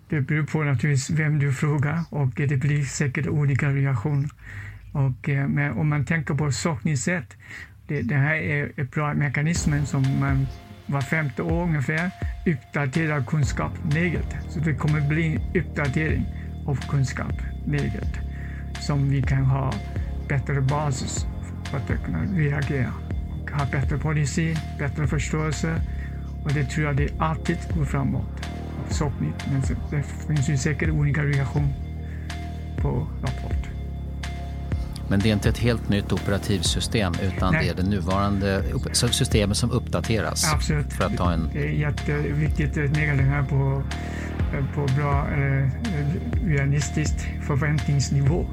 Det 0.09 0.21
beror 0.21 0.45
på 0.45 0.63
naturligtvis 0.63 1.09
vem 1.09 1.39
du 1.39 1.53
frågar 1.53 2.03
och 2.09 2.29
det 2.35 2.57
blir 2.57 2.83
säkert 2.83 3.27
olika 3.27 3.69
reaktioner. 3.69 4.29
Och, 4.91 5.29
eh, 5.29 5.47
men 5.47 5.71
om 5.71 5.89
man 5.89 6.05
tänker 6.05 6.33
på 6.33 6.51
sakningssätt, 6.51 7.37
det, 7.87 8.01
det 8.01 8.15
här 8.15 8.35
är 8.35 8.71
en 8.75 8.87
bra 8.87 9.13
mekanism 9.13 9.85
som 9.85 10.19
man 10.19 10.47
var 10.85 11.01
femte 11.01 11.41
år 11.41 11.63
ungefär 11.63 12.11
uppdaterar 12.45 13.23
kunskap. 13.23 13.71
Så 14.49 14.59
det 14.59 14.73
kommer 14.73 15.01
bli 15.01 15.35
en 15.35 15.61
uppdatering 15.61 16.25
av 16.67 16.87
kunskap 16.89 17.33
som 18.81 19.09
vi 19.09 19.21
kan 19.21 19.45
ha 19.45 19.73
bättre 20.27 20.61
basis 20.61 21.25
för 21.71 21.93
att 21.93 22.03
kunna 22.05 22.23
reagera 22.23 22.93
och 23.43 23.51
ha 23.51 23.65
bättre 23.71 23.97
policy, 23.97 24.55
bättre 24.79 25.07
förståelse 25.07 25.81
och 26.43 26.53
det 26.53 26.65
tror 26.65 26.85
jag 26.85 26.97
det 26.97 27.09
alltid 27.19 27.57
går 27.77 27.85
framåt. 27.85 28.47
Sakligt, 28.89 29.47
men 29.51 29.61
det 29.91 30.03
finns 30.27 30.49
ju 30.49 30.57
säkert 30.57 30.89
olika 30.89 31.23
reaktioner 31.23 31.73
på 32.81 33.07
rapport. 33.21 33.71
Men 35.11 35.19
det 35.19 35.29
är 35.29 35.33
inte 35.33 35.49
ett 35.49 35.57
helt 35.57 35.89
nytt 35.89 36.11
operativsystem 36.11 37.13
utan 37.21 37.53
Nej. 37.53 37.65
det 37.65 37.71
är 37.71 37.83
det 37.83 37.89
nuvarande 37.89 38.63
systemet 38.93 39.57
som 39.57 39.71
uppdateras? 39.71 40.53
Absolut. 40.53 40.93
För 40.93 41.05
att 41.05 41.17
ta 41.17 41.31
en... 41.31 41.49
Det 41.53 41.67
är 41.67 41.71
jätteviktigt 41.71 42.77
att 42.77 42.97
lägga 42.97 43.15
det 43.15 43.23
här 43.23 43.43
på, 43.43 43.83
på 44.75 44.87
bra, 44.95 45.27
eh, 45.31 45.69
realistisk 46.45 47.13
förväntningsnivå. 47.41 48.45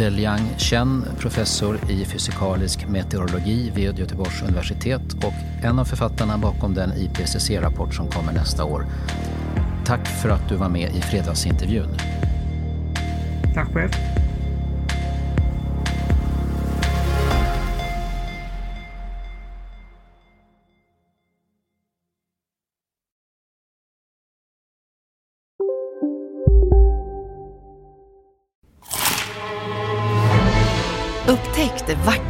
Deliang 0.00 0.40
Chen, 0.58 1.04
professor 1.18 1.78
i 1.90 2.04
fysikalisk 2.04 2.88
meteorologi 2.88 3.70
vid 3.74 3.98
Göteborgs 3.98 4.42
universitet 4.42 5.02
och 5.24 5.64
en 5.64 5.78
av 5.78 5.84
författarna 5.84 6.38
bakom 6.38 6.74
den 6.74 6.92
IPCC-rapport 6.92 7.94
som 7.94 8.08
kommer 8.08 8.32
nästa 8.32 8.64
år. 8.64 8.86
Tack 9.84 10.06
för 10.06 10.28
att 10.28 10.48
du 10.48 10.56
var 10.56 10.68
med 10.68 10.96
i 10.96 11.00
fredagsintervjun. 11.00 11.88
Tack 13.54 13.72
själv. 13.72 14.09